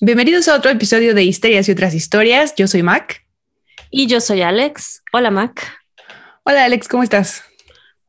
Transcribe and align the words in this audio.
Bienvenidos 0.00 0.48
a 0.48 0.56
otro 0.56 0.70
episodio 0.70 1.14
de 1.14 1.22
Histerias 1.22 1.68
y 1.68 1.72
otras 1.72 1.94
historias. 1.94 2.54
Yo 2.56 2.66
soy 2.66 2.82
Mac. 2.82 3.26
Y 3.90 4.06
yo 4.06 4.20
soy 4.20 4.40
Alex. 4.40 5.02
Hola 5.12 5.30
Mac. 5.30 5.70
Hola 6.44 6.64
Alex, 6.64 6.88
¿cómo 6.88 7.02
estás? 7.02 7.44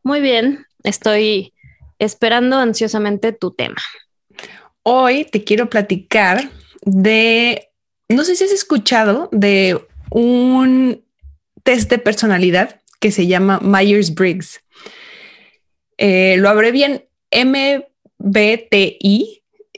Muy 0.02 0.22
bien, 0.22 0.66
estoy 0.84 1.54
esperando 2.00 2.58
ansiosamente 2.58 3.34
tu 3.34 3.52
tema. 3.52 3.82
Hoy 4.82 5.26
te 5.26 5.44
quiero 5.44 5.70
platicar 5.70 6.50
de, 6.84 7.70
no 8.09 8.23
sé 8.23 8.38
si 8.38 8.45
has 8.45 8.52
escuchado 8.52 9.29
de 9.31 9.79
un 10.09 11.04
test 11.63 11.89
de 11.89 12.00
personalidad 12.00 12.81
que 13.00 13.11
se 13.11 13.27
llama 13.27 13.59
Myers-Briggs. 13.59 14.61
Eh, 15.97 16.38
lo 16.38 16.50
abrevian 16.50 17.04
MBTI 17.31 17.84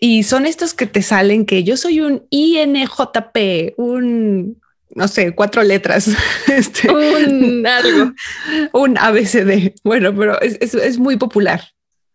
y 0.05 0.21
son 0.21 0.45
estos 0.45 0.75
que 0.75 0.85
te 0.85 1.01
salen 1.01 1.47
que 1.47 1.63
yo 1.63 1.77
soy 1.77 1.99
un 1.99 2.27
INJP, 2.29 3.73
un, 3.77 4.61
no 4.91 5.07
sé, 5.07 5.33
cuatro 5.33 5.63
letras. 5.63 6.11
Este, 6.47 6.91
un 6.91 7.65
algo. 7.65 8.13
Un 8.73 8.99
ABCD. 8.99 9.73
Bueno, 9.83 10.15
pero 10.15 10.39
es, 10.41 10.75
es, 10.75 10.99
muy 10.99 11.17
popular. 11.17 11.69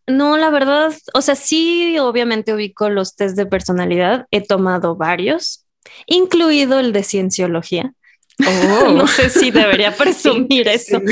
No, 0.07 0.39
la 0.39 0.51
verdad, 0.51 0.95
o 1.15 1.21
sea, 1.21 1.35
sí, 1.35 1.99
obviamente 1.99 2.55
ubico 2.55 2.91
los 2.91 3.17
test 3.17 3.37
de 3.37 3.47
personalidad. 3.47 4.27
He 4.31 4.41
tomado 4.41 4.95
varios, 4.95 5.67
incluido 6.07 6.79
el 6.79 6.93
de 6.93 7.03
cienciología. 7.03 7.93
Oh. 8.39 8.89
no 8.95 9.09
sé 9.09 9.31
si 9.31 9.51
debería 9.51 9.97
presumir 9.97 10.69
eso. 10.69 11.03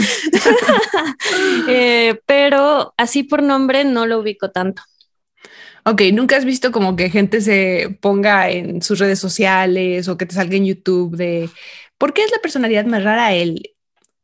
Eh, 1.66 2.20
pero 2.24 2.94
así 2.96 3.24
por 3.24 3.42
nombre 3.42 3.84
no 3.84 4.06
lo 4.06 4.20
ubico 4.20 4.52
tanto. 4.52 4.82
Ok, 5.90 6.02
¿nunca 6.12 6.36
has 6.36 6.44
visto 6.44 6.70
como 6.70 6.96
que 6.96 7.08
gente 7.08 7.40
se 7.40 7.96
ponga 8.02 8.50
en 8.50 8.82
sus 8.82 8.98
redes 8.98 9.18
sociales 9.18 10.06
o 10.08 10.18
que 10.18 10.26
te 10.26 10.34
salga 10.34 10.54
en 10.54 10.66
YouTube 10.66 11.16
de 11.16 11.48
¿por 11.96 12.12
qué 12.12 12.24
es 12.24 12.30
la 12.30 12.42
personalidad 12.42 12.84
más 12.84 13.02
rara 13.02 13.32
el 13.32 13.74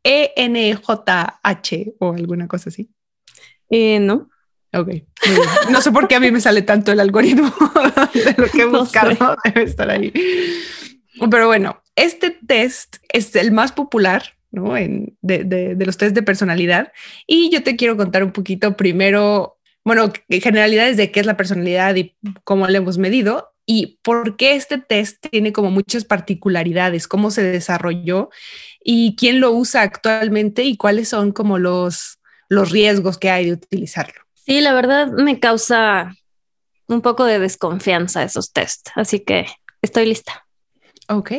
ENJH 0.03 1.95
o 2.01 2.12
alguna 2.12 2.48
cosa 2.48 2.69
así? 2.69 2.91
Eh, 3.70 3.98
no. 3.98 4.29
Ok. 4.75 4.91
No 5.70 5.81
sé 5.81 5.91
por 5.91 6.07
qué 6.07 6.17
a 6.17 6.20
mí 6.20 6.31
me 6.31 6.41
sale 6.41 6.61
tanto 6.61 6.92
el 6.92 7.01
algoritmo 7.01 7.51
de 8.15 8.35
lo 8.37 8.51
que 8.51 8.62
he 8.62 8.67
buscado. 8.67 9.37
Debe 9.45 9.62
estar 9.62 9.89
ahí. 9.89 10.12
Pero 11.31 11.47
bueno, 11.47 11.81
este 11.97 12.31
test 12.31 12.97
es 13.09 13.35
el 13.37 13.53
más 13.53 13.73
popular 13.73 14.35
¿no? 14.55 14.77
En, 14.77 15.17
de, 15.20 15.45
de, 15.45 15.87
los 15.87 15.97
test 15.97 16.15
de 16.15 16.23
personalidad. 16.23 16.92
Y 17.27 17.51
yo 17.51 17.62
te 17.62 17.77
quiero 17.77 17.97
contar 17.97 18.23
un 18.23 18.33
poquito 18.33 18.77
primero 18.77 19.54
bueno, 19.85 20.13
generalidades 20.29 20.97
de 20.97 21.11
qué 21.11 21.21
es 21.21 21.27
la 21.27 21.37
personalidad 21.37 21.95
y 21.95 22.17
cómo 22.43 22.67
la 22.67 22.79
hemos 22.79 22.99
medido 22.99 23.55
y 23.67 23.99
por 24.03 24.37
qué 24.37 24.55
este 24.55 24.79
test 24.79 25.27
tiene 25.31 25.53
como 25.53 25.71
muchas 25.71 26.05
particularidades, 26.05 27.09
cómo 27.09 27.31
se 27.31 27.43
desarrolló 27.43 28.31
y 28.83 29.17
quién 29.17 29.41
lo 29.41 29.53
usa 29.53 29.83
actualmente 29.83 30.65
y 30.65 30.77
cuáles 30.77 31.09
son 31.09 31.33
como 31.33 31.59
los, 31.59 32.19
los 32.49 32.71
riesgos 32.71 33.19
que 33.19 33.31
hay 33.31 33.47
de 33.47 33.53
utilizarlo. 33.53 34.21
Sí, 34.35 34.61
la 34.61 34.75
verdad 34.75 35.09
me 35.09 35.41
causa 35.41 36.15
un 36.87 37.01
poco 37.01 37.25
de 37.25 37.39
desconfianza 37.39 38.23
esos 38.23 38.53
test, 38.53 38.89
así 38.95 39.21
que 39.21 39.47
estoy 39.81 40.07
lista. 40.07 40.47
Ok, 41.09 41.33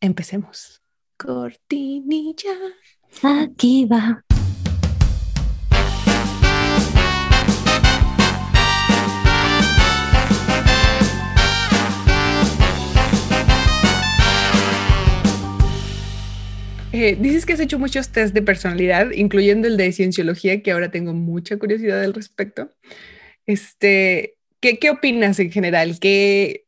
empecemos. 0.00 0.80
Cortinilla. 1.16 2.54
Aquí 3.22 3.84
va. 3.84 4.24
Dices 17.12 17.46
que 17.46 17.52
has 17.52 17.60
hecho 17.60 17.78
muchos 17.78 18.08
test 18.08 18.34
de 18.34 18.42
personalidad, 18.42 19.10
incluyendo 19.10 19.68
el 19.68 19.76
de 19.76 19.92
cienciología, 19.92 20.62
que 20.62 20.72
ahora 20.72 20.90
tengo 20.90 21.12
mucha 21.12 21.58
curiosidad 21.58 22.02
al 22.02 22.14
respecto. 22.14 22.70
Este, 23.46 24.36
¿qué, 24.60 24.78
¿Qué 24.78 24.90
opinas 24.90 25.38
en 25.38 25.52
general? 25.52 25.98
¿Qué 26.00 26.64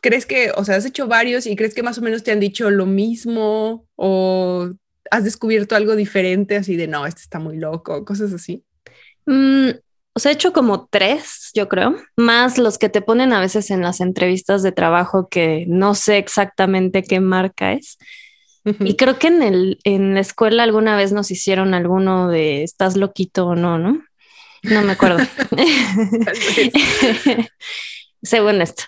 crees 0.00 0.26
que, 0.26 0.50
o 0.56 0.64
sea, 0.64 0.76
has 0.76 0.86
hecho 0.86 1.06
varios 1.06 1.46
y 1.46 1.56
crees 1.56 1.74
que 1.74 1.82
más 1.82 1.98
o 1.98 2.02
menos 2.02 2.22
te 2.22 2.32
han 2.32 2.40
dicho 2.40 2.70
lo 2.70 2.86
mismo 2.86 3.86
o 3.96 4.70
has 5.10 5.24
descubierto 5.24 5.76
algo 5.76 5.96
diferente 5.96 6.56
así 6.56 6.76
de 6.76 6.86
no, 6.86 7.06
este 7.06 7.22
está 7.22 7.38
muy 7.38 7.58
loco, 7.58 8.04
cosas 8.04 8.32
así? 8.32 8.64
Mm, 9.26 9.70
o 10.14 10.20
sea, 10.20 10.32
he 10.32 10.34
hecho 10.34 10.52
como 10.52 10.86
tres, 10.86 11.50
yo 11.54 11.68
creo, 11.68 11.96
más 12.16 12.58
los 12.58 12.78
que 12.78 12.88
te 12.88 13.02
ponen 13.02 13.32
a 13.32 13.40
veces 13.40 13.70
en 13.70 13.82
las 13.82 14.00
entrevistas 14.00 14.62
de 14.62 14.72
trabajo 14.72 15.28
que 15.28 15.64
no 15.68 15.94
sé 15.94 16.18
exactamente 16.18 17.02
qué 17.02 17.20
marca 17.20 17.72
es. 17.72 17.98
Y 18.64 18.96
creo 18.96 19.18
que 19.18 19.26
en, 19.26 19.42
el, 19.42 19.78
en 19.84 20.14
la 20.14 20.20
escuela 20.20 20.62
alguna 20.62 20.96
vez 20.96 21.12
nos 21.12 21.30
hicieron 21.30 21.74
alguno 21.74 22.28
de 22.28 22.62
estás 22.62 22.96
loquito 22.96 23.46
o 23.46 23.54
no, 23.54 23.78
¿no? 23.78 24.02
No 24.62 24.82
me 24.82 24.92
acuerdo. 24.92 25.18
Según 28.22 28.62
esto. 28.62 28.84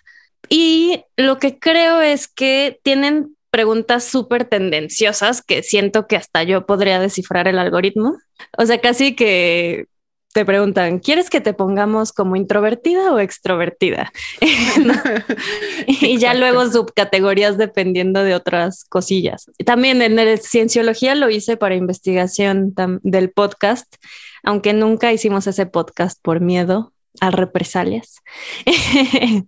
Y 0.49 1.03
lo 1.17 1.39
que 1.39 1.59
creo 1.59 2.01
es 2.01 2.29
que 2.29 2.79
tienen 2.83 3.37
preguntas 3.51 4.05
súper 4.05 4.45
tendenciosas 4.45 5.43
que 5.43 5.63
siento 5.63 6.07
que 6.07 6.17
hasta 6.17 6.43
yo 6.43 6.67
podría 6.67 7.01
descifrar 7.01 7.49
el 7.49 7.59
algoritmo. 7.59 8.17
O 8.57 8.67
sea, 8.67 8.81
casi 8.81 9.15
que 9.15 9.87
te 10.37 10.45
preguntan, 10.45 10.99
¿quieres 10.99 11.31
que 11.31 11.41
te 11.41 11.55
pongamos 11.55 12.13
como 12.13 12.37
introvertida 12.37 13.11
o 13.11 13.19
extrovertida? 13.19 14.13
y 15.87 16.19
ya 16.19 16.35
luego 16.35 16.71
subcategorías 16.71 17.57
dependiendo 17.57 18.23
de 18.23 18.35
otras 18.35 18.85
cosillas. 18.85 19.51
También 19.65 20.03
en 20.03 20.19
el 20.19 20.39
cienciología 20.39 21.15
lo 21.15 21.31
hice 21.31 21.57
para 21.57 21.75
investigación 21.75 22.75
del 23.03 23.31
podcast, 23.31 23.97
aunque 24.45 24.75
nunca 24.75 25.11
hicimos 25.11 25.47
ese 25.47 25.65
podcast 25.65 26.21
por 26.21 26.43
miedo 26.43 26.93
a 27.23 27.31
represalias. 27.31 28.21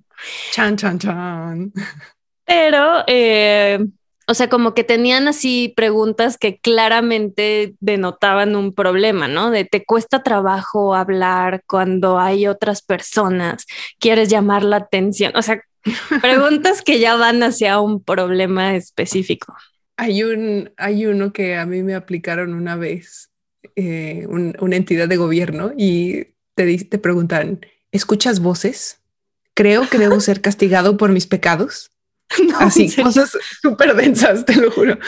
chan, 0.53 0.79
chan, 0.79 0.99
chan. 0.99 1.71
Pero 2.47 3.05
eh, 3.07 3.79
o 4.29 4.35
sea, 4.35 4.51
como 4.51 4.75
que 4.75 4.85
tenían 4.85 5.27
así 5.27 5.73
preguntas 5.75 6.37
que 6.37 6.59
claramente 6.59 7.75
denotaban 7.81 8.57
un 8.57 8.75
problema, 8.75 9.27
¿no? 9.27 9.51
De 9.51 9.65
te 9.65 9.87
cuesta 9.87 10.23
trabajo 10.23 10.95
hablar 10.95 11.63
cuando 11.67 12.19
hay 12.19 12.47
otras 12.47 12.83
personas, 12.83 13.65
quieres 13.99 14.29
llamar 14.29 14.65
la 14.65 14.77
atención, 14.77 15.33
o 15.35 15.41
sea, 15.41 15.63
preguntas 16.21 16.83
que 16.83 17.01
ya 17.01 17.17
van 17.17 17.43
hacia 17.43 17.81
un 17.81 18.05
problema 18.05 18.77
específico. 18.77 19.57
Hay, 19.97 20.23
un, 20.23 20.73
hay 20.77 21.07
uno 21.07 21.33
que 21.33 21.57
a 21.57 21.65
mí 21.65 21.83
me 21.83 21.95
aplicaron 21.95 22.53
una 22.53 22.77
vez, 22.77 23.31
eh, 23.77 24.27
una 24.29 24.77
entidad 24.77 25.09
de 25.09 25.17
gobierno, 25.17 25.73
y 25.75 26.27
te, 26.55 26.85
te 26.85 26.99
preguntan, 26.99 27.61
¿escuchas 27.93 28.41
voces? 28.41 29.01
Creo 29.55 29.89
que 29.89 29.97
debo 29.97 30.21
ser 30.21 30.43
castigado 30.43 30.99
por 30.99 31.13
mis 31.13 31.27
pecados. 31.27 31.91
Así, 32.59 32.95
cosas 32.95 33.37
súper 33.63 33.95
densas, 33.95 34.45
te 34.45 34.57
lo 34.57 34.71
juro. 34.71 34.99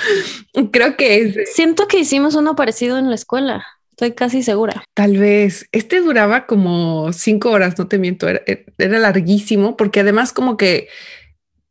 Creo 0.71 0.97
que 0.97 1.21
es. 1.21 1.55
Siento 1.55 1.89
que 1.89 1.99
hicimos 1.99 2.35
uno 2.35 2.57
parecido 2.57 2.99
en 2.99 3.09
la 3.09 3.15
escuela. 3.15 3.67
Estoy 3.91 4.13
casi 4.13 4.43
segura. 4.43 4.83
Tal 4.95 5.19
vez. 5.19 5.69
Este 5.73 6.01
duraba 6.01 6.47
como 6.47 7.13
cinco 7.13 7.51
horas, 7.51 7.79
no 7.79 7.87
te 7.87 7.99
miento. 7.99 8.29
Era, 8.29 8.43
era 8.79 8.99
larguísimo 8.99 9.77
porque 9.77 10.01
además, 10.01 10.33
como 10.33 10.57
que 10.57 10.89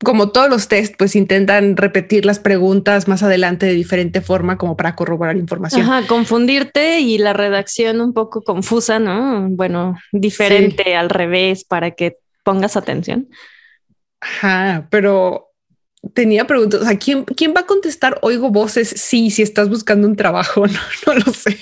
como 0.03 0.29
todos 0.29 0.49
los 0.49 0.67
test, 0.69 0.95
pues 0.97 1.15
intentan 1.15 1.75
repetir 1.75 2.25
las 2.25 2.39
preguntas 2.39 3.07
más 3.07 3.21
adelante 3.21 3.65
de 3.65 3.73
diferente 3.73 4.21
forma 4.21 4.57
como 4.57 4.77
para 4.77 4.95
corroborar 4.95 5.35
información. 5.35 5.81
Ajá, 5.81 6.07
confundirte 6.07 7.01
y 7.01 7.17
la 7.17 7.33
redacción 7.33 7.99
un 7.99 8.13
poco 8.13 8.41
confusa, 8.41 8.99
¿no? 8.99 9.47
Bueno, 9.49 9.97
diferente 10.13 10.95
al 10.95 11.09
revés 11.09 11.65
para 11.65 11.91
que 11.91 12.17
pongas 12.43 12.77
atención. 12.77 13.27
Ajá, 14.21 14.87
pero 14.89 15.51
tenía 16.13 16.45
preguntas. 16.47 16.87
¿a 16.87 16.97
¿quién, 16.97 17.23
¿quién 17.23 17.53
va 17.55 17.61
a 17.61 17.65
contestar? 17.65 18.17
Oigo 18.21 18.49
voces. 18.49 18.89
Sí, 18.89 19.29
si 19.29 19.41
estás 19.41 19.69
buscando 19.69 20.07
un 20.07 20.15
trabajo, 20.15 20.65
no, 21.05 21.13
lo 21.13 21.33
sé. 21.33 21.57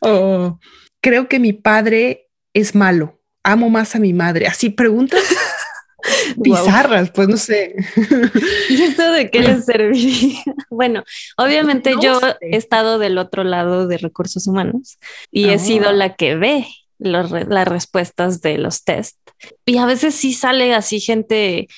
o 0.00 0.58
creo 1.00 1.28
que 1.28 1.38
mi 1.38 1.52
padre 1.52 2.28
es 2.52 2.74
malo. 2.74 3.20
Amo 3.42 3.68
más 3.68 3.94
a 3.94 3.98
mi 3.98 4.12
madre. 4.12 4.46
Así 4.46 4.70
preguntas 4.70 5.22
bizarras, 6.36 7.10
pues 7.10 7.28
no 7.28 7.36
sé. 7.36 7.74
¿Y 8.70 8.82
esto 8.82 9.12
de 9.12 9.30
qué 9.30 9.40
les 9.40 9.64
serviría? 9.66 10.40
Bueno, 10.70 11.04
obviamente 11.36 11.94
yo 12.00 12.20
he 12.40 12.56
estado 12.56 12.98
del 12.98 13.18
otro 13.18 13.44
lado 13.44 13.86
de 13.86 13.98
recursos 13.98 14.46
humanos 14.46 14.98
y 15.30 15.50
he 15.50 15.58
sido 15.58 15.90
ah. 15.90 15.92
la 15.92 16.14
que 16.16 16.36
ve 16.36 16.66
las 17.04 17.68
respuestas 17.68 18.40
de 18.40 18.58
los 18.58 18.84
test. 18.84 19.16
Y 19.66 19.78
a 19.78 19.86
veces 19.86 20.14
sí 20.14 20.32
sale 20.32 20.74
así 20.74 21.00
gente 21.00 21.68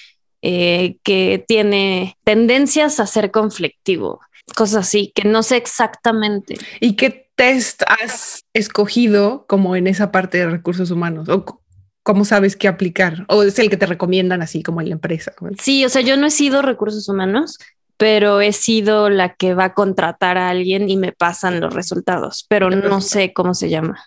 eh, 0.42 0.98
que 1.02 1.44
tiene 1.46 2.16
tendencias 2.24 3.00
a 3.00 3.06
ser 3.06 3.30
conflictivo, 3.30 4.20
cosas 4.54 4.86
así, 4.86 5.12
que 5.14 5.26
no 5.26 5.42
sé 5.42 5.56
exactamente. 5.56 6.56
¿Y 6.80 6.94
qué 6.94 7.30
test 7.34 7.82
has 7.86 8.44
escogido 8.54 9.44
como 9.48 9.76
en 9.76 9.86
esa 9.86 10.12
parte 10.12 10.38
de 10.38 10.48
recursos 10.48 10.90
humanos? 10.90 11.28
¿O 11.28 11.62
cómo 12.02 12.24
sabes 12.24 12.54
qué 12.54 12.68
aplicar? 12.68 13.24
¿O 13.28 13.42
es 13.42 13.58
el 13.58 13.70
que 13.70 13.76
te 13.76 13.86
recomiendan 13.86 14.42
así 14.42 14.62
como 14.62 14.80
en 14.80 14.90
la 14.90 14.94
empresa? 14.94 15.32
Sí, 15.60 15.84
o 15.84 15.88
sea, 15.88 16.02
yo 16.02 16.16
no 16.16 16.26
he 16.26 16.30
sido 16.30 16.62
recursos 16.62 17.08
humanos, 17.08 17.58
pero 17.96 18.40
he 18.40 18.52
sido 18.52 19.08
la 19.08 19.34
que 19.34 19.54
va 19.54 19.64
a 19.64 19.74
contratar 19.74 20.38
a 20.38 20.50
alguien 20.50 20.88
y 20.88 20.96
me 20.96 21.12
pasan 21.12 21.60
los 21.60 21.74
resultados, 21.74 22.46
pero 22.48 22.70
no 22.70 23.00
sé 23.00 23.32
cómo 23.32 23.54
se 23.54 23.70
llama. 23.70 24.04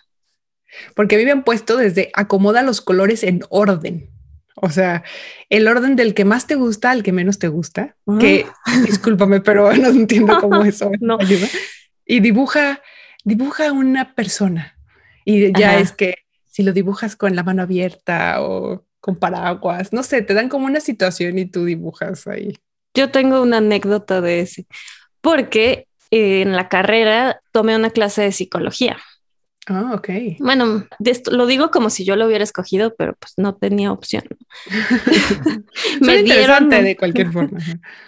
Porque 0.94 1.16
a 1.16 1.18
mí 1.18 1.24
me 1.24 1.32
han 1.32 1.44
puesto 1.44 1.76
desde 1.76 2.10
acomoda 2.14 2.62
los 2.62 2.80
colores 2.80 3.22
en 3.22 3.42
orden. 3.48 4.10
O 4.54 4.70
sea, 4.70 5.02
el 5.48 5.66
orden 5.68 5.96
del 5.96 6.14
que 6.14 6.24
más 6.24 6.46
te 6.46 6.54
gusta 6.54 6.90
al 6.90 7.02
que 7.02 7.12
menos 7.12 7.38
te 7.38 7.48
gusta, 7.48 7.96
que 8.18 8.46
ah. 8.66 8.80
discúlpame, 8.86 9.40
pero 9.40 9.72
no 9.72 9.88
entiendo 9.88 10.38
cómo 10.40 10.64
eso 10.64 10.90
no. 11.00 11.18
Y 12.04 12.20
dibuja, 12.20 12.82
dibuja 13.24 13.72
una 13.72 14.14
persona. 14.14 14.76
Y 15.24 15.56
ya 15.58 15.78
es 15.78 15.92
que 15.92 16.16
si 16.46 16.62
lo 16.62 16.72
dibujas 16.72 17.16
con 17.16 17.36
la 17.36 17.42
mano 17.42 17.62
abierta 17.62 18.42
o 18.42 18.84
con 19.00 19.16
paraguas, 19.16 19.92
no 19.92 20.02
sé, 20.02 20.22
te 20.22 20.34
dan 20.34 20.48
como 20.48 20.66
una 20.66 20.80
situación 20.80 21.38
y 21.38 21.46
tú 21.46 21.64
dibujas 21.64 22.26
ahí. 22.26 22.58
Yo 22.94 23.10
tengo 23.10 23.40
una 23.40 23.58
anécdota 23.58 24.20
de 24.20 24.40
ese, 24.40 24.66
porque 25.20 25.86
en 26.10 26.56
la 26.56 26.68
carrera 26.68 27.40
tomé 27.52 27.76
una 27.76 27.90
clase 27.90 28.22
de 28.22 28.32
psicología. 28.32 28.98
Ah, 29.72 29.92
ok. 29.94 30.08
Bueno, 30.40 30.84
lo 31.30 31.46
digo 31.46 31.70
como 31.70 31.90
si 31.90 32.04
yo 32.04 32.16
lo 32.16 32.26
hubiera 32.26 32.42
escogido, 32.42 32.92
pero 32.96 33.14
pues 33.14 33.34
no 33.36 33.54
tenía 33.54 33.92
opción. 33.92 34.24
me 36.00 36.24
dieron 36.24 36.68
de 36.68 36.96
cualquier 36.96 37.30
forma. 37.30 37.60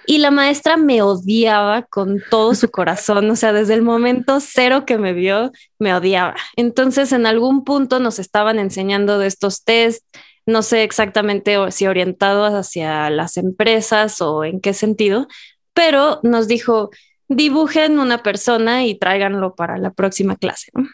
Y 0.05 0.19
la 0.19 0.33
maestra 0.33 0.77
me 0.77 1.03
odiaba 1.03 1.83
con 1.83 2.21
todo 2.31 2.57
su 2.57 2.69
corazón, 2.69 3.31
o 3.31 3.37
sea, 3.37 3.53
desde 3.53 3.75
el 3.75 3.83
momento 3.83 4.41
cero 4.41 4.85
que 4.85 4.99
me 4.99 5.13
vio, 5.13 5.53
me 5.79 5.95
odiaba. 5.95 6.35
Entonces, 6.57 7.13
en 7.13 7.27
algún 7.27 7.63
punto 7.63 8.01
nos 8.01 8.19
estaban 8.19 8.59
enseñando 8.59 9.21
de 9.21 9.29
estos 9.29 9.63
test, 9.63 10.05
no 10.45 10.63
sé 10.63 10.83
exactamente 10.83 11.57
si 11.71 11.87
orientados 11.87 12.55
hacia 12.55 13.09
las 13.09 13.37
empresas 13.37 14.21
o 14.21 14.43
en 14.43 14.61
qué 14.61 14.75
sentido, 14.75 15.29
pero 15.75 16.19
nos 16.25 16.49
dijo, 16.49 16.91
dibujen 17.29 18.01
una 18.01 18.25
persona 18.25 18.85
y 18.85 18.97
tráiganlo 18.99 19.55
para 19.55 19.79
la 19.79 19.93
próxima 19.93 20.35
clase. 20.35 20.73
¿no? 20.75 20.89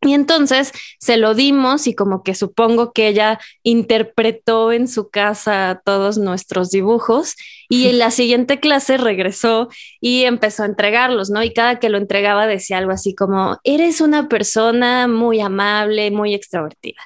Y 0.00 0.14
entonces 0.14 0.72
se 1.00 1.16
lo 1.16 1.34
dimos 1.34 1.88
y 1.88 1.94
como 1.94 2.22
que 2.22 2.36
supongo 2.36 2.92
que 2.92 3.08
ella 3.08 3.40
interpretó 3.64 4.72
en 4.72 4.86
su 4.86 5.10
casa 5.10 5.82
todos 5.84 6.18
nuestros 6.18 6.70
dibujos 6.70 7.34
y 7.68 7.88
en 7.88 7.98
la 7.98 8.12
siguiente 8.12 8.60
clase 8.60 8.96
regresó 8.96 9.68
y 10.00 10.22
empezó 10.22 10.62
a 10.62 10.66
entregarlos, 10.66 11.30
¿no? 11.30 11.42
Y 11.42 11.52
cada 11.52 11.80
que 11.80 11.88
lo 11.88 11.98
entregaba 11.98 12.46
decía 12.46 12.78
algo 12.78 12.92
así 12.92 13.14
como, 13.14 13.58
eres 13.64 14.00
una 14.00 14.28
persona 14.28 15.08
muy 15.08 15.40
amable, 15.40 16.12
muy 16.12 16.32
extrovertida. 16.32 17.00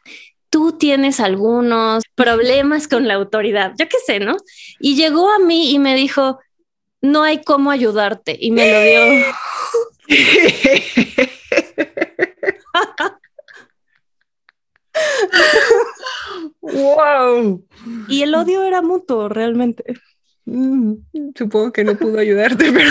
Tú 0.50 0.72
tienes 0.72 1.18
algunos 1.18 2.04
problemas 2.14 2.88
con 2.88 3.08
la 3.08 3.14
autoridad, 3.14 3.72
yo 3.78 3.88
qué 3.88 3.96
sé, 4.04 4.20
¿no? 4.20 4.36
Y 4.80 4.96
llegó 4.96 5.30
a 5.30 5.38
mí 5.38 5.70
y 5.70 5.78
me 5.78 5.94
dijo, 5.94 6.40
no 7.00 7.22
hay 7.22 7.42
cómo 7.42 7.70
ayudarte 7.70 8.36
y 8.38 8.50
me 8.50 8.70
lo 8.70 8.82
dio. 8.82 9.34
wow. 16.60 17.64
Y 18.08 18.22
el 18.22 18.34
odio 18.34 18.62
era 18.62 18.82
mutuo, 18.82 19.28
realmente. 19.28 19.84
Mm, 20.44 20.94
supongo 21.36 21.72
que 21.72 21.84
no 21.84 21.96
pudo 21.96 22.18
ayudarte, 22.18 22.72
pero... 22.72 22.90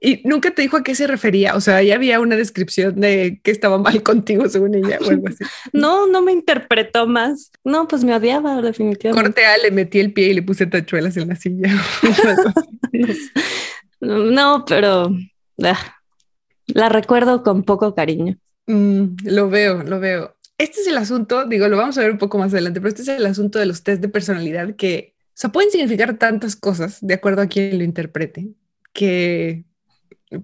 y 0.00 0.20
nunca 0.24 0.50
te 0.50 0.62
dijo 0.62 0.76
a 0.76 0.82
qué 0.82 0.94
se 0.94 1.06
refería. 1.06 1.54
O 1.54 1.60
sea, 1.60 1.82
ya 1.82 1.94
había 1.94 2.20
una 2.20 2.36
descripción 2.36 3.00
de 3.00 3.40
que 3.42 3.50
estaba 3.50 3.78
mal 3.78 4.02
contigo, 4.02 4.48
según 4.48 4.74
ella, 4.74 4.98
o 5.00 5.10
algo 5.10 5.28
así. 5.28 5.44
No, 5.72 6.06
no 6.06 6.22
me 6.22 6.32
interpretó 6.32 7.06
más. 7.06 7.50
No, 7.64 7.88
pues 7.88 8.04
me 8.04 8.14
odiaba, 8.14 8.60
definitivamente. 8.60 9.24
Corte 9.24 9.46
A, 9.46 9.58
le 9.58 9.70
metí 9.70 10.00
el 10.00 10.12
pie 10.12 10.28
y 10.28 10.34
le 10.34 10.42
puse 10.42 10.66
tachuelas 10.66 11.16
en 11.16 11.28
la 11.28 11.36
silla. 11.36 11.70
no, 14.00 14.64
pero 14.66 15.10
ah, 15.62 15.96
la 16.66 16.88
recuerdo 16.88 17.42
con 17.42 17.62
poco 17.62 17.94
cariño. 17.94 18.36
Mm, 18.66 19.16
lo 19.24 19.48
veo, 19.48 19.82
lo 19.82 20.00
veo. 20.00 20.33
Este 20.58 20.80
es 20.80 20.86
el 20.86 20.96
asunto, 20.96 21.46
digo, 21.46 21.68
lo 21.68 21.76
vamos 21.76 21.98
a 21.98 22.02
ver 22.02 22.12
un 22.12 22.18
poco 22.18 22.38
más 22.38 22.52
adelante, 22.52 22.80
pero 22.80 22.88
este 22.88 23.02
es 23.02 23.08
el 23.08 23.26
asunto 23.26 23.58
de 23.58 23.66
los 23.66 23.82
test 23.82 24.00
de 24.00 24.08
personalidad 24.08 24.76
que, 24.76 25.14
o 25.28 25.32
sea, 25.34 25.50
pueden 25.50 25.70
significar 25.70 26.16
tantas 26.16 26.54
cosas 26.54 26.98
de 27.00 27.14
acuerdo 27.14 27.42
a 27.42 27.48
quien 27.48 27.78
lo 27.78 27.84
interprete, 27.84 28.50
que 28.92 29.64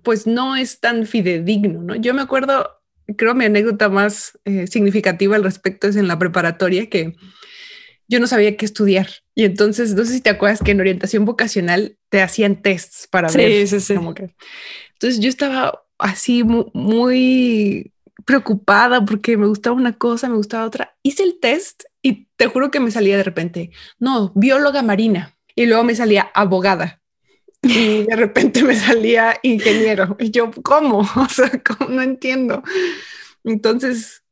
pues 0.02 0.26
no 0.26 0.56
es 0.56 0.80
tan 0.80 1.06
fidedigno, 1.06 1.82
¿no? 1.82 1.94
Yo 1.94 2.12
me 2.14 2.22
acuerdo, 2.22 2.82
creo 3.16 3.34
mi 3.34 3.44
anécdota 3.44 3.88
más 3.88 4.38
eh, 4.44 4.66
significativa 4.66 5.36
al 5.36 5.44
respecto 5.44 5.88
es 5.88 5.96
en 5.96 6.08
la 6.08 6.18
preparatoria 6.18 6.88
que 6.88 7.16
yo 8.08 8.18
no 8.18 8.26
sabía 8.26 8.56
qué 8.56 8.64
estudiar. 8.64 9.08
Y 9.36 9.44
entonces, 9.44 9.94
no 9.94 10.04
sé 10.04 10.14
si 10.14 10.20
te 10.20 10.30
acuerdas 10.30 10.60
que 10.64 10.72
en 10.72 10.80
orientación 10.80 11.24
vocacional 11.24 11.96
te 12.08 12.20
hacían 12.20 12.60
tests 12.60 13.06
para 13.08 13.30
ver. 13.30 13.68
Sí, 13.68 13.80
sí. 13.80 13.94
que... 14.16 14.34
Entonces 14.94 15.20
yo 15.20 15.28
estaba 15.28 15.84
así 15.96 16.42
muy 16.42 17.92
preocupada 18.24 19.04
porque 19.04 19.36
me 19.36 19.46
gustaba 19.46 19.76
una 19.76 19.92
cosa, 19.92 20.28
me 20.28 20.36
gustaba 20.36 20.66
otra. 20.66 20.96
Hice 21.02 21.22
el 21.22 21.38
test 21.40 21.84
y 22.02 22.28
te 22.36 22.46
juro 22.46 22.70
que 22.70 22.80
me 22.80 22.90
salía 22.90 23.16
de 23.16 23.22
repente, 23.22 23.70
no, 23.98 24.32
bióloga 24.34 24.82
marina. 24.82 25.36
Y 25.54 25.66
luego 25.66 25.84
me 25.84 25.94
salía 25.94 26.30
abogada. 26.34 27.00
Y 27.62 28.04
de 28.04 28.16
repente 28.16 28.62
me 28.62 28.74
salía 28.74 29.36
ingeniero. 29.42 30.16
Yo, 30.18 30.50
¿cómo? 30.62 31.00
O 31.16 31.28
sea, 31.28 31.50
no 31.88 32.02
entiendo. 32.02 32.62
Entonces 33.44 34.22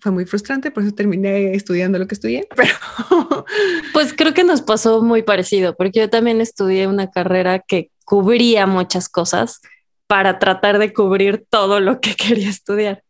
fue 0.00 0.12
muy 0.12 0.24
frustrante, 0.26 0.70
por 0.70 0.82
eso 0.84 0.94
terminé 0.94 1.54
estudiando 1.54 1.98
lo 1.98 2.06
que 2.06 2.14
estudié. 2.14 2.48
Pero 2.56 3.44
pues 3.92 4.14
creo 4.14 4.34
que 4.34 4.44
nos 4.44 4.62
pasó 4.62 5.02
muy 5.02 5.22
parecido, 5.22 5.76
porque 5.76 6.00
yo 6.00 6.10
también 6.10 6.40
estudié 6.40 6.86
una 6.86 7.10
carrera 7.10 7.58
que 7.60 7.90
cubría 8.04 8.66
muchas 8.66 9.08
cosas 9.08 9.60
para 10.06 10.38
tratar 10.38 10.78
de 10.78 10.92
cubrir 10.92 11.46
todo 11.48 11.80
lo 11.80 12.00
que 12.00 12.14
quería 12.16 12.48
estudiar. 12.48 13.02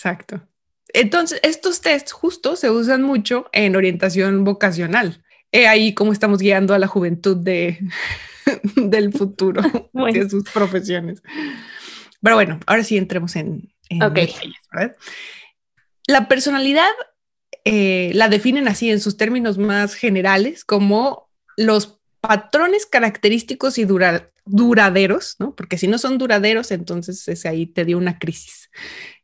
Exacto. 0.00 0.40
Entonces, 0.94 1.40
estos 1.42 1.82
tests 1.82 2.12
justo 2.12 2.56
se 2.56 2.70
usan 2.70 3.02
mucho 3.02 3.50
en 3.52 3.76
orientación 3.76 4.44
vocacional. 4.44 5.22
He 5.52 5.68
ahí 5.68 5.92
cómo 5.92 6.12
estamos 6.12 6.40
guiando 6.40 6.72
a 6.72 6.78
la 6.78 6.86
juventud 6.86 7.36
de, 7.36 7.78
del 8.76 9.12
futuro 9.12 9.60
de 9.92 10.30
sus 10.30 10.44
profesiones. 10.44 11.22
Pero 12.22 12.34
bueno, 12.34 12.60
ahora 12.66 12.82
sí 12.82 12.96
entremos 12.96 13.36
en, 13.36 13.70
La 16.06 16.28
personalidad 16.28 16.90
eh, 17.66 18.12
la 18.14 18.30
definen 18.30 18.68
así 18.68 18.88
en 18.90 19.00
sus 19.00 19.18
términos 19.18 19.58
más 19.58 19.94
generales 19.94 20.64
como 20.64 21.28
los 21.58 22.00
patrones 22.22 22.86
característicos 22.86 23.76
y 23.76 23.84
duraderos, 24.50 25.36
¿no? 25.38 25.54
Porque 25.54 25.78
si 25.78 25.86
no 25.88 25.98
son 25.98 26.18
duraderos, 26.18 26.70
entonces 26.70 27.26
ese 27.28 27.48
ahí 27.48 27.66
te 27.66 27.84
dio 27.84 27.98
una 27.98 28.18
crisis 28.18 28.70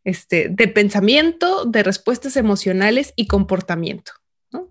este, 0.05 0.49
de 0.49 0.69
pensamiento, 0.69 1.65
de 1.65 1.83
respuestas 1.83 2.37
emocionales 2.37 3.13
y 3.17 3.27
comportamiento. 3.27 4.13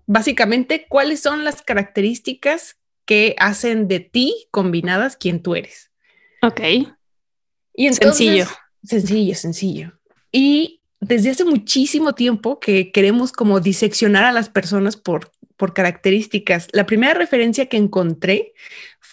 Básicamente, 0.06 0.86
¿cuáles 0.88 1.20
son 1.20 1.44
las 1.44 1.62
características 1.62 2.76
que 3.04 3.36
hacen 3.38 3.86
de 3.86 4.00
ti 4.00 4.48
combinadas 4.50 5.16
quien 5.16 5.42
tú 5.42 5.54
eres? 5.54 5.90
Ok. 6.42 6.60
Y 7.74 7.92
sencillo. 7.92 8.46
Sencillo, 8.82 9.34
sencillo. 9.34 9.92
Y 10.32 10.80
desde 11.00 11.30
hace 11.30 11.44
muchísimo 11.44 12.14
tiempo 12.14 12.58
que 12.58 12.90
queremos 12.90 13.32
como 13.32 13.60
diseccionar 13.60 14.24
a 14.24 14.32
las 14.32 14.48
personas 14.48 14.96
por, 14.96 15.30
por 15.56 15.74
características. 15.74 16.68
La 16.72 16.86
primera 16.86 17.14
referencia 17.14 17.66
que 17.66 17.76
encontré 17.76 18.54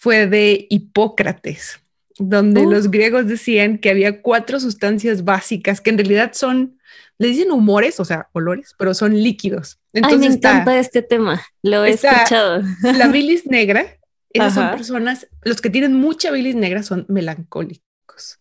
fue 0.04 0.28
de 0.28 0.68
Hipócrates 0.70 1.80
donde 2.20 2.66
uh. 2.66 2.70
los 2.70 2.92
griegos 2.92 3.26
decían 3.26 3.78
que 3.78 3.90
había 3.90 4.22
cuatro 4.22 4.60
sustancias 4.60 5.24
básicas 5.24 5.80
que 5.80 5.92
en 5.92 5.98
realidad 5.98 6.32
son, 6.34 6.78
le 7.18 7.30
dicen 7.30 7.52
humores, 7.52 8.02
o 8.02 8.06
sea, 8.06 8.28
olores, 8.34 8.76
pero 8.78 8.94
son 8.94 9.16
líquidos. 9.16 9.80
Entonces 9.94 10.22
Ay, 10.22 10.28
me 10.28 10.36
encanta 10.36 10.78
este 10.78 11.04
tema, 11.04 11.42
lo 11.62 11.86
he 11.86 11.92
escuchado. 11.92 12.62
La 12.82 13.08
bilis 13.12 13.46
negra, 13.46 13.98
esas 14.32 14.54
son 14.54 14.72
personas, 14.72 15.28
los 15.42 15.62
que 15.62 15.70
tienen 15.70 15.94
mucha 15.94 16.32
bilis 16.32 16.56
negra 16.56 16.84
son 16.84 17.06
melancólicos. 17.08 18.40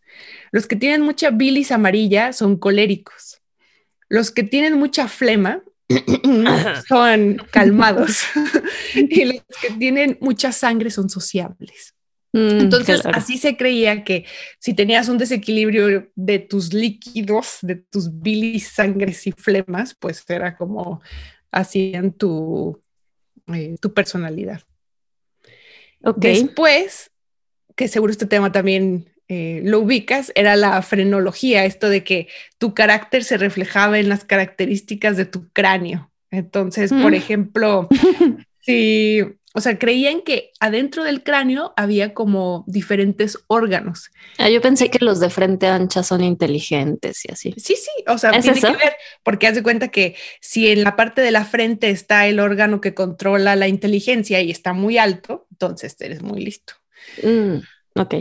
Los 0.50 0.66
que 0.66 0.74
tienen 0.74 1.02
mucha 1.02 1.30
bilis 1.30 1.70
amarilla 1.70 2.32
son 2.32 2.56
coléricos. 2.56 3.40
Los 4.08 4.32
que 4.32 4.42
tienen 4.42 4.74
mucha 4.74 5.06
flema 5.06 5.62
son 6.88 7.36
calmados. 7.50 8.22
y 8.94 9.24
los 9.24 9.42
que 9.60 9.70
tienen 9.78 10.18
mucha 10.20 10.52
sangre 10.52 10.90
son 10.90 11.08
sociables. 11.08 11.94
Mm, 12.32 12.60
Entonces, 12.60 13.02
así 13.04 13.36
se 13.36 13.56
creía 13.56 14.04
que 14.04 14.24
si 14.58 14.72
tenías 14.74 15.08
un 15.08 15.18
desequilibrio 15.18 16.10
de 16.14 16.38
tus 16.38 16.72
líquidos, 16.72 17.58
de 17.62 17.76
tus 17.76 18.20
bilis, 18.20 18.68
sangres 18.68 19.26
y 19.26 19.32
flemas, 19.32 19.94
pues 19.94 20.24
era 20.28 20.56
como 20.56 21.02
hacían 21.50 22.12
tu, 22.12 22.82
eh, 23.52 23.76
tu 23.80 23.92
personalidad. 23.92 24.62
Después, 26.16 27.12
que 27.76 27.86
seguro 27.86 28.10
este 28.10 28.26
tema 28.26 28.50
también 28.50 29.11
eh, 29.28 29.60
lo 29.64 29.80
ubicas, 29.80 30.32
era 30.34 30.56
la 30.56 30.80
frenología, 30.82 31.64
esto 31.64 31.88
de 31.88 32.04
que 32.04 32.28
tu 32.58 32.74
carácter 32.74 33.24
se 33.24 33.38
reflejaba 33.38 33.98
en 33.98 34.08
las 34.08 34.24
características 34.24 35.16
de 35.16 35.24
tu 35.24 35.48
cráneo. 35.52 36.10
Entonces, 36.30 36.92
por 36.92 37.14
ejemplo, 37.14 37.88
si 38.60 39.22
o 39.54 39.60
sea, 39.60 39.78
creían 39.78 40.22
que 40.22 40.50
adentro 40.60 41.04
del 41.04 41.22
cráneo 41.22 41.74
había 41.76 42.14
como 42.14 42.64
diferentes 42.66 43.38
órganos. 43.48 44.10
Ah, 44.38 44.48
yo 44.48 44.62
pensé 44.62 44.90
que 44.90 45.04
los 45.04 45.20
de 45.20 45.28
frente 45.28 45.66
ancha 45.66 46.02
son 46.02 46.24
inteligentes 46.24 47.24
y 47.26 47.32
así. 47.32 47.54
Sí, 47.58 47.76
sí, 47.76 47.90
o 48.06 48.16
sea, 48.16 48.30
tiene 48.40 48.60
que 48.60 48.72
ver 48.72 48.96
porque 49.22 49.46
haz 49.46 49.54
de 49.54 49.62
cuenta 49.62 49.88
que 49.88 50.16
si 50.40 50.70
en 50.70 50.82
la 50.84 50.96
parte 50.96 51.20
de 51.20 51.30
la 51.30 51.44
frente 51.44 51.90
está 51.90 52.26
el 52.26 52.40
órgano 52.40 52.80
que 52.80 52.94
controla 52.94 53.54
la 53.54 53.68
inteligencia 53.68 54.40
y 54.40 54.50
está 54.50 54.72
muy 54.72 54.96
alto, 54.96 55.46
entonces 55.50 55.96
eres 56.00 56.22
muy 56.22 56.42
listo. 56.42 56.74
Mm, 57.22 57.56
ok. 58.00 58.14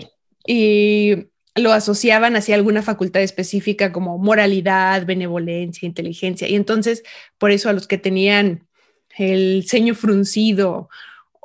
Y 0.45 1.27
lo 1.55 1.74
asociaban 1.74 2.36
hacia 2.36 2.55
alguna 2.55 2.81
facultad 2.81 3.21
específica 3.21 3.91
como 3.91 4.17
moralidad, 4.17 5.05
benevolencia, 5.05 5.86
inteligencia. 5.86 6.48
Y 6.48 6.55
entonces, 6.55 7.03
por 7.38 7.51
eso 7.51 7.69
a 7.69 7.74
los 7.74 7.88
que 7.88 7.98
tenían 7.98 8.67
el 9.17 9.65
ceño 9.67 9.93
fruncido 9.95 10.89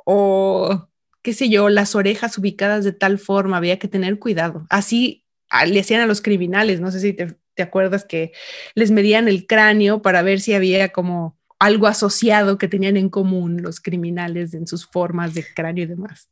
o 0.09 0.87
qué 1.21 1.33
sé 1.33 1.49
yo, 1.49 1.67
las 1.67 1.93
orejas 1.93 2.37
ubicadas 2.37 2.85
de 2.85 2.93
tal 2.93 3.19
forma, 3.19 3.57
había 3.57 3.79
que 3.79 3.89
tener 3.89 4.17
cuidado. 4.17 4.65
Así 4.69 5.25
ah, 5.49 5.65
le 5.65 5.81
hacían 5.81 5.99
a 5.99 6.07
los 6.07 6.21
criminales, 6.21 6.79
no 6.79 6.89
sé 6.89 7.01
si 7.01 7.11
te, 7.11 7.35
acuerdas 7.61 8.05
que 8.05 8.31
les 8.75 8.91
medían 8.91 9.27
el 9.27 9.45
cráneo 9.45 10.01
para 10.01 10.21
ver 10.21 10.39
si 10.39 10.53
había 10.53 10.93
como 10.93 11.37
algo 11.59 11.87
asociado 11.87 12.57
que 12.57 12.69
tenían 12.69 12.95
en 12.95 13.09
común 13.09 13.61
los 13.61 13.81
criminales 13.81 14.53
en 14.53 14.67
sus 14.67 14.85
formas 14.85 15.33
de 15.33 15.43
cráneo 15.53 15.83
y 15.83 15.87
demás. 15.87 16.29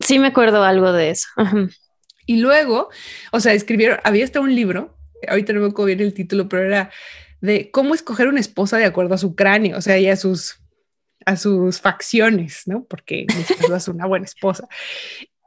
Sí, 0.00 0.18
me 0.18 0.26
acuerdo 0.26 0.64
algo 0.64 0.92
de 0.92 1.10
eso. 1.10 1.28
Y 2.26 2.38
luego, 2.38 2.90
o 3.32 3.40
sea, 3.40 3.52
escribieron, 3.54 3.98
había 4.04 4.24
hasta 4.24 4.40
un 4.40 4.54
libro, 4.54 4.96
ahorita 5.28 5.52
no 5.52 5.60
me 5.60 5.66
acuerdo 5.68 5.86
bien 5.86 6.00
el 6.00 6.14
título, 6.14 6.48
pero 6.48 6.64
era 6.64 6.90
de 7.40 7.70
cómo 7.70 7.94
escoger 7.94 8.28
una 8.28 8.40
esposa 8.40 8.76
de 8.78 8.84
acuerdo 8.84 9.14
a 9.14 9.18
su 9.18 9.34
cráneo, 9.34 9.78
o 9.78 9.80
sea, 9.80 9.98
y 9.98 10.08
a 10.08 10.16
sus 10.16 10.60
a 11.26 11.36
sus 11.36 11.80
facciones, 11.80 12.62
¿no? 12.66 12.84
Porque 12.84 13.26
es 13.76 13.88
una 13.88 14.06
buena 14.06 14.24
esposa. 14.24 14.68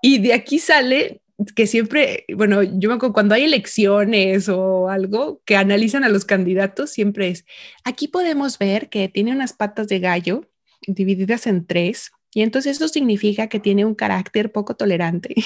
Y 0.02 0.20
de 0.20 0.34
aquí 0.34 0.60
sale 0.60 1.22
que 1.56 1.68
siempre, 1.68 2.26
bueno, 2.36 2.62
yo 2.64 2.90
me 2.90 2.96
acuerdo 2.96 3.14
cuando 3.14 3.34
hay 3.34 3.46
elecciones 3.46 4.50
o 4.50 4.90
algo 4.90 5.42
que 5.46 5.56
analizan 5.56 6.04
a 6.04 6.10
los 6.10 6.26
candidatos, 6.26 6.92
siempre 6.92 7.30
es, 7.30 7.46
aquí 7.86 8.10
podemos 8.10 8.58
ver 8.60 8.90
que 8.90 9.08
tiene 9.08 9.32
unas 9.32 9.54
patas 9.54 9.88
de 9.88 10.00
gallo 10.00 10.50
divididas 10.86 11.48
en 11.48 11.66
tres, 11.66 12.12
y 12.34 12.42
entonces 12.42 12.78
eso 12.78 12.88
significa 12.88 13.48
que 13.48 13.60
tiene 13.60 13.86
un 13.86 13.96
carácter 13.96 14.52
poco 14.52 14.76
tolerante. 14.76 15.36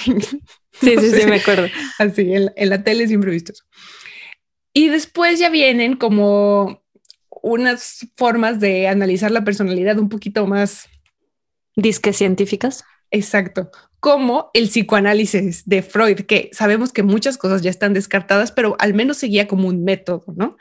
Sí, 0.80 0.96
sí, 0.98 1.10
sí, 1.12 1.26
me 1.28 1.36
acuerdo. 1.36 1.68
Así, 2.00 2.34
en, 2.34 2.50
en 2.56 2.68
la 2.68 2.82
tele 2.82 3.06
siempre 3.06 3.30
he 3.30 3.34
visto 3.34 3.52
eso. 3.52 3.62
Y 4.72 4.88
después 4.88 5.38
ya 5.38 5.48
vienen 5.48 5.94
como 5.94 6.82
unas 7.42 8.08
formas 8.16 8.58
de 8.58 8.88
analizar 8.88 9.30
la 9.30 9.44
personalidad 9.44 10.00
un 10.00 10.08
poquito 10.08 10.48
más... 10.48 10.88
Disque 11.76 12.12
científicas. 12.12 12.82
Exacto, 13.12 13.70
como 14.04 14.50
el 14.52 14.68
psicoanálisis 14.68 15.66
de 15.66 15.80
Freud, 15.80 16.26
que 16.26 16.50
sabemos 16.52 16.92
que 16.92 17.02
muchas 17.02 17.38
cosas 17.38 17.62
ya 17.62 17.70
están 17.70 17.94
descartadas, 17.94 18.52
pero 18.52 18.76
al 18.78 18.92
menos 18.92 19.16
seguía 19.16 19.48
como 19.48 19.66
un 19.66 19.82
método, 19.82 20.26
¿no? 20.36 20.58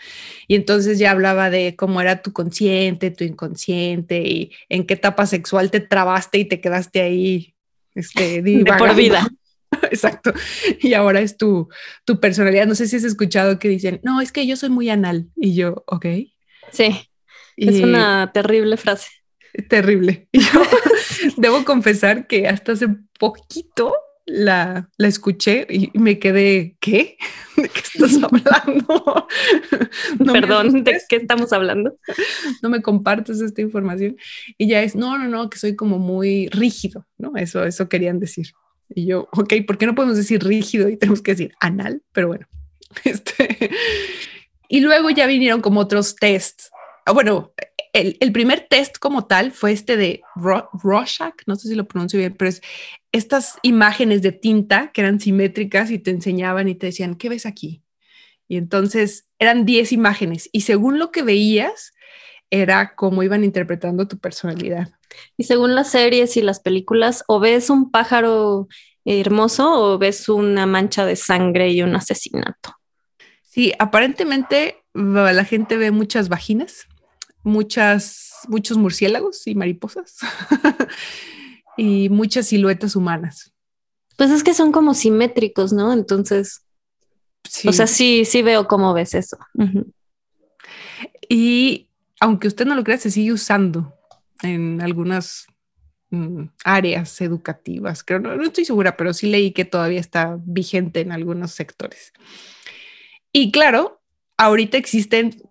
Y 0.48 0.56
entonces 0.56 0.98
ya 0.98 1.12
hablaba 1.12 1.50
de 1.50 1.76
cómo 1.76 2.00
era 2.00 2.22
tu 2.22 2.32
consciente, 2.32 3.12
tu 3.12 3.26
inconsciente 3.26 4.22
y 4.22 4.54
en 4.70 4.86
qué 4.86 4.94
etapa 4.94 5.26
sexual 5.26 5.72
te 5.72 5.82
trabaste 5.82 6.38
y 6.38 6.46
te 6.46 6.62
quedaste 6.62 7.02
ahí 7.02 7.54
este, 7.96 8.42
de 8.44 8.64
por 8.78 8.96
vida. 8.96 9.28
Exacto. 9.92 10.32
Y 10.80 10.94
ahora 10.94 11.20
es 11.20 11.36
tu, 11.36 11.68
tu 12.06 12.22
personalidad. 12.22 12.66
No 12.66 12.76
sé 12.76 12.88
si 12.88 12.96
has 12.96 13.04
escuchado 13.04 13.60
que 13.60 13.68
dicen, 13.68 14.00
no, 14.04 14.22
es 14.22 14.32
que 14.32 14.48
yo 14.48 14.56
soy 14.56 14.70
muy 14.70 14.90
anal. 14.90 15.28
Y 15.36 15.54
yo, 15.54 15.84
ok. 15.88 16.06
Sí, 16.72 17.10
es 17.58 17.82
una 17.82 18.32
terrible 18.32 18.78
frase. 18.78 19.10
Terrible. 19.70 20.28
Yo 20.34 20.62
debo 21.38 21.64
confesar 21.66 22.28
que 22.28 22.48
hasta 22.48 22.74
hace 22.74 22.88
poquito 23.20 23.94
la, 24.26 24.90
la 24.98 25.08
escuché 25.08 25.68
y 25.70 25.92
me 26.00 26.18
quedé, 26.18 26.78
¿qué? 26.80 27.18
¿De 27.58 27.70
qué 27.70 27.80
estás 27.80 28.24
hablando? 28.24 29.28
Perdón, 30.32 30.84
¿de 30.84 31.02
qué 31.08 31.18
estamos 31.18 31.54
hablando? 31.54 31.98
No 32.62 32.70
me 32.70 32.82
compartes 32.82 33.42
esta 33.42 33.62
información. 33.62 34.18
Y 34.58 34.68
ya 34.68 34.82
es, 34.82 34.96
no, 34.96 35.18
no, 35.18 35.28
no, 35.28 35.50
que 35.50 35.60
soy 35.60 35.76
como 35.76 36.00
muy 36.00 36.48
rígido, 36.50 37.06
¿no? 37.18 37.34
Eso, 37.36 37.64
eso 37.66 37.90
querían 37.90 38.20
decir. 38.20 38.48
Y 38.90 39.06
yo, 39.08 39.28
ok, 39.32 39.54
¿por 39.68 39.78
qué 39.78 39.86
no 39.86 39.96
podemos 39.96 40.18
decir 40.18 40.44
rígido 40.44 40.90
y 40.90 40.98
tenemos 40.98 41.22
que 41.22 41.32
decir 41.32 41.54
anal? 41.60 42.02
Pero 42.12 42.28
bueno, 42.28 42.48
este, 43.04 43.72
y 44.68 44.82
luego 44.82 45.10
ya 45.10 45.28
vinieron 45.28 45.62
como 45.62 45.82
otros 45.82 46.16
tests. 46.16 46.72
Ah, 47.06 47.12
bueno, 47.12 47.54
el, 47.94 48.18
el, 48.20 48.32
primer 48.32 48.68
test 48.70 48.98
como 48.98 49.26
tal 49.26 49.52
fue 49.52 49.72
este 49.72 49.98
de 49.98 50.22
Rorschach, 50.36 51.36
no 51.46 51.56
sé 51.56 51.70
si 51.70 51.76
lo 51.76 51.88
pronuncio 51.88 52.20
bien, 52.20 52.36
pero 52.36 52.50
es 52.50 52.62
estas 53.12 53.58
imágenes 53.62 54.22
de 54.22 54.32
tinta 54.32 54.92
que 54.92 55.02
eran 55.02 55.20
simétricas 55.20 55.92
y 55.92 56.00
te 56.00 56.12
enseñaban 56.12 56.68
y 56.68 56.76
te 56.76 56.88
decían, 56.88 57.16
¿qué 57.16 57.30
ves 57.30 57.46
aquí? 57.46 57.84
Y 58.48 58.58
entonces 58.58 59.30
eran 59.40 59.66
10 59.66 59.92
imágenes 59.94 60.50
y 60.52 60.62
según 60.62 61.00
lo 61.00 61.12
que 61.12 61.22
veías, 61.22 61.94
era 62.50 62.94
cómo 62.96 63.24
iban 63.24 63.44
interpretando 63.44 64.08
tu 64.08 64.20
personalidad. 64.20 64.90
Y 65.38 65.46
según 65.46 65.74
las 65.74 65.90
series 65.90 66.38
y 66.38 66.42
las 66.44 66.60
películas, 66.60 67.24
o 67.28 67.40
ves 67.40 67.72
un 67.72 67.90
pájaro 67.90 68.68
hermoso 69.06 69.72
o 69.74 69.98
ves 69.98 70.30
una 70.30 70.68
mancha 70.68 71.04
de 71.04 71.16
sangre 71.16 71.72
y 71.72 71.82
un 71.82 71.96
asesinato. 71.96 72.76
Sí, 73.42 73.74
aparentemente 73.80 74.84
la 74.94 75.46
gente 75.46 75.78
ve 75.78 75.90
muchas 75.90 76.30
vaginas, 76.30 76.88
muchas, 77.44 78.32
muchos 78.48 78.78
murciélagos 78.78 79.46
y 79.48 79.56
mariposas 79.56 80.18
y 81.78 82.10
muchas 82.10 82.48
siluetas 82.48 82.96
humanas. 82.96 83.54
Pues 84.18 84.32
es 84.32 84.44
que 84.44 84.54
son 84.54 84.72
como 84.72 84.94
simétricos, 84.94 85.74
¿no? 85.74 85.92
Entonces, 85.92 86.66
o 87.66 87.74
sea, 87.74 87.88
sí, 87.88 88.26
sí 88.26 88.42
veo 88.42 88.68
cómo 88.68 88.94
ves 88.94 89.14
eso. 89.16 89.38
Y 91.28 91.90
aunque 92.20 92.48
usted 92.48 92.66
no 92.66 92.76
lo 92.76 92.84
crea, 92.84 92.98
se 92.98 93.12
sigue 93.12 93.34
usando 93.34 93.94
en 94.44 94.82
algunas 94.82 95.48
mm, 96.12 96.44
áreas 96.64 97.20
educativas. 97.22 98.04
Creo, 98.04 98.20
no 98.20 98.44
estoy 98.44 98.66
segura, 98.66 98.96
pero 98.96 99.14
sí 99.14 99.30
leí 99.30 99.52
que 99.52 99.66
todavía 99.66 100.00
está 100.00 100.38
vigente 100.46 101.02
en 101.02 101.12
algunos 101.12 101.52
sectores. 101.52 102.14
Y 103.32 103.52
claro, 103.52 104.02
ahorita 104.38 104.78
existen 104.78 105.42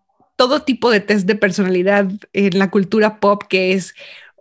todo 0.42 0.62
tipo 0.62 0.90
de 0.90 0.99
test 0.99 1.25
de 1.25 1.37
personalidad 1.37 2.11
en 2.32 2.58
la 2.58 2.68
cultura 2.68 3.20
pop 3.20 3.44
que 3.49 3.75
es 3.75 3.94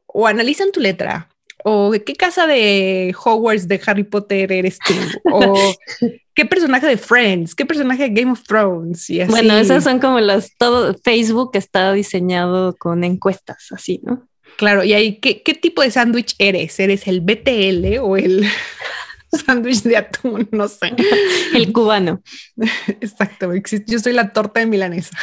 o 0.08 0.26
analizan 0.26 0.72
tu 0.72 0.80
letra 0.80 1.30
o 1.64 1.92
qué 1.92 2.16
casa 2.16 2.48
de 2.48 3.16
Hogwarts 3.24 3.68
de 3.68 3.80
Harry 3.86 4.04
Potter 4.04 4.52
eres 4.52 4.80
tú 4.80 4.96
o 5.32 5.54
qué 6.34 6.46
personaje 6.48 6.88
de 6.88 6.98
Friends, 6.98 7.54
qué 7.54 7.68
personaje 7.68 8.10
de 8.10 8.20
Game 8.20 8.32
of 8.32 8.42
Thrones 8.42 9.12
y 9.12 9.22
así. 9.22 9.30
Bueno, 9.30 9.56
esas 9.58 9.84
son 9.84 10.00
como 10.00 10.20
las 10.20 10.58
todo 10.58 10.96
Facebook 11.04 11.52
está 11.54 11.94
diseñado 11.94 12.76
con 12.78 13.04
encuestas 13.04 13.68
así, 13.72 14.02
¿no? 14.02 14.28
Claro, 14.58 14.84
y 14.84 14.94
ahí 14.94 15.20
qué, 15.20 15.44
qué 15.44 15.54
tipo 15.54 15.84
de 15.84 15.92
sándwich 15.92 16.34
eres, 16.40 16.80
eres 16.80 17.08
el 17.08 17.22
BTL 17.22 18.00
o 18.02 18.18
el 18.18 18.44
sándwich 19.46 19.84
de 19.84 19.98
atún, 19.98 20.48
no 20.52 20.68
sé. 20.68 20.94
El 21.54 21.72
cubano. 21.72 22.22
Exacto, 22.88 23.52
yo 23.88 24.00
soy 24.00 24.14
la 24.14 24.34
torta 24.34 24.60
de 24.60 24.66
milanesa. 24.66 25.18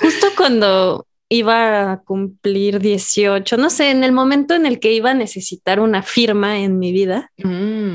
Justo 0.00 0.28
cuando 0.36 1.06
iba 1.28 1.92
a 1.92 2.02
cumplir 2.02 2.78
18, 2.78 3.56
no 3.56 3.70
sé, 3.70 3.90
en 3.90 4.04
el 4.04 4.12
momento 4.12 4.54
en 4.54 4.66
el 4.66 4.80
que 4.80 4.92
iba 4.92 5.12
a 5.12 5.14
necesitar 5.14 5.80
una 5.80 6.02
firma 6.02 6.58
en 6.58 6.78
mi 6.78 6.92
vida, 6.92 7.30
mm, 7.38 7.94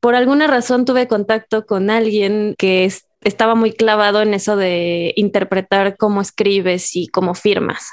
por 0.00 0.14
alguna 0.14 0.46
razón 0.48 0.84
tuve 0.84 1.08
contacto 1.08 1.64
con 1.64 1.88
alguien 1.88 2.54
que 2.58 2.92
estaba 3.22 3.54
muy 3.54 3.72
clavado 3.72 4.20
en 4.20 4.34
eso 4.34 4.56
de 4.56 5.14
interpretar 5.16 5.96
cómo 5.96 6.20
escribes 6.20 6.94
y 6.94 7.06
cómo 7.06 7.34
firmas. 7.34 7.90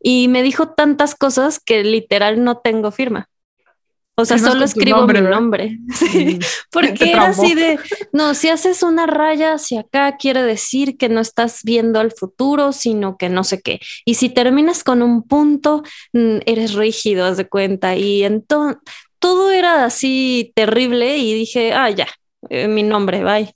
Y 0.00 0.28
me 0.28 0.42
dijo 0.42 0.70
tantas 0.70 1.14
cosas 1.14 1.60
que 1.60 1.84
literal 1.84 2.42
no 2.42 2.58
tengo 2.58 2.90
firma. 2.90 3.28
O 4.14 4.26
sea, 4.26 4.38
solo 4.38 4.64
escribo 4.64 5.06
mi 5.06 5.20
nombre. 5.20 5.78
Sí, 5.94 6.38
porque 6.70 7.10
era 7.10 7.28
así 7.28 7.54
de, 7.54 7.78
no, 8.12 8.34
si 8.34 8.48
haces 8.48 8.82
una 8.82 9.06
raya 9.06 9.54
hacia 9.54 9.80
acá, 9.80 10.16
quiere 10.16 10.42
decir 10.42 10.96
que 10.96 11.08
no 11.08 11.20
estás 11.20 11.60
viendo 11.64 12.00
al 12.00 12.12
futuro, 12.12 12.72
sino 12.72 13.16
que 13.16 13.28
no 13.28 13.44
sé 13.44 13.60
qué. 13.62 13.80
Y 14.04 14.14
si 14.14 14.28
terminas 14.28 14.84
con 14.84 15.02
un 15.02 15.22
punto, 15.22 15.82
mm, 16.12 16.38
eres 16.46 16.74
rígido, 16.74 17.24
haz 17.24 17.36
de 17.36 17.48
cuenta. 17.48 17.96
Y 17.96 18.24
entonces 18.24 18.82
todo 19.18 19.50
era 19.50 19.84
así 19.84 20.52
terrible 20.54 21.16
y 21.16 21.32
dije, 21.32 21.72
ah, 21.72 21.88
ya, 21.90 22.08
eh, 22.50 22.68
mi 22.68 22.82
nombre, 22.82 23.24
bye. 23.24 23.54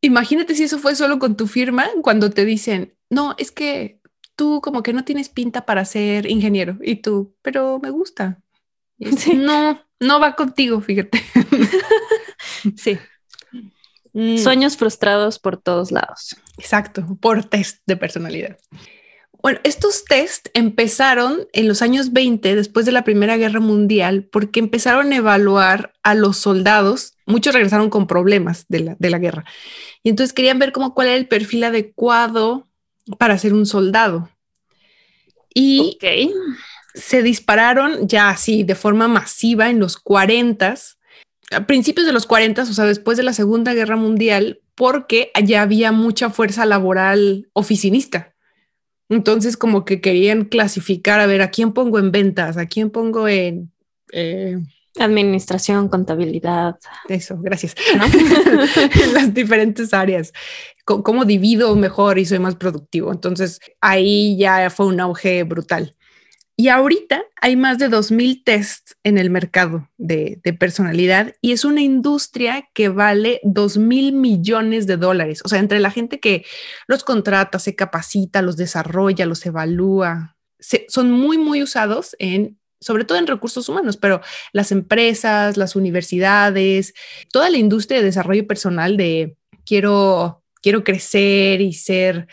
Imagínate 0.00 0.56
si 0.56 0.64
eso 0.64 0.78
fue 0.78 0.96
solo 0.96 1.18
con 1.20 1.36
tu 1.36 1.46
firma, 1.46 1.88
cuando 2.02 2.30
te 2.30 2.44
dicen, 2.44 2.94
no, 3.08 3.36
es 3.38 3.52
que 3.52 4.00
tú 4.34 4.60
como 4.60 4.82
que 4.82 4.92
no 4.92 5.04
tienes 5.04 5.28
pinta 5.28 5.64
para 5.64 5.84
ser 5.84 6.28
ingeniero 6.28 6.76
y 6.82 6.96
tú, 6.96 7.34
pero 7.42 7.78
me 7.80 7.90
gusta. 7.90 8.40
No, 9.36 9.80
no 10.00 10.20
va 10.20 10.34
contigo, 10.34 10.80
fíjate. 10.80 11.22
sí. 12.76 12.98
Mm. 14.12 14.38
Sueños 14.38 14.76
frustrados 14.76 15.38
por 15.38 15.56
todos 15.56 15.90
lados. 15.90 16.36
Exacto, 16.58 17.16
por 17.20 17.44
test 17.44 17.80
de 17.86 17.96
personalidad. 17.96 18.58
Bueno, 19.42 19.58
estos 19.64 20.04
test 20.04 20.48
empezaron 20.54 21.48
en 21.52 21.66
los 21.66 21.82
años 21.82 22.12
20, 22.12 22.54
después 22.54 22.86
de 22.86 22.92
la 22.92 23.02
Primera 23.02 23.36
Guerra 23.36 23.58
Mundial, 23.58 24.28
porque 24.30 24.60
empezaron 24.60 25.12
a 25.12 25.16
evaluar 25.16 25.92
a 26.04 26.14
los 26.14 26.36
soldados. 26.36 27.14
Muchos 27.26 27.52
regresaron 27.52 27.90
con 27.90 28.06
problemas 28.06 28.66
de 28.68 28.80
la, 28.80 28.96
de 29.00 29.10
la 29.10 29.18
guerra. 29.18 29.44
Y 30.04 30.10
entonces 30.10 30.32
querían 30.32 30.60
ver 30.60 30.70
cómo, 30.70 30.94
cuál 30.94 31.08
era 31.08 31.16
el 31.16 31.26
perfil 31.26 31.64
adecuado 31.64 32.68
para 33.18 33.36
ser 33.36 33.52
un 33.52 33.66
soldado. 33.66 34.30
Y 35.54 35.98
se 36.94 37.22
dispararon 37.22 38.08
ya 38.08 38.30
así 38.30 38.64
de 38.64 38.74
forma 38.74 39.08
masiva 39.08 39.70
en 39.70 39.78
los 39.78 39.96
40, 39.96 40.74
a 41.50 41.66
principios 41.66 42.06
de 42.06 42.12
los 42.12 42.26
40, 42.26 42.62
o 42.62 42.66
sea, 42.66 42.84
después 42.84 43.16
de 43.16 43.22
la 43.22 43.32
Segunda 43.32 43.74
Guerra 43.74 43.96
Mundial, 43.96 44.60
porque 44.74 45.30
allá 45.34 45.62
había 45.62 45.92
mucha 45.92 46.30
fuerza 46.30 46.66
laboral 46.66 47.48
oficinista. 47.52 48.34
Entonces, 49.08 49.56
como 49.56 49.84
que 49.84 50.00
querían 50.00 50.44
clasificar, 50.44 51.20
a 51.20 51.26
ver, 51.26 51.42
¿a 51.42 51.50
quién 51.50 51.72
pongo 51.72 51.98
en 51.98 52.12
ventas? 52.12 52.56
¿A 52.56 52.66
quién 52.66 52.90
pongo 52.90 53.28
en... 53.28 53.70
Eh, 54.12 54.58
Administración, 54.98 55.88
contabilidad. 55.88 56.76
Eso, 57.08 57.38
gracias. 57.40 57.74
en 59.02 59.14
las 59.14 59.32
diferentes 59.32 59.94
áreas. 59.94 60.34
¿Cómo 60.84 61.24
divido 61.24 61.74
mejor 61.76 62.18
y 62.18 62.26
soy 62.26 62.40
más 62.40 62.56
productivo? 62.56 63.10
Entonces, 63.10 63.60
ahí 63.80 64.36
ya 64.36 64.68
fue 64.68 64.86
un 64.86 65.00
auge 65.00 65.44
brutal. 65.44 65.96
Y 66.56 66.68
ahorita 66.68 67.24
hay 67.40 67.56
más 67.56 67.78
de 67.78 67.88
2.000 67.88 68.44
tests 68.44 68.96
en 69.02 69.16
el 69.18 69.30
mercado 69.30 69.88
de, 69.96 70.40
personalidad 70.58 71.34
y 71.40 71.52
es 71.52 71.64
una 71.64 71.80
industria 71.80 72.68
que 72.74 72.88
vale 72.88 73.40
2.000 73.42 74.12
millones 74.12 74.86
de 74.86 74.98
dólares. 74.98 75.40
O 75.44 75.48
sea, 75.48 75.58
entre 75.58 75.80
la 75.80 75.90
gente 75.90 76.20
que 76.20 76.44
los 76.86 77.04
contrata, 77.04 77.58
se 77.58 77.74
capacita, 77.74 78.42
los 78.42 78.56
desarrolla, 78.56 79.26
los 79.26 79.44
evalúa, 79.46 80.36
son 80.88 81.10
muy, 81.10 81.38
muy 81.38 81.62
usados 81.62 82.14
en 82.18 82.58
sobre 82.80 83.04
todo 83.04 83.18
en 83.18 83.28
recursos 83.28 83.68
humanos, 83.68 83.96
pero 83.96 84.20
las 84.52 84.72
empresas, 84.72 85.56
las 85.56 85.76
universidades, 85.76 86.94
toda 87.32 87.48
la 87.48 87.56
industria 87.56 88.00
de 88.00 88.06
desarrollo 88.06 88.44
personal 88.46 88.96
de 88.96 89.36
quiero, 89.64 90.42
quiero 90.60 90.82
crecer 90.82 91.60
y 91.60 91.74
ser 91.74 92.26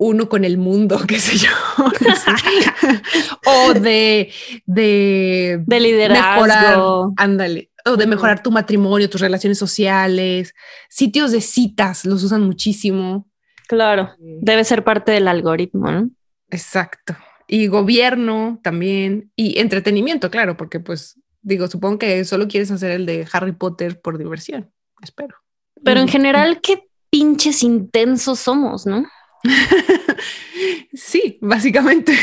uno 0.00 0.30
con 0.30 0.44
el 0.46 0.56
mundo, 0.56 0.98
qué 1.06 1.18
sé 1.20 1.36
yo. 1.36 1.50
o 3.46 3.74
de, 3.74 4.32
de, 4.66 5.62
de 5.64 5.80
liderazgo. 5.80 6.42
Mejorar, 6.42 6.78
ándale. 7.16 7.70
O 7.84 7.96
de 7.96 8.06
mejorar 8.06 8.42
tu 8.42 8.50
matrimonio, 8.50 9.10
tus 9.10 9.20
relaciones 9.20 9.58
sociales. 9.58 10.54
Sitios 10.88 11.32
de 11.32 11.40
citas 11.40 12.04
los 12.04 12.22
usan 12.24 12.42
muchísimo. 12.42 13.28
Claro, 13.68 14.10
debe 14.18 14.64
ser 14.64 14.84
parte 14.84 15.12
del 15.12 15.28
algoritmo, 15.28 15.90
¿no? 15.90 16.10
Exacto. 16.50 17.14
Y 17.46 17.68
gobierno 17.68 18.58
también. 18.62 19.30
Y 19.36 19.58
entretenimiento, 19.60 20.30
claro, 20.30 20.56
porque 20.56 20.80
pues 20.80 21.20
digo, 21.42 21.68
supongo 21.68 21.98
que 21.98 22.24
solo 22.24 22.48
quieres 22.48 22.70
hacer 22.70 22.90
el 22.90 23.06
de 23.06 23.26
Harry 23.32 23.52
Potter 23.52 24.00
por 24.00 24.18
diversión. 24.18 24.70
Espero. 25.02 25.36
Pero 25.84 26.00
en 26.00 26.08
general, 26.08 26.60
qué 26.62 26.88
pinches 27.10 27.62
intensos 27.62 28.38
somos, 28.38 28.86
¿no? 28.86 29.06
sí, 30.92 31.38
básicamente. 31.40 32.14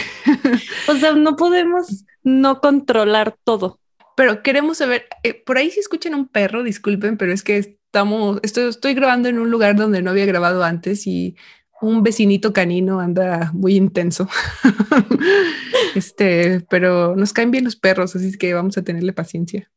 o 0.87 0.95
sea, 0.95 1.13
no 1.13 1.35
podemos 1.35 2.05
no 2.23 2.61
controlar 2.61 3.35
todo. 3.43 3.79
Pero 4.15 4.41
queremos 4.41 4.77
saber, 4.77 5.05
eh, 5.23 5.33
por 5.33 5.57
ahí 5.57 5.69
si 5.69 5.79
escuchan 5.79 6.15
un 6.15 6.27
perro, 6.27 6.63
disculpen, 6.63 7.17
pero 7.17 7.31
es 7.31 7.43
que 7.43 7.57
estamos, 7.57 8.39
estoy, 8.41 8.69
estoy 8.69 8.93
grabando 8.93 9.29
en 9.29 9.39
un 9.39 9.51
lugar 9.51 9.75
donde 9.75 10.01
no 10.01 10.09
había 10.11 10.25
grabado 10.25 10.63
antes 10.63 11.05
y 11.05 11.35
un 11.81 12.01
vecinito 12.01 12.53
canino 12.53 12.99
anda 12.99 13.51
muy 13.53 13.75
intenso. 13.75 14.27
este, 15.95 16.65
pero 16.69 17.15
nos 17.15 17.33
caen 17.33 17.51
bien 17.51 17.63
los 17.63 17.75
perros, 17.75 18.15
así 18.15 18.37
que 18.37 18.53
vamos 18.53 18.77
a 18.77 18.83
tenerle 18.83 19.13
paciencia. 19.13 19.69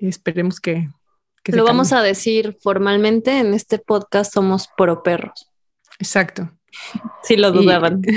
Y 0.00 0.08
esperemos 0.08 0.60
que, 0.60 0.88
lo 1.46 1.64
vamos 1.64 1.92
a 1.92 2.02
decir 2.02 2.56
formalmente 2.60 3.38
en 3.38 3.52
este 3.52 3.78
podcast 3.78 4.32
somos 4.32 4.68
pro 4.76 5.02
perros. 5.02 5.51
Exacto. 5.98 6.50
Si 7.22 7.36
lo 7.36 7.52
dudaban. 7.52 8.02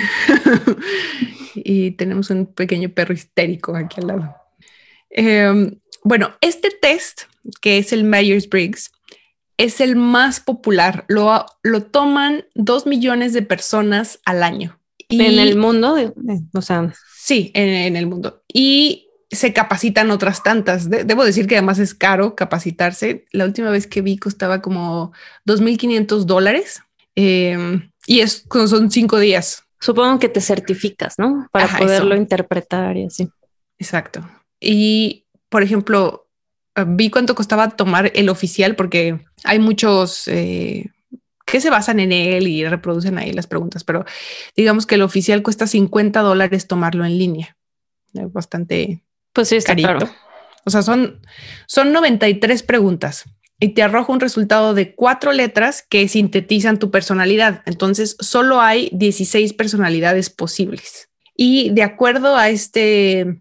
Y, 1.57 1.91
tenemos 1.91 2.29
un 2.31 2.47
pequeño 2.47 2.89
perro 2.89 3.13
histérico 3.13 3.77
aquí 3.77 4.01
al 4.01 4.07
lado. 4.07 4.35
Em, 5.09 5.79
bueno, 6.03 6.35
este 6.41 6.69
test, 6.69 7.21
que 7.61 7.77
es 7.77 7.93
el 7.93 8.03
Myers-Briggs, 8.03 8.91
es 9.57 9.79
el 9.79 9.95
más 9.95 10.41
popular. 10.41 11.05
Lo, 11.07 11.45
lo 11.63 11.83
toman 11.83 12.45
dos 12.55 12.85
millones 12.85 13.31
de 13.31 13.41
personas 13.41 14.19
al 14.25 14.43
año. 14.43 14.77
en 15.07 15.39
el 15.39 15.55
mundo, 15.55 15.95
o 16.53 16.61
sea. 16.61 16.93
Sí, 17.17 17.51
en, 17.53 17.95
el 17.95 18.05
mundo. 18.05 18.43
Y 18.53 19.07
se 19.31 19.53
capacitan 19.53 20.11
otras 20.11 20.43
tantas. 20.43 20.89
debo 20.89 21.23
decir 21.23 21.47
que 21.47 21.55
además 21.55 21.79
es 21.79 21.95
caro 21.95 22.35
capacitarse. 22.35 23.25
La 23.31 23.45
última 23.45 23.69
vez 23.69 23.87
que 23.87 24.01
vi 24.01 24.17
costaba 24.17 24.61
como 24.61 25.13
2.500 25.45 26.25
dólares 26.25 26.81
Em, 27.15 27.89
y 28.05 28.19
es, 28.19 28.45
son 28.49 28.91
cinco 28.91 29.19
días. 29.19 29.63
Supongo 29.79 30.19
que 30.19 30.29
te 30.29 30.41
certificas, 30.41 31.17
¿no? 31.17 31.47
Para 31.51 31.77
poderlo 31.77 32.15
interpretar 32.15 32.97
y 32.97 33.05
así. 33.05 33.29
Exacto. 33.77 34.27
Y, 34.59 35.25
por 35.49 35.63
ejemplo, 35.63 36.27
eh, 36.75 36.85
vi 36.87 37.09
cuánto 37.09 37.35
costaba 37.35 37.69
tomar 37.69 38.11
el 38.15 38.29
oficial 38.29 38.75
porque 38.75 39.19
hay 39.43 39.59
muchos 39.59 40.27
eh, 40.27 40.91
que 41.45 41.61
se 41.61 41.69
basan 41.69 41.99
en 41.99 42.11
él 42.11 42.47
y 42.47 42.67
reproducen 42.67 43.17
ahí 43.17 43.31
las 43.31 43.47
preguntas, 43.47 43.83
pero 43.83 44.05
digamos 44.55 44.85
que 44.85 44.95
el 44.95 45.03
oficial 45.03 45.43
cuesta 45.43 45.67
50 45.67 46.21
dólares 46.21 46.67
tomarlo 46.67 47.05
en 47.05 47.17
línea. 47.17 47.57
Es 48.13 48.31
bastante 48.31 49.03
pues 49.35 49.49
sí, 49.49 49.57
está 49.57 49.75
carito. 49.75 50.09
O 50.63 50.69
sea, 50.69 50.81
son, 50.81 51.19
son 51.67 51.91
93 51.91 52.63
preguntas 52.63 53.25
y 53.59 53.69
te 53.69 53.83
arroja 53.83 54.11
un 54.11 54.19
resultado 54.19 54.73
de 54.73 54.95
cuatro 54.95 55.31
letras 55.31 55.85
que 55.87 56.07
sintetizan 56.07 56.79
tu 56.79 56.91
personalidad. 56.91 57.61
Entonces, 57.65 58.17
solo 58.19 58.61
hay 58.61 58.89
16 58.93 59.53
personalidades 59.53 60.29
posibles. 60.29 61.09
Y 61.37 61.69
de 61.71 61.83
acuerdo 61.83 62.35
a 62.35 62.49
este, 62.49 63.19
eh, 63.21 63.37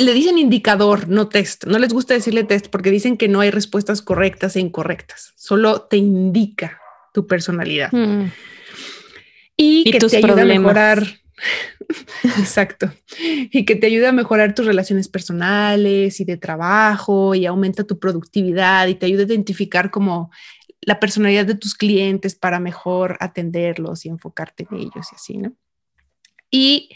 le 0.00 0.14
dicen 0.14 0.38
indicador, 0.38 1.08
no 1.08 1.28
test. 1.28 1.64
No 1.64 1.78
les 1.78 1.92
gusta 1.92 2.14
decirle 2.14 2.44
test 2.44 2.68
porque 2.68 2.90
dicen 2.90 3.16
que 3.16 3.28
no 3.28 3.40
hay 3.40 3.50
respuestas 3.50 4.02
correctas 4.02 4.56
e 4.56 4.60
incorrectas. 4.60 5.32
Solo 5.36 5.82
te 5.82 5.96
indica 5.98 6.80
tu 7.12 7.26
personalidad. 7.26 7.90
Mm. 7.92 8.30
Y, 9.56 9.90
que 9.90 9.98
te 9.98 10.16
ayuda 10.16 10.42
a 10.42 10.46
mejorar 10.46 11.19
Exacto. 12.38 12.92
Y 13.18 13.64
que 13.64 13.76
te 13.76 13.86
ayuda 13.86 14.10
a 14.10 14.12
mejorar 14.12 14.54
tus 14.54 14.66
relaciones 14.66 15.08
personales 15.08 16.20
y 16.20 16.24
de 16.24 16.36
trabajo 16.36 17.34
y 17.34 17.46
aumenta 17.46 17.84
tu 17.84 17.98
productividad 17.98 18.86
y 18.86 18.94
te 18.94 19.06
ayuda 19.06 19.22
a 19.22 19.26
identificar 19.26 19.90
como 19.90 20.30
la 20.82 20.98
personalidad 20.98 21.46
de 21.46 21.54
tus 21.54 21.74
clientes 21.74 22.34
para 22.34 22.60
mejor 22.60 23.16
atenderlos 23.20 24.06
y 24.06 24.08
enfocarte 24.08 24.66
en 24.70 24.78
ellos 24.78 25.08
y 25.12 25.14
así, 25.14 25.38
¿no? 25.38 25.52
Y 26.50 26.90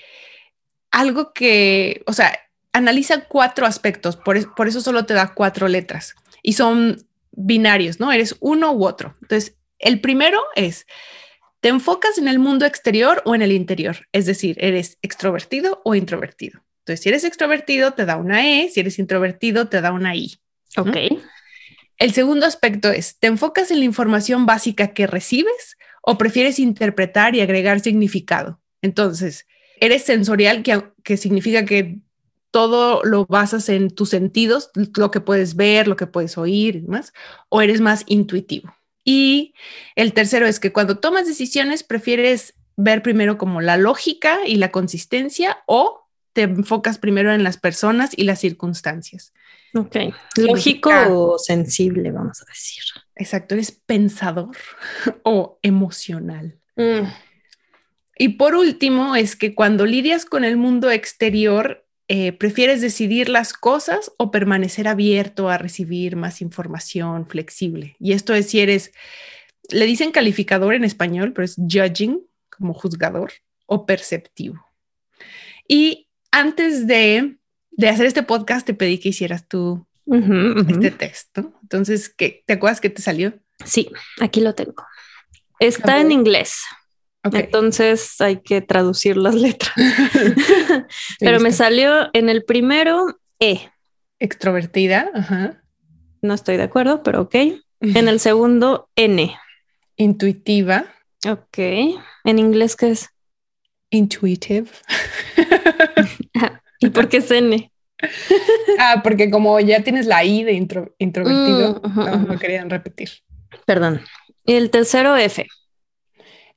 algo 0.90 1.32
que, 1.32 2.02
o 2.06 2.12
sea, 2.12 2.38
analiza 2.72 3.26
cuatro 3.26 3.66
aspectos, 3.66 4.16
por, 4.16 4.54
por 4.54 4.68
eso 4.68 4.80
solo 4.80 5.06
te 5.06 5.14
da 5.14 5.34
cuatro 5.34 5.68
letras 5.68 6.14
y 6.42 6.54
son 6.54 7.06
binarios, 7.32 8.00
¿no? 8.00 8.10
Eres 8.10 8.36
uno 8.40 8.72
u 8.72 8.84
otro. 8.84 9.14
Entonces, 9.22 9.56
el 9.78 10.00
primero 10.00 10.40
es 10.54 10.86
¿Te 11.64 11.70
enfocas 11.70 12.18
en 12.18 12.28
el 12.28 12.38
mundo 12.38 12.66
exterior 12.66 13.22
o 13.24 13.34
en 13.34 13.40
el 13.40 13.50
interior? 13.50 14.06
Es 14.12 14.26
decir, 14.26 14.58
¿eres 14.60 14.98
extrovertido 15.00 15.80
o 15.82 15.94
introvertido? 15.94 16.60
Entonces, 16.80 17.02
si 17.02 17.08
eres 17.08 17.24
extrovertido, 17.24 17.92
te 17.92 18.04
da 18.04 18.18
una 18.18 18.46
E, 18.46 18.68
si 18.68 18.80
eres 18.80 18.98
introvertido, 18.98 19.66
te 19.66 19.80
da 19.80 19.90
una 19.90 20.14
I. 20.14 20.34
Ok. 20.76 20.94
El 21.96 22.12
segundo 22.12 22.44
aspecto 22.44 22.90
es, 22.90 23.18
¿te 23.18 23.28
enfocas 23.28 23.70
en 23.70 23.78
la 23.78 23.86
información 23.86 24.44
básica 24.44 24.88
que 24.88 25.06
recibes 25.06 25.78
o 26.02 26.18
prefieres 26.18 26.58
interpretar 26.58 27.34
y 27.34 27.40
agregar 27.40 27.80
significado? 27.80 28.60
Entonces, 28.82 29.46
¿eres 29.80 30.02
sensorial, 30.02 30.62
que, 30.62 30.82
que 31.02 31.16
significa 31.16 31.64
que 31.64 32.00
todo 32.50 33.02
lo 33.04 33.24
basas 33.24 33.70
en 33.70 33.88
tus 33.88 34.10
sentidos, 34.10 34.70
lo 34.74 35.10
que 35.10 35.20
puedes 35.20 35.56
ver, 35.56 35.88
lo 35.88 35.96
que 35.96 36.06
puedes 36.06 36.36
oír 36.36 36.76
y 36.76 36.80
demás, 36.80 37.14
o 37.48 37.62
eres 37.62 37.80
más 37.80 38.04
intuitivo? 38.06 38.70
Y 39.04 39.54
el 39.96 40.12
tercero 40.12 40.46
es 40.46 40.58
que 40.58 40.72
cuando 40.72 40.98
tomas 40.98 41.26
decisiones 41.26 41.82
prefieres 41.82 42.54
ver 42.76 43.02
primero 43.02 43.38
como 43.38 43.60
la 43.60 43.76
lógica 43.76 44.38
y 44.46 44.56
la 44.56 44.72
consistencia 44.72 45.58
o 45.66 46.08
te 46.32 46.42
enfocas 46.42 46.98
primero 46.98 47.32
en 47.32 47.44
las 47.44 47.58
personas 47.58 48.10
y 48.16 48.24
las 48.24 48.40
circunstancias. 48.40 49.32
Ok. 49.74 49.96
Lógico 50.36 50.90
o 51.08 51.38
sensible, 51.38 52.10
vamos 52.10 52.42
a 52.42 52.46
decir. 52.46 52.82
Exacto, 53.16 53.54
eres 53.54 53.72
pensador 53.72 54.56
o 55.22 55.58
emocional. 55.62 56.58
Mm. 56.76 57.06
Y 58.16 58.28
por 58.30 58.54
último, 58.54 59.16
es 59.16 59.36
que 59.36 59.54
cuando 59.54 59.86
lidias 59.86 60.24
con 60.24 60.44
el 60.44 60.56
mundo 60.56 60.90
exterior, 60.90 61.83
eh, 62.08 62.32
¿prefieres 62.32 62.80
decidir 62.80 63.28
las 63.28 63.52
cosas 63.52 64.12
o 64.18 64.30
permanecer 64.30 64.88
abierto 64.88 65.48
a 65.48 65.58
recibir 65.58 66.16
más 66.16 66.42
información 66.42 67.26
flexible? 67.26 67.96
Y 67.98 68.12
esto 68.12 68.34
es 68.34 68.50
si 68.50 68.60
eres, 68.60 68.92
le 69.70 69.86
dicen 69.86 70.12
calificador 70.12 70.74
en 70.74 70.84
español, 70.84 71.32
pero 71.32 71.44
es 71.44 71.56
judging, 71.56 72.20
como 72.50 72.74
juzgador. 72.74 73.32
o 73.66 73.86
perceptivo. 73.86 74.62
Y 75.66 76.08
antes 76.30 76.86
de, 76.86 77.38
hacer 77.88 78.04
este 78.04 78.22
podcast, 78.22 78.66
te 78.66 78.74
pedí 78.74 78.98
que 78.98 79.08
hicieras 79.08 79.48
tú 79.48 79.86
este 80.68 80.90
texto. 80.90 81.54
Entonces, 81.62 82.10
¿qué, 82.10 82.44
¿te 82.46 82.52
acuerdas 82.52 82.82
que 82.82 82.90
te 82.90 83.00
salió? 83.00 83.32
Sí, 83.64 83.90
aquí 84.20 84.42
lo 84.42 84.54
tengo. 84.54 84.84
Está 85.60 86.00
en 86.00 86.12
inglés. 86.12 86.60
Entonces 87.32 88.20
hay 88.20 88.42
que 88.42 88.60
traducir 88.60 89.16
las 89.16 89.34
letras. 89.34 89.72
Pero 91.20 91.40
me 91.40 91.52
salió 91.52 92.10
en 92.12 92.28
el 92.28 92.44
primero 92.44 93.18
E. 93.40 93.70
Extrovertida. 94.18 95.10
Ajá. 95.14 95.62
No 96.22 96.34
estoy 96.34 96.56
de 96.56 96.62
acuerdo, 96.62 97.02
pero 97.02 97.20
ok. 97.22 97.34
En 97.80 98.08
el 98.08 98.18
segundo, 98.18 98.88
N. 98.96 99.36
Intuitiva. 99.96 100.86
Ok. 101.28 101.58
¿En 101.58 102.38
inglés 102.38 102.76
qué 102.76 102.92
es? 102.92 103.10
Intuitive. 103.90 104.70
¿Y 106.80 106.88
por 106.88 107.10
qué 107.10 107.18
es 107.18 107.30
N? 107.30 107.70
ah, 108.78 109.00
porque 109.02 109.30
como 109.30 109.60
ya 109.60 109.82
tienes 109.82 110.06
la 110.06 110.24
I 110.24 110.44
de 110.44 110.52
introvertido, 110.52 111.82
mm, 111.84 112.26
no, 112.26 112.38
querían 112.38 112.70
repetir. 112.70 113.10
Perdón. 113.66 114.00
Y 114.46 114.54
el 114.54 114.70
tercero, 114.70 115.16
F. 115.16 115.46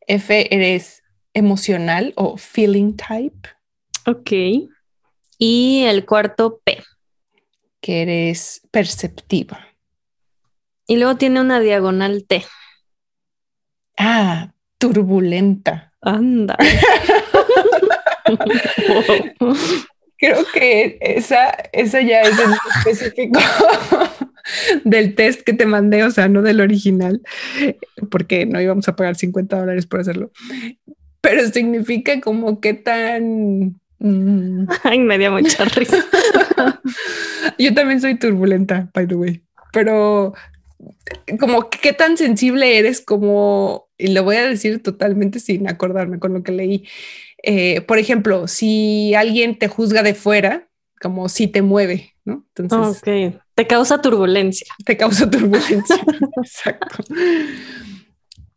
F 0.08 0.56
eres 0.56 1.04
emocional 1.34 2.13
o 2.15 2.38
feeling 2.38 2.96
type. 2.96 3.50
Ok. 4.06 4.32
Y 5.38 5.84
el 5.84 6.06
cuarto, 6.06 6.62
P. 6.63 6.82
Que 7.82 8.02
eres 8.02 8.62
perceptiva. 8.72 9.67
Y 10.88 10.96
luego 10.98 11.17
tiene 11.17 11.41
una 11.41 11.60
diagonal 11.60 12.26
T. 12.26 12.46
Ah, 13.98 14.54
turbulenta. 14.78 15.93
Anda. 16.02 16.58
Creo 20.17 20.46
que 20.54 20.98
esa, 21.02 21.50
esa 21.72 22.02
ya 22.02 22.22
es 22.22 22.39
el 22.39 22.52
específico 22.78 23.39
del 24.83 25.15
test 25.15 25.41
que 25.41 25.53
te 25.53 25.65
mandé, 25.65 26.03
o 26.03 26.12
sea, 26.12 26.27
no 26.27 26.41
del 26.41 26.62
original, 26.62 27.21
porque 28.10 28.45
no 28.45 28.62
íbamos 28.62 28.88
a 28.88 28.95
pagar 28.95 29.15
50 29.15 29.60
dólares 29.60 29.86
por 29.86 29.99
hacerlo. 29.99 30.31
Pero 31.21 31.47
significa 31.47 32.21
como 32.21 32.60
qué 32.62 32.73
tan... 32.73 33.79
Mm, 33.99 34.67
Ay, 34.83 34.99
me 34.99 35.17
dio 35.17 35.31
mucha 35.31 35.65
risa. 35.75 36.05
Yo 37.57 37.73
también 37.73 37.99
soy 37.99 38.15
turbulenta, 38.15 38.89
by 38.93 39.07
the 39.07 39.15
way, 39.15 39.43
pero 39.73 40.33
como 41.39 41.69
qué 41.69 41.93
tan 41.93 42.17
sensible 42.17 42.77
eres 42.77 43.01
como, 43.01 43.89
y 43.97 44.07
lo 44.07 44.23
voy 44.23 44.36
a 44.36 44.47
decir 44.47 44.81
totalmente 44.83 45.39
sin 45.39 45.67
acordarme 45.67 46.19
con 46.19 46.33
lo 46.33 46.43
que 46.43 46.51
leí. 46.51 46.88
Eh, 47.43 47.81
por 47.81 47.97
ejemplo, 47.97 48.47
si 48.47 49.13
alguien 49.15 49.57
te 49.57 49.67
juzga 49.67 50.03
de 50.03 50.13
fuera, 50.13 50.67
como 50.99 51.29
si 51.29 51.47
te 51.47 51.62
mueve, 51.62 52.15
¿no? 52.25 52.45
Entonces, 52.55 53.01
ok, 53.01 53.41
te 53.55 53.67
causa 53.67 54.01
turbulencia. 54.01 54.67
Te 54.86 54.97
causa 54.97 55.29
turbulencia, 55.29 55.97
exacto. 56.43 57.03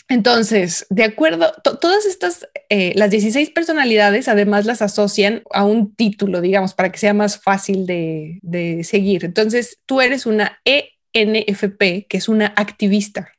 Entonces, 0.08 0.86
de 0.90 1.04
acuerdo, 1.04 1.52
todas 1.62 2.04
estas, 2.04 2.48
eh, 2.68 2.92
las 2.96 3.10
16 3.10 3.50
personalidades, 3.50 4.26
además 4.26 4.66
las 4.66 4.82
asocian 4.82 5.42
a 5.52 5.64
un 5.64 5.94
título, 5.94 6.40
digamos, 6.40 6.74
para 6.74 6.90
que 6.90 6.98
sea 6.98 7.14
más 7.14 7.40
fácil 7.40 7.86
de, 7.86 8.40
de 8.42 8.82
seguir. 8.82 9.24
Entonces, 9.24 9.78
tú 9.86 10.00
eres 10.00 10.26
una 10.26 10.58
E 10.64 10.90
NFP, 11.14 12.06
que 12.08 12.16
es 12.16 12.28
una 12.28 12.52
activista 12.56 13.32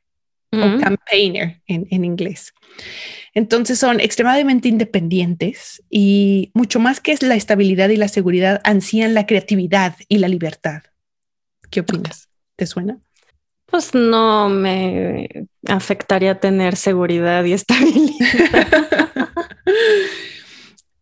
o 0.52 0.80
campaigner 0.80 1.62
en, 1.66 2.04
inglés. 2.04 2.52
Entonces 3.34 3.78
son 3.78 4.00
extremadamente 4.00 4.68
independientes 4.68 5.82
y 5.88 6.50
mucho 6.54 6.78
más 6.78 7.00
que 7.00 7.12
es 7.12 7.22
la 7.22 7.34
estabilidad 7.34 7.88
y 7.88 7.96
la 7.96 8.08
seguridad, 8.08 8.60
ansían 8.64 9.14
la 9.14 9.26
creatividad 9.26 9.96
y 10.08 10.18
la 10.18 10.28
libertad. 10.28 10.82
¿Qué 11.70 11.80
opinas? 11.80 12.28
¿Te 12.56 12.66
suena? 12.66 12.98
Pues 13.66 13.94
no 13.94 14.50
me 14.50 15.46
afectaría 15.66 16.38
tener 16.38 16.76
seguridad 16.76 17.44
y 17.44 17.54
estabilidad. 17.54 18.68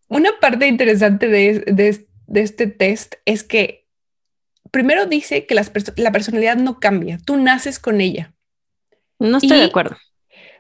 Una 0.08 0.30
parte 0.40 0.68
interesante 0.68 1.26
de, 1.26 2.06
este 2.34 2.66
test 2.68 3.16
es 3.24 3.42
que 3.42 3.88
primero 4.70 5.06
dice 5.06 5.46
que 5.46 5.56
la 5.56 6.12
personalidad 6.12 6.56
no 6.56 6.78
cambia, 6.78 7.18
tú 7.24 7.36
naces 7.36 7.80
con 7.80 8.00
ella. 8.00 8.32
No 9.20 9.38
estoy 9.38 9.58
de 9.58 9.64
acuerdo. 9.64 9.96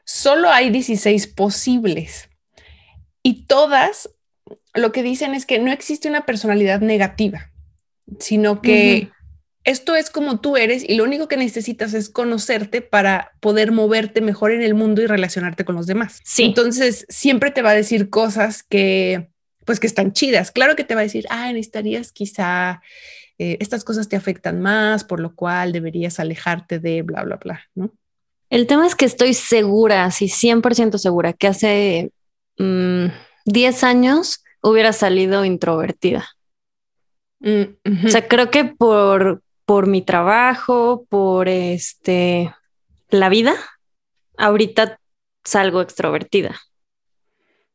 Solo 0.04 0.50
hay 0.50 0.70
16 0.70 1.26
posibles 1.28 2.28
y 3.22 3.46
todas 3.46 4.10
lo 4.74 4.92
que 4.92 5.02
dicen 5.02 5.34
es 5.34 5.46
que 5.46 5.58
no 5.58 5.72
existe 5.72 6.08
una 6.08 6.26
personalidad 6.26 6.80
negativa, 6.80 7.50
sino 8.18 8.62
que 8.62 9.10
esto 9.64 9.96
es 9.96 10.10
como 10.10 10.40
tú 10.40 10.56
eres 10.56 10.88
y 10.88 10.94
lo 10.94 11.04
único 11.04 11.28
que 11.28 11.36
necesitas 11.36 11.92
es 11.94 12.08
conocerte 12.08 12.80
para 12.80 13.32
poder 13.40 13.72
moverte 13.72 14.20
mejor 14.20 14.52
en 14.52 14.62
el 14.62 14.74
mundo 14.74 15.02
y 15.02 15.06
relacionarte 15.06 15.64
con 15.64 15.74
los 15.74 15.86
demás. 15.86 16.20
Sí. 16.24 16.44
Entonces 16.44 17.06
siempre 17.08 17.50
te 17.50 17.62
va 17.62 17.70
a 17.70 17.74
decir 17.74 18.10
cosas 18.10 18.62
que 18.62 19.30
pues 19.64 19.78
que 19.78 19.86
están 19.86 20.12
chidas. 20.12 20.50
Claro 20.50 20.76
que 20.76 20.84
te 20.84 20.94
va 20.94 21.00
a 21.00 21.04
decir, 21.04 21.26
ah, 21.30 21.52
necesitarías 21.52 22.12
quizá 22.12 22.82
eh, 23.38 23.56
estas 23.60 23.84
cosas 23.84 24.08
te 24.08 24.16
afectan 24.16 24.60
más, 24.60 25.04
por 25.04 25.20
lo 25.20 25.34
cual 25.34 25.72
deberías 25.72 26.18
alejarte 26.18 26.78
de 26.78 27.02
bla, 27.02 27.22
bla, 27.22 27.36
bla, 27.36 27.60
¿no? 27.74 27.92
El 28.50 28.66
tema 28.66 28.86
es 28.86 28.96
que 28.96 29.04
estoy 29.04 29.32
segura, 29.32 30.10
sí, 30.10 30.26
100% 30.26 30.98
segura, 30.98 31.32
que 31.32 31.46
hace 31.46 32.12
10 32.58 33.82
mm, 33.82 33.86
años 33.86 34.44
hubiera 34.60 34.92
salido 34.92 35.44
introvertida. 35.44 36.28
Mm, 37.38 38.06
o 38.06 38.08
sea, 38.08 38.26
creo 38.26 38.50
que 38.50 38.64
por, 38.64 39.42
por 39.64 39.86
mi 39.86 40.02
trabajo, 40.02 41.06
por 41.08 41.48
este, 41.48 42.52
la 43.08 43.28
vida, 43.28 43.54
ahorita 44.36 44.98
salgo 45.44 45.80
extrovertida. 45.80 46.60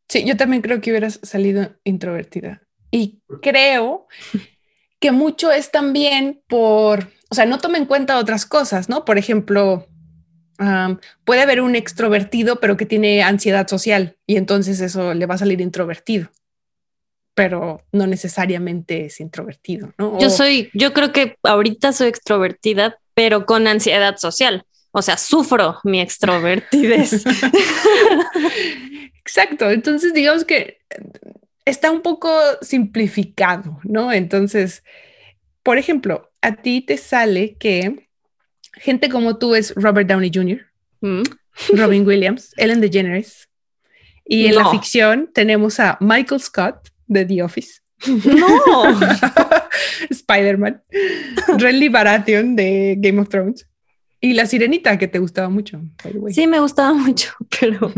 Sí, 0.10 0.26
yo 0.26 0.36
también 0.38 0.62
creo 0.62 0.82
que 0.82 0.92
hubieras 0.92 1.20
salido 1.24 1.74
introvertida. 1.86 2.62
Y 2.92 3.22
creo 3.42 4.08
que 5.00 5.12
mucho 5.12 5.52
es 5.52 5.72
también 5.72 6.42
por, 6.48 7.10
o 7.30 7.36
sea, 7.36 7.46
no 7.46 7.60
toma 7.60 7.78
en 7.78 7.86
cuenta 7.86 8.20
otras 8.20 8.46
cosas, 8.46 8.90
¿no? 8.90 9.06
Por 9.06 9.18
ejemplo, 9.18 9.88
puede 11.24 11.42
haber 11.42 11.62
un 11.62 11.76
extrovertido, 11.76 12.60
pero 12.60 12.78
que 12.78 12.86
tiene 12.86 13.24
ansiedad 13.24 13.68
social 13.68 14.18
y 14.26 14.38
entonces 14.38 14.82
eso 14.82 15.14
le 15.14 15.26
va 15.26 15.36
a 15.36 15.40
salir 15.40 15.62
introvertido, 15.62 16.30
pero 17.34 17.82
no 17.92 18.08
necesariamente 18.08 19.06
es 19.06 19.20
introvertido, 19.20 19.94
¿no? 19.98 20.20
Yo 20.20 20.30
soy, 20.30 20.70
yo 20.74 20.94
creo 20.94 21.12
que 21.12 21.38
ahorita 21.44 21.94
soy 21.94 22.08
extrovertida, 22.08 22.98
pero 23.14 23.46
con 23.46 23.68
ansiedad 23.68 24.18
social. 24.18 24.66
O 24.98 25.02
sea, 25.02 25.18
sufro 25.18 25.78
mi 25.84 26.00
extrovertidez. 26.00 27.26
Exacto. 29.26 29.70
Entonces, 29.70 30.14
digamos 30.14 30.46
que 30.46 30.78
está 31.66 31.92
un 31.92 32.02
poco 32.02 32.32
simplificado, 32.62 33.78
¿no? 33.84 34.14
Entonces, 34.14 34.86
por 35.64 35.78
ejemplo, 35.78 36.32
a 36.42 36.56
ti 36.56 36.80
te 36.80 36.96
sale 36.96 37.56
que 37.56 38.05
gente 38.78 39.10
como 39.10 39.38
tú 39.38 39.56
es 39.56 39.74
Robert 39.76 40.08
Downey 40.08 40.32
Jr., 40.34 40.62
mm. 41.02 41.24
Robin 41.74 42.06
Williams, 42.06 42.54
Ellen 42.58 42.82
DeGeneres, 42.82 43.50
y 44.26 44.48
en 44.48 44.56
la 44.56 44.72
ficción 44.72 45.30
tenemos 45.34 45.80
a 45.80 45.98
Michael 46.02 46.42
Scott 46.42 46.90
de 47.08 47.26
The 47.26 47.44
Office. 47.44 47.82
No. 48.08 49.00
Spider-Man, 50.10 50.84
Renly 51.58 51.90
Baratheon 51.90 52.56
de 52.56 52.96
Game 52.98 53.22
of 53.22 53.30
Thrones 53.30 53.68
y 54.20 54.34
la 54.34 54.48
sirenita 54.48 54.98
que 54.98 55.08
te 55.08 55.20
gustaba 55.20 55.50
mucho. 55.50 55.82
Sí, 56.32 56.48
me 56.48 56.60
gustaba 56.60 56.94
mucho, 56.94 57.32
pero 57.60 57.94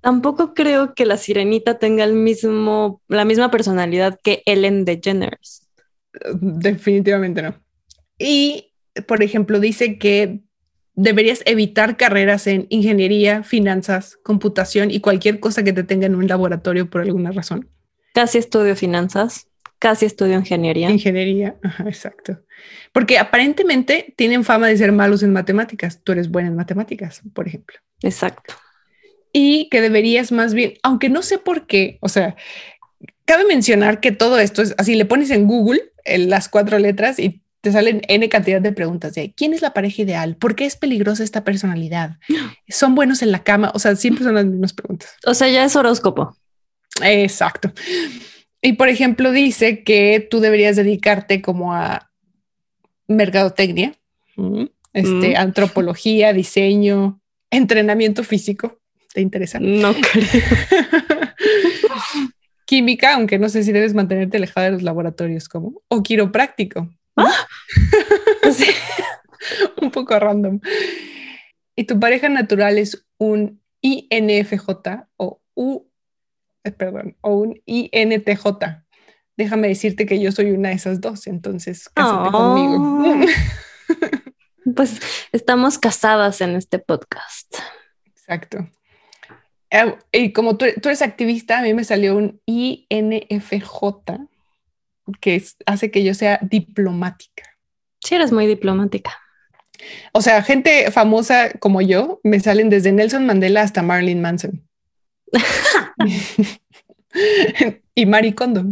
Tampoco 0.00 0.54
creo 0.54 0.94
que 0.94 1.04
la 1.04 1.18
sirenita 1.18 1.78
tenga 1.78 2.04
el 2.04 2.14
mismo, 2.14 3.02
la 3.08 3.26
misma 3.26 3.50
personalidad 3.50 4.18
que 4.22 4.42
Ellen 4.46 4.84
DeGeneres. 4.86 5.68
Definitivamente 6.40 7.42
no. 7.42 7.54
Y, 8.18 8.69
por 9.06 9.22
ejemplo, 9.22 9.60
dice 9.60 9.98
que 9.98 10.40
deberías 10.94 11.42
evitar 11.46 11.96
carreras 11.96 12.46
en 12.46 12.66
ingeniería, 12.68 13.42
finanzas, 13.42 14.18
computación 14.22 14.90
y 14.90 15.00
cualquier 15.00 15.40
cosa 15.40 15.62
que 15.62 15.72
te 15.72 15.84
tenga 15.84 16.06
en 16.06 16.14
un 16.14 16.26
laboratorio 16.26 16.90
por 16.90 17.02
alguna 17.02 17.32
razón. 17.32 17.68
Casi 18.12 18.38
estudio 18.38 18.76
finanzas, 18.76 19.48
casi 19.78 20.06
estudio 20.06 20.34
ingeniería. 20.34 20.90
Ingeniería, 20.90 21.56
exacto. 21.86 22.40
Porque 22.92 23.18
aparentemente 23.18 24.14
tienen 24.16 24.44
fama 24.44 24.66
de 24.66 24.76
ser 24.76 24.92
malos 24.92 25.22
en 25.22 25.32
matemáticas. 25.32 26.02
Tú 26.02 26.12
eres 26.12 26.30
buena 26.30 26.48
en 26.48 26.56
matemáticas, 26.56 27.22
por 27.32 27.46
ejemplo. 27.46 27.78
Exacto 28.02 28.54
y 29.32 29.68
que 29.68 29.80
deberías 29.80 30.32
más 30.32 30.54
bien, 30.54 30.74
aunque 30.82 31.08
no 31.08 31.22
sé 31.22 31.38
por 31.38 31.66
qué, 31.66 31.98
o 32.00 32.08
sea, 32.08 32.36
cabe 33.24 33.44
mencionar 33.44 34.00
que 34.00 34.12
todo 34.12 34.38
esto 34.38 34.62
es 34.62 34.74
así, 34.78 34.94
le 34.94 35.04
pones 35.04 35.30
en 35.30 35.46
Google 35.46 35.92
las 36.04 36.48
cuatro 36.48 36.78
letras 36.78 37.18
y 37.18 37.42
te 37.60 37.72
salen 37.72 38.02
N 38.08 38.28
cantidad 38.28 38.60
de 38.60 38.72
preguntas 38.72 39.14
de 39.14 39.32
quién 39.34 39.52
es 39.52 39.62
la 39.62 39.72
pareja 39.72 40.02
ideal, 40.02 40.36
por 40.36 40.54
qué 40.54 40.64
es 40.64 40.76
peligrosa 40.76 41.24
esta 41.24 41.44
personalidad, 41.44 42.18
son 42.68 42.94
buenos 42.94 43.22
en 43.22 43.32
la 43.32 43.42
cama, 43.42 43.70
o 43.74 43.78
sea, 43.78 43.96
siempre 43.96 44.24
son 44.24 44.34
las 44.34 44.46
mismas 44.46 44.72
preguntas. 44.72 45.14
O 45.26 45.34
sea, 45.34 45.48
ya 45.48 45.64
es 45.64 45.76
horóscopo. 45.76 46.36
Exacto. 47.02 47.72
Y 48.62 48.74
por 48.74 48.88
ejemplo, 48.88 49.32
dice 49.32 49.82
que 49.84 50.26
tú 50.30 50.40
deberías 50.40 50.76
dedicarte 50.76 51.40
como 51.40 51.74
a 51.74 52.10
mercadotecnia, 53.08 53.94
este, 54.92 55.30
mm. 55.30 55.36
antropología, 55.36 56.32
diseño, 56.32 57.20
entrenamiento 57.50 58.22
físico. 58.22 58.78
¿Te 59.12 59.20
interesa? 59.20 59.58
No 59.60 59.92
creo. 59.94 60.26
Química, 62.64 63.14
aunque 63.14 63.38
no 63.38 63.48
sé 63.48 63.64
si 63.64 63.72
debes 63.72 63.94
mantenerte 63.94 64.36
alejada 64.36 64.66
de 64.66 64.72
los 64.72 64.82
laboratorios, 64.82 65.48
como 65.48 65.82
o 65.88 66.02
quiropráctico. 66.02 66.88
¿Ah? 67.20 67.46
un 69.82 69.90
poco 69.90 70.18
random. 70.18 70.60
Y 71.76 71.84
tu 71.84 71.98
pareja 71.98 72.28
natural 72.28 72.78
es 72.78 73.06
un 73.18 73.60
INFJ 73.80 75.06
o 75.16 75.40
U, 75.54 75.86
eh, 76.64 76.70
perdón, 76.72 77.16
o 77.20 77.34
un 77.34 77.60
INTJ. 77.64 78.46
Déjame 79.36 79.68
decirte 79.68 80.04
que 80.06 80.20
yo 80.20 80.32
soy 80.32 80.50
una 80.50 80.68
de 80.70 80.74
esas 80.74 81.00
dos, 81.00 81.26
entonces 81.26 81.88
cásate 81.88 82.30
conmigo. 82.30 83.26
pues 84.76 85.00
estamos 85.32 85.78
casadas 85.78 86.40
en 86.40 86.56
este 86.56 86.78
podcast. 86.78 87.56
Exacto. 88.04 88.68
Y 90.12 90.32
como 90.32 90.56
tú, 90.56 90.64
eres 90.64 91.02
activista, 91.02 91.58
a 91.58 91.62
mí 91.62 91.74
me 91.74 91.84
salió 91.84 92.16
un 92.16 92.40
INFJ, 92.46 93.64
que 95.20 95.42
hace 95.66 95.90
que 95.90 96.04
yo 96.04 96.14
sea 96.14 96.38
diplomática. 96.42 97.44
Sí, 98.02 98.14
eres 98.14 98.32
muy 98.32 98.46
diplomática. 98.46 99.18
O 100.12 100.20
sea, 100.20 100.42
gente 100.42 100.90
famosa 100.90 101.52
como 101.58 101.80
yo 101.80 102.20
me 102.22 102.40
salen 102.40 102.70
desde 102.70 102.92
Nelson 102.92 103.26
Mandela 103.26 103.62
hasta 103.62 103.82
Marilyn 103.82 104.20
Manson. 104.20 104.62
y 107.94 108.06
Mari 108.06 108.32
Kondo. 108.32 108.64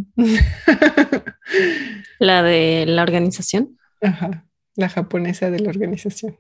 la 2.19 2.43
de 2.43 2.85
la 2.87 3.03
organización. 3.03 3.79
Ajá, 4.01 4.47
la 4.77 4.89
japonesa 4.89 5.51
de 5.51 5.61
la 5.61 5.71
organización 5.71 6.39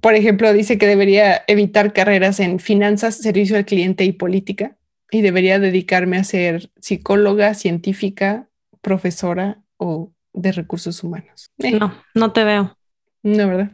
por 0.00 0.14
ejemplo, 0.14 0.52
dice 0.52 0.78
que 0.78 0.86
debería 0.86 1.42
evitar 1.46 1.92
carreras 1.92 2.40
en 2.40 2.58
finanzas, 2.58 3.16
servicio 3.16 3.56
al 3.56 3.64
cliente 3.64 4.04
y 4.04 4.12
política 4.12 4.76
y 5.10 5.22
debería 5.22 5.58
dedicarme 5.58 6.18
a 6.18 6.24
ser 6.24 6.70
psicóloga, 6.80 7.54
científica, 7.54 8.48
profesora 8.80 9.62
o 9.76 10.12
de 10.32 10.52
recursos 10.52 11.02
humanos. 11.02 11.50
Eh. 11.58 11.72
No, 11.72 11.94
no 12.14 12.32
te 12.32 12.44
veo. 12.44 12.76
No, 13.22 13.48
¿verdad? 13.48 13.70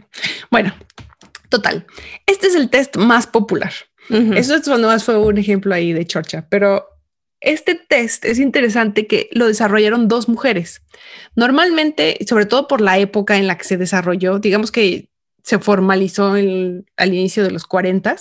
Bueno, 0.50 0.74
total. 1.48 1.86
Este 2.26 2.48
es 2.48 2.54
el 2.54 2.70
test 2.70 2.96
más 2.96 3.26
popular. 3.26 3.72
Eso 4.08 4.78
más 4.78 5.04
fue 5.04 5.18
un 5.18 5.36
ejemplo 5.36 5.74
ahí 5.74 5.92
de 5.92 6.06
chorcha, 6.06 6.46
pero 6.48 6.86
este 7.40 7.74
test 7.74 8.24
es 8.24 8.38
interesante 8.38 9.06
que 9.06 9.28
lo 9.32 9.46
desarrollaron 9.46 10.08
dos 10.08 10.28
mujeres. 10.28 10.82
Normalmente, 11.34 12.16
sobre 12.28 12.46
todo 12.46 12.68
por 12.68 12.80
la 12.80 12.98
época 12.98 13.36
en 13.36 13.46
la 13.46 13.58
que 13.58 13.64
se 13.64 13.76
desarrolló, 13.76 14.38
digamos 14.38 14.70
que 14.70 15.10
se 15.42 15.58
formalizó 15.58 16.32
al 16.32 16.84
inicio 17.14 17.44
de 17.44 17.50
los 17.50 17.66
40, 17.66 18.16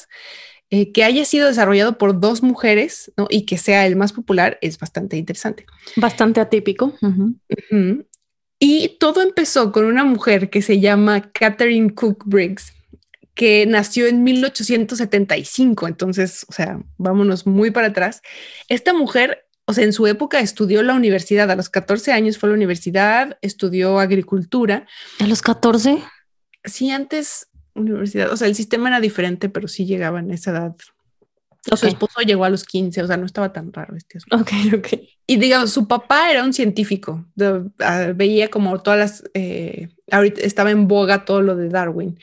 eh, 0.71 0.91
que 0.91 1.03
haya 1.03 1.25
sido 1.25 1.47
desarrollado 1.47 1.97
por 1.97 2.19
dos 2.19 2.41
mujeres 2.41 3.11
y 3.29 3.45
que 3.45 3.57
sea 3.57 3.85
el 3.85 3.95
más 3.95 4.13
popular 4.13 4.57
es 4.61 4.79
bastante 4.79 5.15
interesante. 5.15 5.65
Bastante 5.95 6.41
atípico. 6.41 6.93
Y 8.59 8.97
todo 8.99 9.21
empezó 9.21 9.71
con 9.71 9.85
una 9.85 10.03
mujer 10.03 10.49
que 10.49 10.61
se 10.61 10.79
llama 10.79 11.31
Catherine 11.31 11.93
Cook 11.93 12.23
Briggs, 12.25 12.73
que 13.35 13.65
nació 13.67 14.07
en 14.07 14.23
1875. 14.23 15.87
Entonces, 15.87 16.45
o 16.49 16.53
sea, 16.53 16.81
vámonos 16.97 17.45
muy 17.45 17.69
para 17.69 17.87
atrás. 17.87 18.21
Esta 18.67 18.93
mujer, 18.93 19.45
o 19.65 19.73
sea, 19.73 19.83
en 19.83 19.93
su 19.93 20.07
época 20.07 20.39
estudió 20.39 20.81
la 20.81 20.95
universidad. 20.95 21.51
A 21.51 21.55
los 21.55 21.69
14 21.69 22.11
años 22.11 22.39
fue 22.39 22.47
a 22.47 22.51
la 22.51 22.55
universidad, 22.55 23.37
estudió 23.41 23.99
agricultura. 23.99 24.87
¿A 25.19 25.27
los 25.27 25.41
14? 25.41 26.01
sí, 26.63 26.89
antes 26.89 27.49
universidad, 27.75 28.31
o 28.31 28.37
sea, 28.37 28.47
el 28.47 28.55
sistema 28.55 28.89
era 28.89 28.99
diferente, 28.99 29.49
pero 29.49 29.67
sí 29.67 29.85
llegaba 29.85 30.19
en 30.19 30.31
esa 30.31 30.51
edad. 30.51 30.75
Su 31.61 31.87
esposo 31.87 32.21
llegó 32.21 32.45
a 32.45 32.49
los 32.49 32.63
15, 32.63 33.01
o 33.01 33.07
sea, 33.07 33.17
no 33.17 33.25
estaba 33.25 33.51
tan 33.51 33.73
raro 33.73 33.95
este 33.95 34.19
asunto. 34.19 34.37
Ok, 34.37 34.51
ok. 34.77 35.01
Y 35.25 35.37
digamos, 35.37 35.71
su 35.71 35.87
papá 35.87 36.29
era 36.31 36.43
un 36.43 36.53
científico, 36.53 37.25
ah, 37.79 38.11
veía 38.15 38.49
como 38.49 38.81
todas 38.81 38.99
las, 38.99 39.23
eh, 39.33 39.89
ahorita 40.11 40.41
estaba 40.41 40.69
en 40.69 40.87
boga 40.87 41.25
todo 41.25 41.41
lo 41.41 41.55
de 41.55 41.69
Darwin. 41.69 42.19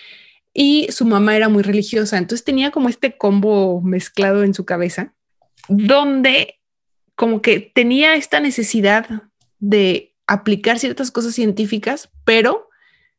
Y 0.54 0.86
su 0.90 1.06
mamá 1.06 1.34
era 1.34 1.48
muy 1.48 1.62
religiosa, 1.62 2.18
entonces 2.18 2.44
tenía 2.44 2.70
como 2.70 2.88
este 2.88 3.16
combo 3.16 3.80
mezclado 3.80 4.44
en 4.44 4.54
su 4.54 4.64
cabeza, 4.64 5.14
donde 5.68 6.60
como 7.16 7.42
que 7.42 7.60
tenía 7.60 8.14
esta 8.14 8.38
necesidad 8.38 9.22
de 9.58 10.14
aplicar 10.26 10.78
ciertas 10.78 11.10
cosas 11.10 11.34
científicas, 11.34 12.10
pero 12.24 12.68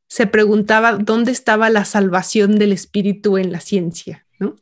se 0.07 0.27
preguntaba 0.27 0.93
dónde 0.93 1.31
estaba 1.31 1.69
la 1.69 1.85
salvación 1.85 2.57
del 2.59 2.71
espíritu 2.71 3.37
en 3.37 3.51
la 3.51 3.59
ciencia. 3.59 4.25
¿no? 4.39 4.55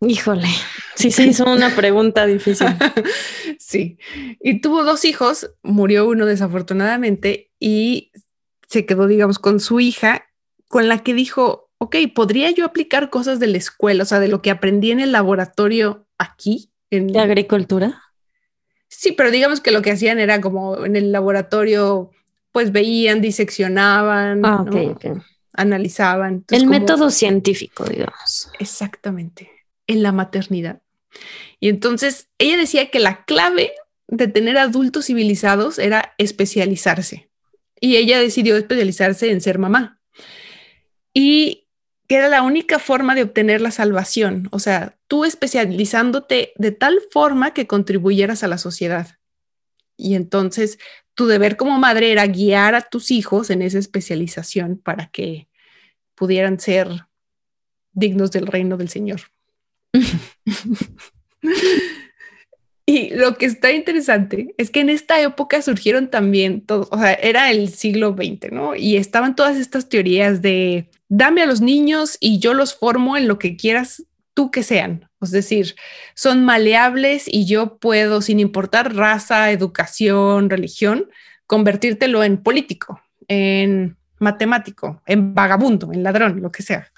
Híjole, 0.00 0.48
sí, 0.94 1.10
sí, 1.10 1.28
es 1.30 1.40
una 1.40 1.74
pregunta 1.74 2.26
difícil. 2.26 2.68
sí, 3.58 3.98
y 4.40 4.60
tuvo 4.60 4.84
dos 4.84 5.04
hijos, 5.04 5.50
murió 5.62 6.08
uno 6.08 6.26
desafortunadamente 6.26 7.52
y 7.58 8.12
se 8.68 8.86
quedó, 8.86 9.06
digamos, 9.06 9.38
con 9.38 9.60
su 9.60 9.80
hija, 9.80 10.26
con 10.68 10.88
la 10.88 11.02
que 11.02 11.14
dijo, 11.14 11.70
ok, 11.78 11.96
¿podría 12.14 12.50
yo 12.50 12.64
aplicar 12.64 13.10
cosas 13.10 13.38
de 13.38 13.46
la 13.46 13.58
escuela, 13.58 14.02
o 14.02 14.06
sea, 14.06 14.20
de 14.20 14.28
lo 14.28 14.42
que 14.42 14.50
aprendí 14.50 14.90
en 14.90 15.00
el 15.00 15.12
laboratorio 15.12 16.06
aquí? 16.18 16.72
En... 16.90 17.08
¿De 17.08 17.20
agricultura? 17.20 18.02
Sí, 18.88 19.12
pero 19.12 19.30
digamos 19.30 19.60
que 19.60 19.72
lo 19.72 19.82
que 19.82 19.90
hacían 19.90 20.18
era 20.18 20.40
como 20.40 20.84
en 20.84 20.96
el 20.96 21.12
laboratorio 21.12 22.10
pues 22.56 22.72
veían, 22.72 23.20
diseccionaban, 23.20 24.40
ah, 24.42 24.64
analizaban. 25.52 26.42
el 26.50 26.66
método 26.66 27.10
científico, 27.10 27.84
digamos. 27.84 28.50
Exactamente, 28.58 29.50
en 29.86 30.02
la 30.02 30.10
maternidad. 30.10 30.80
Y 31.60 31.68
entonces 31.68 32.30
ella 32.38 32.56
decía 32.56 32.90
que 32.90 32.98
la 32.98 33.26
clave 33.26 33.72
de 34.08 34.28
tener 34.28 34.56
adultos 34.56 35.04
civilizados 35.04 35.78
era 35.78 36.14
especializarse. 36.16 37.28
Y 37.78 37.96
ella 37.96 38.18
decidió 38.18 38.56
especializarse 38.56 39.30
en 39.30 39.42
ser 39.42 39.58
mamá. 39.58 40.00
Y 41.12 41.68
que 42.08 42.14
era 42.14 42.30
la 42.30 42.40
única 42.40 42.78
forma 42.78 43.14
de 43.14 43.24
obtener 43.24 43.60
la 43.60 43.70
salvación. 43.70 44.48
O 44.50 44.60
sea, 44.60 44.96
tú 45.08 45.26
especializándote 45.26 46.54
de 46.56 46.72
tal 46.72 47.02
forma 47.10 47.52
que 47.52 47.66
contribuyeras 47.66 48.42
a 48.42 48.48
la 48.48 48.56
sociedad. 48.56 49.18
Y 49.98 50.14
entonces 50.14 50.78
tu 51.16 51.26
deber 51.26 51.56
como 51.56 51.78
madre 51.78 52.12
era 52.12 52.26
guiar 52.26 52.76
a 52.76 52.82
tus 52.82 53.10
hijos 53.10 53.50
en 53.50 53.62
esa 53.62 53.78
especialización 53.78 54.76
para 54.76 55.08
que 55.08 55.48
pudieran 56.14 56.60
ser 56.60 57.06
dignos 57.92 58.30
del 58.30 58.46
reino 58.46 58.76
del 58.76 58.90
Señor. 58.90 59.22
y 62.86 63.14
lo 63.14 63.38
que 63.38 63.46
está 63.46 63.72
interesante 63.72 64.54
es 64.58 64.70
que 64.70 64.80
en 64.80 64.90
esta 64.90 65.18
época 65.20 65.62
surgieron 65.62 66.10
también 66.10 66.60
todos, 66.60 66.88
o 66.90 66.98
sea, 66.98 67.14
era 67.14 67.50
el 67.50 67.70
siglo 67.70 68.14
XX, 68.14 68.52
¿no? 68.52 68.76
Y 68.76 68.98
estaban 68.98 69.34
todas 69.34 69.56
estas 69.56 69.88
teorías 69.88 70.42
de 70.42 70.90
dame 71.08 71.40
a 71.40 71.46
los 71.46 71.62
niños 71.62 72.18
y 72.20 72.40
yo 72.40 72.52
los 72.52 72.74
formo 72.74 73.16
en 73.16 73.26
lo 73.26 73.38
que 73.38 73.56
quieras 73.56 74.04
tú 74.36 74.50
que 74.50 74.62
sean. 74.62 75.08
Es 75.22 75.30
decir, 75.30 75.74
son 76.14 76.44
maleables 76.44 77.24
y 77.26 77.46
yo 77.46 77.78
puedo, 77.78 78.20
sin 78.20 78.38
importar 78.38 78.94
raza, 78.94 79.50
educación, 79.50 80.50
religión, 80.50 81.06
convertírtelo 81.46 82.22
en 82.22 82.36
político, 82.36 83.00
en 83.28 83.96
matemático, 84.18 85.02
en 85.06 85.34
vagabundo, 85.34 85.90
en 85.92 86.02
ladrón, 86.02 86.42
lo 86.42 86.52
que 86.52 86.62
sea. 86.62 86.92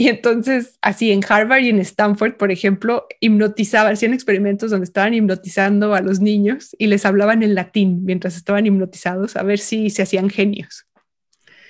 Y 0.00 0.08
entonces, 0.08 0.78
así 0.80 1.12
en 1.12 1.20
Harvard 1.28 1.62
y 1.62 1.68
en 1.68 1.80
Stanford, 1.80 2.36
por 2.36 2.52
ejemplo, 2.52 3.06
hipnotizaban, 3.20 3.92
hacían 3.92 4.14
experimentos 4.14 4.70
donde 4.70 4.84
estaban 4.84 5.12
hipnotizando 5.12 5.94
a 5.94 6.00
los 6.00 6.20
niños 6.20 6.74
y 6.78 6.86
les 6.86 7.04
hablaban 7.04 7.42
en 7.42 7.54
latín 7.54 8.04
mientras 8.04 8.36
estaban 8.36 8.64
hipnotizados 8.64 9.36
a 9.36 9.42
ver 9.42 9.58
si 9.58 9.90
se 9.90 10.02
hacían 10.02 10.30
genios. 10.30 10.86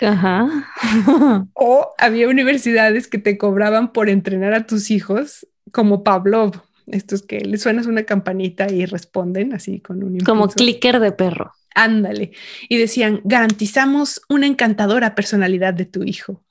Ajá. 0.01 0.69
o 1.55 1.95
había 1.99 2.29
universidades 2.29 3.09
que 3.09 3.19
te 3.19 3.39
cobraban 3.39 3.93
por 3.93 4.09
entrenar 4.09 4.55
a 4.55 4.67
tus 4.67 4.91
hijos 4.91 5.47
como 5.73 6.05
Pavlov. 6.05 6.63
Estos 6.87 7.23
que 7.23 7.41
le 7.41 7.59
suenas 7.59 7.87
una 7.87 8.05
campanita 8.05 8.73
y 8.73 8.87
responden 8.87 9.53
así 9.53 9.81
con 9.81 10.03
un 10.03 10.21
Como 10.21 10.49
clicker 10.49 11.01
de 11.01 11.13
perro. 11.13 11.53
Ándale. 11.75 12.33
Y 12.69 12.79
decían, 12.79 13.21
garantizamos 13.25 14.23
una 14.29 14.47
encantadora 14.47 15.15
personalidad 15.15 15.75
de 15.75 15.85
tu 15.85 16.03
hijo. 16.03 16.43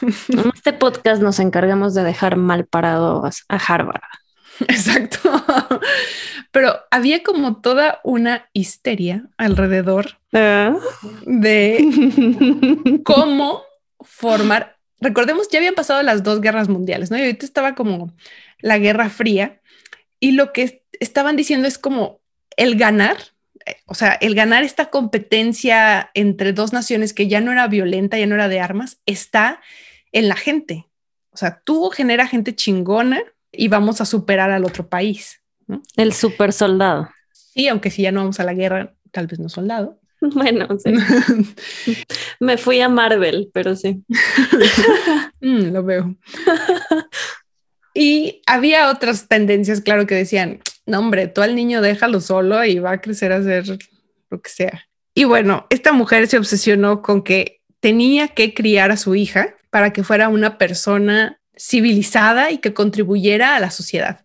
En 0.28 0.50
este 0.52 0.72
podcast 0.72 1.22
nos 1.22 1.38
encargamos 1.38 1.94
de 1.94 2.02
dejar 2.02 2.36
mal 2.36 2.66
parados 2.66 3.44
a 3.48 3.56
Harvard. 3.56 4.02
Exacto. 4.68 5.18
Pero 6.50 6.80
había 6.90 7.22
como 7.22 7.60
toda 7.60 8.00
una 8.04 8.48
histeria 8.52 9.28
alrededor 9.36 10.18
ah. 10.32 10.76
de 11.24 13.00
cómo 13.04 13.62
formar. 14.00 14.76
Recordemos, 15.00 15.48
ya 15.48 15.58
habían 15.58 15.74
pasado 15.74 16.02
las 16.02 16.22
dos 16.22 16.40
guerras 16.40 16.68
mundiales, 16.68 17.10
¿no? 17.10 17.18
Y 17.18 17.22
ahorita 17.22 17.46
estaba 17.46 17.74
como 17.74 18.12
la 18.60 18.78
Guerra 18.78 19.10
Fría 19.10 19.60
y 20.20 20.32
lo 20.32 20.52
que 20.52 20.84
estaban 21.00 21.36
diciendo 21.36 21.66
es 21.66 21.78
como 21.78 22.20
el 22.56 22.76
ganar, 22.76 23.16
eh, 23.66 23.76
o 23.86 23.94
sea, 23.94 24.12
el 24.12 24.34
ganar 24.34 24.62
esta 24.62 24.90
competencia 24.90 26.10
entre 26.14 26.52
dos 26.52 26.72
naciones 26.72 27.12
que 27.12 27.28
ya 27.28 27.40
no 27.40 27.50
era 27.50 27.66
violenta, 27.66 28.18
ya 28.18 28.26
no 28.26 28.36
era 28.36 28.48
de 28.48 28.60
armas, 28.60 29.00
está 29.06 29.60
en 30.12 30.28
la 30.28 30.36
gente. 30.36 30.86
O 31.30 31.36
sea, 31.36 31.60
tú 31.64 31.90
genera 31.90 32.26
gente 32.26 32.54
chingona 32.54 33.22
y 33.52 33.68
vamos 33.68 34.00
a 34.00 34.06
superar 34.06 34.50
al 34.50 34.64
otro 34.64 34.88
país. 34.88 35.40
El 35.96 36.12
super 36.12 36.52
soldado. 36.52 37.08
Sí, 37.32 37.68
aunque 37.68 37.90
si 37.90 38.02
ya 38.02 38.12
no 38.12 38.20
vamos 38.20 38.40
a 38.40 38.44
la 38.44 38.54
guerra, 38.54 38.94
tal 39.10 39.26
vez 39.26 39.38
no 39.38 39.48
soldado. 39.48 39.98
Bueno, 40.34 40.68
sí. 40.78 40.92
me 42.40 42.56
fui 42.56 42.80
a 42.80 42.88
Marvel, 42.88 43.50
pero 43.52 43.74
sí. 43.74 44.04
Mm, 45.40 45.72
lo 45.72 45.82
veo. 45.82 46.14
Y 47.94 48.42
había 48.46 48.90
otras 48.90 49.26
tendencias, 49.26 49.80
claro, 49.80 50.06
que 50.06 50.14
decían, 50.14 50.60
no, 50.86 51.00
hombre, 51.00 51.26
tú 51.26 51.42
al 51.42 51.56
niño 51.56 51.82
déjalo 51.82 52.20
solo 52.20 52.64
y 52.64 52.78
va 52.78 52.92
a 52.92 53.00
crecer 53.00 53.32
a 53.32 53.42
ser 53.42 53.64
lo 54.30 54.40
que 54.40 54.50
sea. 54.50 54.86
Y 55.14 55.24
bueno, 55.24 55.66
esta 55.68 55.92
mujer 55.92 56.28
se 56.28 56.38
obsesionó 56.38 57.02
con 57.02 57.22
que 57.22 57.60
tenía 57.80 58.28
que 58.28 58.54
criar 58.54 58.92
a 58.92 58.96
su 58.96 59.16
hija 59.16 59.56
para 59.70 59.92
que 59.92 60.04
fuera 60.04 60.28
una 60.28 60.58
persona 60.58 61.40
civilizada 61.62 62.50
y 62.50 62.58
que 62.58 62.74
contribuyera 62.74 63.54
a 63.54 63.60
la 63.60 63.70
sociedad. 63.70 64.24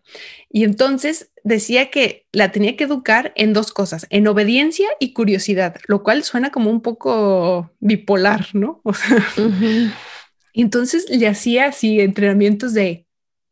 Y 0.50 0.64
entonces 0.64 1.30
decía 1.44 1.90
que 1.90 2.26
la 2.32 2.50
tenía 2.50 2.76
que 2.76 2.84
educar 2.84 3.32
en 3.36 3.52
dos 3.52 3.72
cosas, 3.72 4.06
en 4.10 4.26
obediencia 4.26 4.88
y 4.98 5.12
curiosidad, 5.12 5.76
lo 5.86 6.02
cual 6.02 6.24
suena 6.24 6.50
como 6.50 6.70
un 6.70 6.80
poco 6.80 7.70
bipolar, 7.78 8.48
¿no? 8.54 8.82
Entonces 10.52 11.08
le 11.08 11.28
hacía 11.28 11.66
así 11.66 12.00
entrenamientos 12.00 12.74
de, 12.74 13.06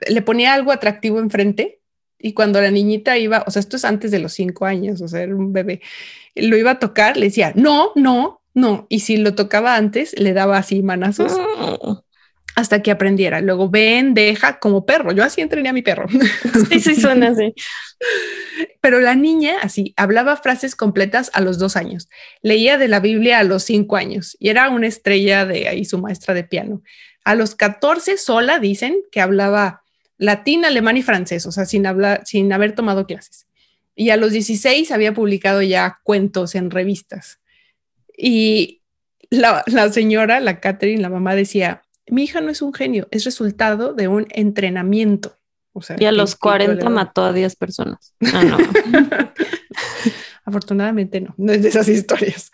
le 0.09 0.23
ponía 0.23 0.55
algo 0.55 0.73
atractivo 0.73 1.21
enfrente 1.21 1.81
y 2.19 2.33
cuando 2.33 2.61
la 2.61 2.73
niñita 2.73 3.17
iba, 3.19 3.45
o 3.47 3.51
sea, 3.53 3.61
esto 3.61 3.77
es 3.77 3.85
antes 3.85 4.11
de 4.11 4.19
los 4.19 4.33
cinco 4.33 4.65
años, 4.65 5.01
o 5.01 5.07
sea, 5.07 5.23
era 5.23 5.37
un 5.37 5.53
bebé, 5.53 5.81
lo 6.35 6.57
iba 6.57 6.73
a 6.73 6.79
tocar, 6.81 7.17
le 7.17 7.27
decía, 7.27 7.53
no, 7.55 7.93
no, 7.95 8.43
no. 8.53 8.87
Y 8.89 9.01
si 9.01 9.19
lo 9.19 9.35
tocaba 9.37 9.77
antes, 9.77 10.19
le 10.19 10.33
daba 10.33 10.57
así 10.57 10.83
manazos. 10.83 11.33
Ah 11.39 12.03
hasta 12.57 12.83
que 12.83 12.91
aprendiera. 12.91 13.43
Luego 13.43 13.69
ven, 13.69 14.15
deja 14.15 14.59
como 14.59 14.87
perro. 14.87 15.13
Yo 15.13 15.23
así 15.23 15.43
entrené 15.43 15.69
a 15.69 15.75
mi 15.75 15.83
perro. 15.83 16.09
Sí, 16.71 16.81
sí, 16.81 16.97
suena 16.97 17.29
así. 17.29 17.55
Pero 18.81 18.99
la 18.99 19.15
niña 19.15 19.57
así 19.63 19.93
hablaba 19.97 20.37
frases 20.37 20.75
completas 20.75 21.31
a 21.35 21.43
los 21.43 21.59
dos 21.59 21.77
años. 21.77 22.09
Leía 22.43 22.79
de 22.79 22.89
la 22.89 22.99
Biblia 22.99 23.39
a 23.39 23.45
los 23.45 23.63
cinco 23.63 23.97
años 23.97 24.37
y 24.41 24.49
era 24.49 24.71
una 24.71 24.87
estrella 24.87 25.45
de 25.45 25.69
ahí 25.69 25.85
su 25.85 25.99
maestra 25.99 26.33
de 26.33 26.45
piano. 26.45 26.83
A 27.25 27.35
los 27.35 27.55
14 27.55 28.17
sola 28.17 28.59
dicen 28.59 28.97
que 29.13 29.21
hablaba 29.21 29.83
latín, 30.17 30.65
alemán 30.65 30.97
y 30.97 31.03
francés, 31.03 31.45
o 31.45 31.53
sea, 31.53 31.67
sin 31.67 31.87
hablar, 31.87 32.23
sin 32.25 32.51
haber 32.53 32.75
tomado 32.75 33.07
clases. 33.07 33.47
Y 33.95 34.11
a 34.11 34.17
los 34.17 34.33
16 34.33 34.91
había 34.93 35.13
publicado 35.13 35.61
ya 35.61 36.01
cuentos 36.03 36.55
en 36.55 36.71
revistas. 36.71 37.39
Y 38.17 38.81
la, 39.29 39.63
la 39.67 39.93
señora, 39.93 40.41
la 40.41 40.61
Catherine, 40.61 41.03
la 41.03 41.11
mamá 41.11 41.35
decía, 41.35 41.83
mi 42.09 42.25
hija 42.25 42.41
no 42.41 42.51
es 42.51 42.63
un 42.63 42.73
genio, 42.73 43.09
es 43.11 43.25
resultado 43.25 43.95
de 43.95 44.09
un 44.09 44.27
entrenamiento. 44.31 45.37
O 45.73 45.83
sea, 45.83 45.97
y 45.99 46.05
a 46.07 46.13
los 46.13 46.37
40 46.37 46.89
mató 46.89 47.25
a 47.25 47.33
10 47.33 47.57
personas. 47.57 48.15
Ah, 48.33 48.45
no. 48.45 48.59
Afortunadamente 50.45 51.21
no, 51.21 51.35
no 51.37 51.53
es 51.53 51.63
de 51.63 51.69
esas 51.69 51.89
historias. 51.89 52.51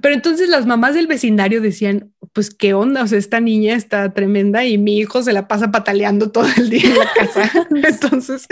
Pero 0.00 0.14
entonces 0.14 0.48
las 0.48 0.66
mamás 0.66 0.94
del 0.94 1.08
vecindario 1.08 1.60
decían, 1.60 2.12
pues 2.32 2.54
qué 2.54 2.74
onda, 2.74 3.02
o 3.02 3.06
sea, 3.08 3.18
esta 3.18 3.40
niña 3.40 3.74
está 3.74 4.12
tremenda 4.12 4.64
y 4.64 4.78
mi 4.78 4.98
hijo 4.98 5.22
se 5.22 5.32
la 5.32 5.48
pasa 5.48 5.72
pataleando 5.72 6.30
todo 6.30 6.46
el 6.56 6.70
día 6.70 6.84
en 6.84 6.98
la 6.98 7.12
casa. 7.12 7.66
entonces 7.70 8.46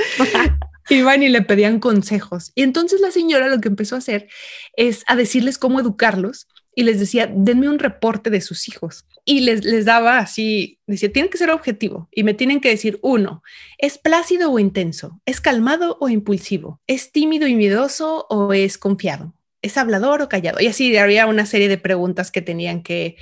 iban 0.89 1.23
y 1.23 1.29
le 1.29 1.43
pedían 1.43 1.79
consejos. 1.79 2.51
Y 2.55 2.63
entonces 2.63 3.01
la 3.01 3.11
señora 3.11 3.49
lo 3.49 3.61
que 3.61 3.69
empezó 3.69 3.95
a 3.95 3.99
hacer 3.99 4.29
es 4.75 5.05
a 5.07 5.15
decirles 5.15 5.59
cómo 5.59 5.79
educarlos 5.79 6.49
y 6.79 6.85
les 6.85 7.01
decía, 7.01 7.29
denme 7.29 7.69
un 7.69 7.81
reporte 7.81 8.31
de 8.31 8.41
sus 8.41 8.69
hijos 8.69 9.05
y 9.25 9.41
les, 9.41 9.65
les 9.65 9.85
daba 9.85 10.19
así, 10.19 10.79
decía, 10.87 11.13
tiene 11.13 11.29
que 11.29 11.37
ser 11.37 11.51
objetivo 11.51 12.09
y 12.13 12.23
me 12.23 12.35
tienen 12.35 12.61
que 12.61 12.69
decir, 12.69 13.01
uno, 13.03 13.43
¿es 13.79 13.99
plácido 13.99 14.53
o 14.53 14.61
intenso? 14.61 15.21
¿Es 15.27 15.41
calmado 15.41 15.97
o 16.01 16.09
impulsivo? 16.09 16.81
¿Es 16.87 17.11
tímido 17.11 17.49
y 17.49 17.57
miedoso 17.57 18.27
o 18.31 18.53
es 18.53 18.79
confiado? 18.79 19.35
¿Es 19.61 19.77
hablador 19.77 20.23
o 20.23 20.29
callado? 20.29 20.61
Y 20.61 20.69
así 20.69 20.97
había 20.97 21.27
una 21.27 21.47
serie 21.47 21.67
de 21.67 21.79
preguntas 21.79 22.31
que 22.31 22.43
tenían 22.43 22.85
que 22.85 23.17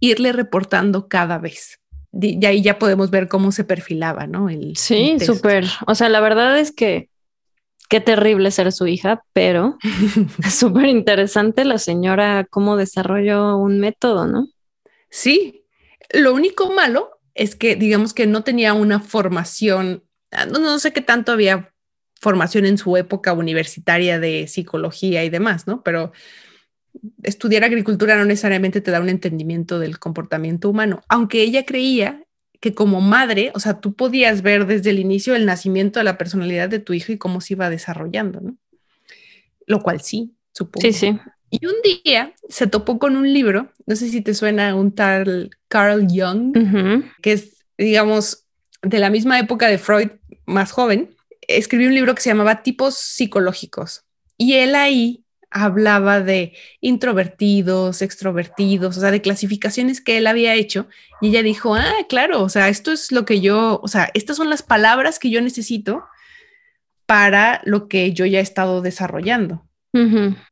irle 0.00 0.32
reportando 0.32 1.06
cada 1.06 1.36
vez. 1.36 1.80
Y 2.10 2.42
ahí 2.46 2.62
ya 2.62 2.78
podemos 2.78 3.10
ver 3.10 3.28
cómo 3.28 3.52
se 3.52 3.64
perfilaba, 3.64 4.26
¿no? 4.26 4.48
El, 4.48 4.78
sí, 4.78 5.18
súper. 5.20 5.66
O 5.86 5.94
sea, 5.94 6.08
la 6.08 6.20
verdad 6.20 6.58
es 6.58 6.72
que 6.72 7.10
qué 7.88 8.00
terrible 8.00 8.50
ser 8.50 8.72
su 8.72 8.86
hija, 8.86 9.24
pero 9.32 9.78
súper 10.50 10.86
interesante 10.86 11.64
la 11.64 11.78
señora 11.78 12.46
cómo 12.50 12.76
desarrolló 12.76 13.56
un 13.56 13.80
método, 13.80 14.26
¿no? 14.26 14.48
Sí, 15.10 15.64
lo 16.12 16.34
único 16.34 16.72
malo 16.72 17.20
es 17.34 17.56
que 17.56 17.76
digamos 17.76 18.14
que 18.14 18.26
no 18.26 18.42
tenía 18.42 18.74
una 18.74 19.00
formación, 19.00 20.04
ah, 20.32 20.46
no, 20.46 20.78
sé 20.78 20.92
qué 20.92 21.00
tanto 21.00 21.32
había 21.32 21.72
formación 22.20 22.64
en 22.64 22.78
su 22.78 22.96
época 22.96 23.32
universitaria 23.32 24.18
de 24.18 24.46
psicología 24.48 25.24
y 25.24 25.30
demás, 25.30 25.66
¿no? 25.66 25.82
Pero 25.82 26.12
estudiar 27.22 27.64
agricultura 27.64 28.16
no 28.16 28.24
necesariamente 28.24 28.80
te 28.80 28.90
da 28.90 29.00
un 29.00 29.08
entendimiento 29.08 29.78
del 29.78 29.98
comportamiento 29.98 30.70
humano, 30.70 31.02
aunque 31.08 31.42
ella 31.42 31.64
creía 31.64 32.23
que 32.64 32.72
como 32.72 33.02
madre, 33.02 33.52
o 33.54 33.60
sea, 33.60 33.78
tú 33.78 33.92
podías 33.92 34.40
ver 34.40 34.64
desde 34.64 34.88
el 34.88 34.98
inicio 34.98 35.34
el 35.34 35.44
nacimiento 35.44 36.00
de 36.00 36.04
la 36.04 36.16
personalidad 36.16 36.70
de 36.70 36.78
tu 36.78 36.94
hijo 36.94 37.12
y 37.12 37.18
cómo 37.18 37.42
se 37.42 37.52
iba 37.52 37.68
desarrollando, 37.68 38.40
¿no? 38.40 38.56
Lo 39.66 39.82
cual 39.82 40.00
sí, 40.00 40.32
supongo. 40.50 40.80
Sí, 40.80 40.94
sí. 40.94 41.18
Y 41.50 41.66
un 41.66 41.74
día 41.84 42.32
se 42.48 42.66
topó 42.66 42.98
con 42.98 43.16
un 43.16 43.30
libro, 43.30 43.70
no 43.84 43.96
sé 43.96 44.08
si 44.08 44.22
te 44.22 44.32
suena 44.32 44.74
un 44.74 44.94
tal 44.94 45.50
Carl 45.68 46.06
Jung, 46.08 46.56
que 47.20 47.32
es, 47.32 47.66
digamos, 47.76 48.46
de 48.80 48.98
la 48.98 49.10
misma 49.10 49.38
época 49.38 49.68
de 49.68 49.76
Freud, 49.76 50.12
más 50.46 50.72
joven. 50.72 51.14
Escribió 51.42 51.88
un 51.88 51.94
libro 51.94 52.14
que 52.14 52.22
se 52.22 52.30
llamaba 52.30 52.62
Tipos 52.62 52.94
Psicológicos. 52.94 54.06
Y 54.38 54.54
él 54.54 54.74
ahí 54.74 55.23
hablaba 55.54 56.20
de 56.20 56.52
introvertidos, 56.80 58.02
extrovertidos, 58.02 58.98
o 58.98 59.00
sea, 59.00 59.12
de 59.12 59.22
clasificaciones 59.22 60.00
que 60.00 60.18
él 60.18 60.26
había 60.26 60.54
hecho. 60.54 60.88
Y 61.20 61.28
ella 61.28 61.42
dijo, 61.42 61.76
ah, 61.76 61.94
claro, 62.08 62.42
o 62.42 62.48
sea, 62.48 62.68
esto 62.68 62.92
es 62.92 63.12
lo 63.12 63.24
que 63.24 63.40
yo, 63.40 63.80
o 63.82 63.88
sea, 63.88 64.10
estas 64.14 64.36
son 64.36 64.50
las 64.50 64.62
palabras 64.62 65.18
que 65.18 65.30
yo 65.30 65.40
necesito 65.40 66.04
para 67.06 67.62
lo 67.64 67.86
que 67.86 68.12
yo 68.12 68.26
ya 68.26 68.40
he 68.40 68.42
estado 68.42 68.82
desarrollando. 68.82 69.64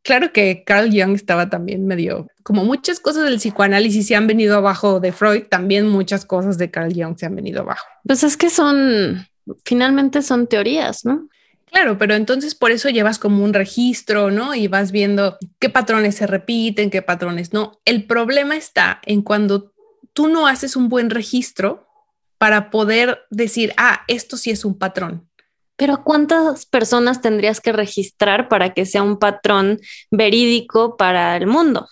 Claro 0.05 0.33
que 0.33 0.62
Carl 0.65 0.88
Jung 0.93 1.17
estaba 1.17 1.51
también 1.51 1.85
medio, 1.85 2.29
como 2.45 2.65
muchas 2.65 3.01
cosas 3.01 3.25
del 3.25 3.38
psicoanálisis 3.38 4.07
se 4.07 4.15
han 4.15 4.29
venido 4.29 4.57
abajo 4.57 5.01
de 5.01 5.11
Freud, 5.11 5.47
también 5.51 5.88
muchas 5.88 6.25
cosas 6.25 6.59
de 6.59 6.71
Carl 6.71 6.93
Jung 6.95 7.19
se 7.19 7.27
han 7.27 7.35
venido 7.35 7.62
abajo. 7.62 7.85
Pues 8.07 8.23
es 8.23 8.37
que 8.37 8.51
son, 8.51 9.27
finalmente 9.65 10.23
son 10.23 10.47
teorías, 10.47 11.05
¿no? 11.05 11.29
Claro, 11.73 11.97
pero 11.97 12.15
entonces 12.15 12.55
por 12.55 12.71
eso 12.71 12.91
llevas 12.91 13.19
como 13.19 13.43
un 13.43 13.55
registro, 13.55 14.31
¿no? 14.31 14.55
Y 14.55 14.69
vas 14.69 14.93
viendo 14.93 15.39
qué 15.59 15.71
patrones 15.71 16.17
se 16.17 16.27
repiten, 16.27 16.91
qué 16.91 17.01
patrones 17.01 17.55
no. 17.55 17.81
El 17.87 18.07
problema 18.07 18.57
está 18.57 19.01
en 19.07 19.23
cuando 19.23 19.73
tú 20.13 20.29
no 20.29 20.47
haces 20.47 20.77
un 20.77 20.91
buen 20.91 21.09
registro 21.09 21.89
para 22.37 22.71
poder 22.71 23.21
decir, 23.31 23.73
ah, 23.79 24.03
esto 24.07 24.37
sí 24.37 24.51
es 24.51 24.67
un 24.67 24.79
patrón. 24.79 25.31
Pero 25.77 26.05
¿cuántas 26.05 26.67
personas 26.67 27.23
tendrías 27.23 27.61
que 27.61 27.73
registrar 27.73 28.49
para 28.49 28.75
que 28.75 28.85
sea 28.85 29.03
un 29.03 29.19
patrón 29.19 29.81
verídico 30.11 30.99
para 30.99 31.35
el 31.39 31.47
mundo? 31.47 31.89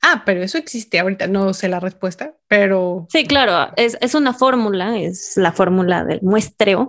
Ah, 0.00 0.24
pero 0.26 0.42
eso 0.42 0.58
existe 0.58 0.98
ahorita, 0.98 1.28
no 1.28 1.54
sé 1.54 1.68
la 1.68 1.78
respuesta, 1.78 2.34
pero... 2.48 3.06
Sí, 3.08 3.24
claro, 3.24 3.72
es, 3.76 3.96
es 4.00 4.16
una 4.16 4.34
fórmula, 4.34 4.98
es 4.98 5.36
la 5.36 5.52
fórmula 5.52 6.04
del 6.04 6.20
muestreo, 6.22 6.88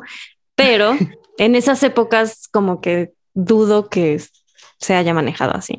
pero 0.55 0.97
en 1.37 1.55
esas 1.55 1.83
épocas 1.83 2.47
como 2.47 2.81
que 2.81 3.13
dudo 3.33 3.89
que 3.89 4.21
se 4.79 4.95
haya 4.95 5.13
manejado 5.13 5.55
así. 5.55 5.77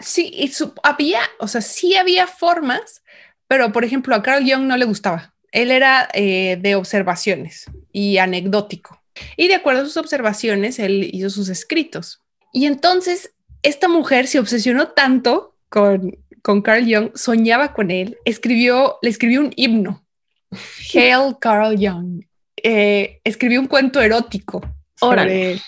Sí, 0.00 0.30
y 0.32 0.52
había, 0.82 1.20
o 1.38 1.48
sea, 1.48 1.62
sí 1.62 1.96
había 1.96 2.26
formas, 2.26 3.02
pero 3.48 3.72
por 3.72 3.84
ejemplo 3.84 4.14
a 4.14 4.22
Carl 4.22 4.44
Jung 4.48 4.64
no 4.64 4.76
le 4.76 4.84
gustaba. 4.84 5.34
Él 5.50 5.70
era 5.70 6.08
eh, 6.14 6.58
de 6.60 6.74
observaciones 6.74 7.66
y 7.92 8.18
anecdótico. 8.18 9.02
Y 9.36 9.48
de 9.48 9.54
acuerdo 9.54 9.82
a 9.82 9.84
sus 9.84 9.98
observaciones, 9.98 10.78
él 10.78 11.10
hizo 11.12 11.30
sus 11.30 11.48
escritos. 11.48 12.22
Y 12.52 12.66
entonces 12.66 13.34
esta 13.62 13.88
mujer 13.88 14.26
se 14.26 14.38
obsesionó 14.38 14.88
tanto 14.88 15.56
con, 15.68 16.18
con 16.42 16.62
Carl 16.62 16.84
Jung, 16.84 17.10
soñaba 17.14 17.72
con 17.74 17.90
él, 17.90 18.18
escribió, 18.24 18.98
le 19.02 19.10
escribió 19.10 19.40
un 19.40 19.52
himno, 19.56 20.04
Hail 20.94 21.36
Carl 21.40 21.76
Jung. 21.78 22.24
Eh, 22.62 23.20
escribió 23.24 23.60
un 23.60 23.66
cuento 23.66 24.00
erótico. 24.00 24.60
Sobre, 24.96 25.58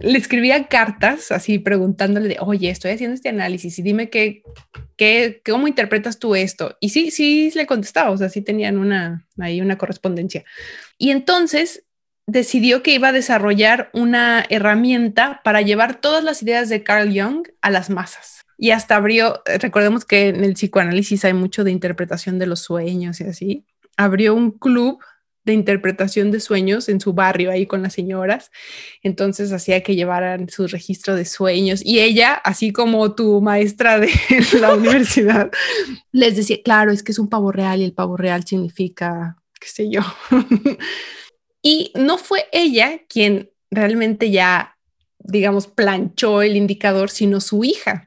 le 0.00 0.18
escribía 0.18 0.68
cartas 0.68 1.32
así 1.32 1.58
preguntándole 1.58 2.28
de, 2.28 2.36
oye, 2.40 2.70
estoy 2.70 2.92
haciendo 2.92 3.14
este 3.14 3.30
análisis 3.30 3.78
y 3.78 3.82
dime 3.82 4.10
qué, 4.10 4.42
qué, 4.96 5.42
cómo 5.44 5.66
interpretas 5.68 6.18
tú 6.18 6.34
esto. 6.34 6.76
Y 6.80 6.90
sí, 6.90 7.10
sí 7.10 7.50
le 7.54 7.66
contestaba, 7.66 8.10
o 8.10 8.16
sea, 8.16 8.28
sí 8.28 8.42
tenían 8.42 8.78
una, 8.78 9.26
ahí 9.38 9.60
una 9.60 9.78
correspondencia. 9.78 10.44
Y 10.98 11.10
entonces 11.10 11.84
decidió 12.26 12.82
que 12.82 12.94
iba 12.94 13.08
a 13.08 13.12
desarrollar 13.12 13.90
una 13.92 14.44
herramienta 14.50 15.40
para 15.42 15.62
llevar 15.62 16.00
todas 16.00 16.22
las 16.22 16.42
ideas 16.42 16.68
de 16.68 16.82
Carl 16.82 17.08
Jung 17.08 17.48
a 17.62 17.70
las 17.70 17.90
masas. 17.90 18.42
Y 18.56 18.70
hasta 18.72 18.96
abrió, 18.96 19.42
recordemos 19.60 20.04
que 20.04 20.28
en 20.28 20.44
el 20.44 20.54
psicoanálisis 20.54 21.24
hay 21.24 21.32
mucho 21.32 21.64
de 21.64 21.70
interpretación 21.70 22.38
de 22.38 22.46
los 22.46 22.60
sueños 22.60 23.20
y 23.20 23.24
así, 23.24 23.64
abrió 23.96 24.34
un 24.34 24.50
club 24.50 24.98
de 25.48 25.54
interpretación 25.54 26.30
de 26.30 26.40
sueños 26.40 26.88
en 26.88 27.00
su 27.00 27.14
barrio 27.14 27.50
ahí 27.50 27.66
con 27.66 27.82
las 27.82 27.94
señoras. 27.94 28.50
Entonces 29.02 29.52
hacía 29.52 29.82
que 29.82 29.96
llevaran 29.96 30.48
su 30.48 30.66
registro 30.66 31.16
de 31.16 31.24
sueños 31.24 31.80
y 31.84 32.00
ella, 32.00 32.34
así 32.34 32.72
como 32.72 33.14
tu 33.14 33.40
maestra 33.40 33.98
de 33.98 34.10
la 34.60 34.74
universidad, 34.74 35.50
les 36.12 36.36
decía, 36.36 36.58
claro, 36.62 36.92
es 36.92 37.02
que 37.02 37.12
es 37.12 37.18
un 37.18 37.28
pavo 37.28 37.50
real 37.50 37.80
y 37.80 37.84
el 37.84 37.92
pavo 37.92 38.16
real 38.16 38.44
significa, 38.44 39.36
qué 39.58 39.68
sé 39.68 39.90
yo. 39.90 40.02
y 41.62 41.92
no 41.94 42.18
fue 42.18 42.46
ella 42.52 43.00
quien 43.08 43.50
realmente 43.70 44.30
ya, 44.30 44.76
digamos, 45.18 45.66
planchó 45.66 46.42
el 46.42 46.56
indicador, 46.56 47.10
sino 47.10 47.40
su 47.40 47.64
hija, 47.64 48.06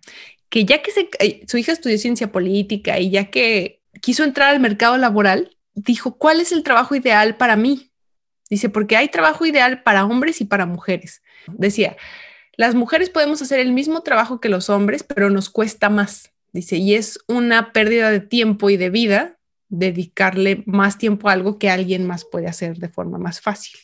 que 0.49 0.65
ya 0.65 0.81
que 0.81 0.91
eh, 1.19 1.43
su 1.47 1.57
hija 1.57 1.71
estudió 1.71 1.97
ciencia 1.97 2.31
política 2.31 2.99
y 2.99 3.09
ya 3.09 3.31
que 3.31 3.81
quiso 4.01 4.23
entrar 4.23 4.49
al 4.53 4.59
mercado 4.59 4.97
laboral, 4.97 5.57
dijo, 5.73 6.17
¿cuál 6.17 6.41
es 6.41 6.51
el 6.51 6.63
trabajo 6.63 6.95
ideal 6.95 7.35
para 7.37 7.55
mí? 7.55 7.91
Dice, 8.49 8.69
porque 8.69 8.97
hay 8.97 9.09
trabajo 9.09 9.45
ideal 9.45 9.83
para 9.83 10.05
hombres 10.05 10.41
y 10.41 10.45
para 10.45 10.65
mujeres. 10.65 11.21
Decía, 11.47 11.95
las 12.57 12.75
mujeres 12.75 13.09
podemos 13.09 13.41
hacer 13.41 13.59
el 13.59 13.71
mismo 13.71 14.01
trabajo 14.01 14.39
que 14.39 14.49
los 14.49 14.69
hombres, 14.69 15.03
pero 15.03 15.29
nos 15.29 15.49
cuesta 15.49 15.89
más. 15.89 16.31
Dice, 16.51 16.75
y 16.75 16.95
es 16.95 17.19
una 17.27 17.71
pérdida 17.71 18.11
de 18.11 18.19
tiempo 18.19 18.69
y 18.69 18.77
de 18.77 18.89
vida 18.89 19.37
dedicarle 19.69 20.63
más 20.65 20.97
tiempo 20.97 21.29
a 21.29 21.31
algo 21.31 21.57
que 21.57 21.69
alguien 21.69 22.05
más 22.05 22.25
puede 22.25 22.47
hacer 22.47 22.77
de 22.77 22.89
forma 22.89 23.17
más 23.17 23.39
fácil. 23.39 23.79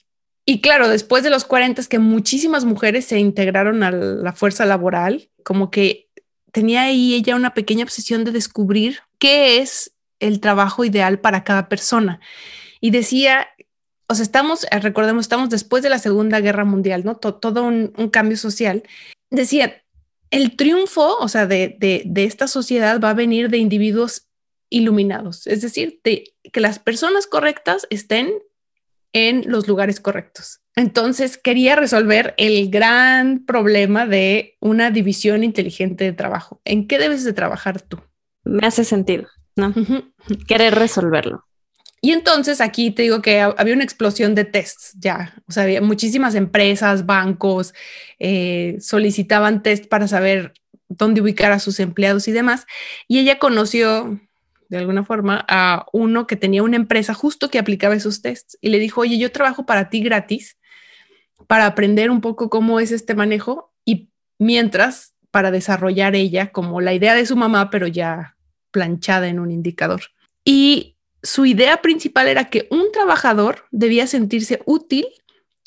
Y 0.45 0.61
claro, 0.61 0.89
después 0.89 1.23
de 1.23 1.29
los 1.29 1.45
40 1.45 1.81
es 1.81 1.87
que 1.87 1.99
muchísimas 1.99 2.65
mujeres 2.65 3.05
se 3.05 3.19
integraron 3.19 3.83
a 3.83 3.91
la 3.91 4.33
fuerza 4.33 4.65
laboral, 4.65 5.29
como 5.43 5.71
que 5.71 6.09
tenía 6.51 6.83
ahí 6.83 7.15
ella 7.15 7.35
una 7.35 7.53
pequeña 7.53 7.83
obsesión 7.83 8.23
de 8.23 8.31
descubrir 8.31 8.99
qué 9.17 9.59
es 9.59 9.93
el 10.19 10.39
trabajo 10.39 10.85
ideal 10.85 11.19
para 11.19 11.43
cada 11.43 11.69
persona. 11.69 12.19
Y 12.79 12.91
decía, 12.91 13.47
o 14.07 14.15
sea, 14.15 14.23
estamos, 14.23 14.65
eh, 14.71 14.79
recordemos, 14.79 15.25
estamos 15.25 15.49
después 15.49 15.83
de 15.83 15.89
la 15.89 15.99
Segunda 15.99 16.39
Guerra 16.39 16.65
Mundial, 16.65 17.03
¿no? 17.03 17.15
todo 17.15 17.63
un, 17.63 17.91
cambio 18.11 18.37
social. 18.37 18.83
Decía, 19.29 19.83
el 20.31 20.55
triunfo, 20.55 21.17
o 21.17 21.27
sea, 21.27 21.45
de, 21.45 21.75
de, 21.79 22.23
esta 22.23 22.47
sociedad 22.47 22.99
va 23.01 23.11
a 23.11 23.15
venir 23.15 23.49
de 23.49 23.57
individuos 23.57 24.27
iluminados, 24.69 25.47
es 25.47 25.61
decir, 25.61 26.01
de, 26.03 26.33
que 26.51 26.59
las 26.59 26.79
personas 26.79 27.27
correctas 27.27 27.87
estén 27.89 28.33
en 29.13 29.43
los 29.49 29.67
lugares 29.67 29.99
correctos. 29.99 30.61
Entonces 30.75 31.37
quería 31.37 31.75
resolver 31.75 32.33
el 32.37 32.69
gran 32.69 33.45
problema 33.45 34.05
de 34.05 34.57
una 34.59 34.91
división 34.91 35.43
inteligente 35.43 36.03
de 36.03 36.13
trabajo. 36.13 36.61
¿En 36.65 36.87
qué 36.87 36.99
debes 36.99 37.23
de 37.23 37.33
trabajar 37.33 37.81
tú? 37.81 37.99
Me 38.43 38.67
hace 38.67 38.83
sentido. 38.83 39.27
¿No? 39.57 39.73
Querer 40.47 40.75
resolverlo. 40.75 41.43
Y 41.99 42.11
entonces 42.11 42.61
aquí 42.61 42.91
te 42.91 43.01
digo 43.01 43.21
que 43.21 43.41
había 43.41 43.73
una 43.73 43.83
explosión 43.83 44.35
de 44.35 44.45
tests 44.45 44.93
ya, 44.99 45.33
o 45.47 45.51
sea, 45.51 45.63
había 45.63 45.81
muchísimas 45.81 46.35
empresas, 46.35 47.05
bancos 47.07 47.73
eh, 48.19 48.77
solicitaban 48.79 49.63
test 49.63 49.87
para 49.87 50.07
saber 50.07 50.53
dónde 50.89 51.21
ubicar 51.21 51.51
a 51.51 51.59
sus 51.59 51.79
empleados 51.79 52.27
y 52.27 52.31
demás. 52.31 52.65
Y 53.07 53.19
ella 53.19 53.39
conoció 53.39 54.19
de 54.69 54.77
alguna 54.77 55.03
forma 55.03 55.43
a 55.47 55.85
uno 55.91 56.27
que 56.27 56.35
tenía 56.35 56.63
una 56.63 56.75
empresa 56.75 57.13
justo 57.13 57.49
que 57.49 57.59
aplicaba 57.59 57.95
esos 57.95 58.21
tests 58.21 58.57
y 58.61 58.69
le 58.69 58.79
dijo, 58.79 59.01
oye, 59.01 59.17
yo 59.17 59.31
trabajo 59.31 59.65
para 59.65 59.89
ti 59.89 60.01
gratis 60.01 60.57
para 61.47 61.65
aprender 61.65 62.11
un 62.11 62.21
poco 62.21 62.49
cómo 62.49 62.79
es 62.79 62.91
este 62.91 63.15
manejo 63.15 63.73
y 63.85 64.09
mientras 64.37 65.13
para 65.31 65.51
desarrollar 65.51 66.15
ella 66.15 66.51
como 66.51 66.81
la 66.81 66.93
idea 66.93 67.15
de 67.15 67.25
su 67.25 67.35
mamá, 67.35 67.69
pero 67.69 67.87
ya 67.87 68.36
planchada 68.71 69.27
en 69.27 69.39
un 69.39 69.51
indicador. 69.51 70.01
Y 70.43 70.97
su 71.23 71.45
idea 71.45 71.81
principal 71.81 72.27
era 72.27 72.45
que 72.45 72.67
un 72.71 72.91
trabajador 72.91 73.65
debía 73.71 74.07
sentirse 74.07 74.61
útil 74.65 75.07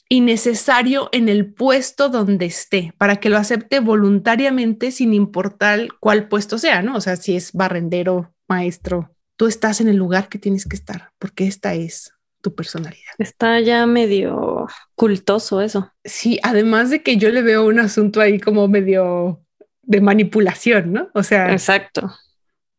y 0.08 0.22
necesario 0.22 1.08
en 1.12 1.28
el 1.28 1.52
puesto 1.52 2.08
donde 2.08 2.46
esté 2.46 2.92
para 2.98 3.16
que 3.16 3.28
lo 3.28 3.36
acepte 3.36 3.78
voluntariamente 3.80 4.90
sin 4.90 5.14
importar 5.14 5.88
cuál 6.00 6.28
puesto 6.28 6.58
sea, 6.58 6.82
¿no? 6.82 6.96
O 6.96 7.00
sea, 7.00 7.16
si 7.16 7.36
es 7.36 7.52
barrendero, 7.52 8.34
maestro, 8.48 9.14
tú 9.36 9.46
estás 9.46 9.80
en 9.80 9.88
el 9.88 9.96
lugar 9.96 10.28
que 10.28 10.38
tienes 10.38 10.66
que 10.66 10.76
estar 10.76 11.12
porque 11.18 11.46
esta 11.46 11.74
es 11.74 12.12
tu 12.40 12.54
personalidad. 12.54 13.12
Está 13.18 13.60
ya 13.60 13.86
medio 13.86 14.66
cultoso 14.94 15.60
eso. 15.60 15.92
Sí, 16.04 16.40
además 16.42 16.90
de 16.90 17.02
que 17.02 17.18
yo 17.18 17.28
le 17.30 17.42
veo 17.42 17.66
un 17.66 17.78
asunto 17.78 18.20
ahí 18.20 18.40
como 18.40 18.66
medio 18.66 19.44
de 19.82 20.00
manipulación, 20.00 20.92
¿no? 20.92 21.10
O 21.14 21.22
sea, 21.22 21.52
exacto 21.52 22.10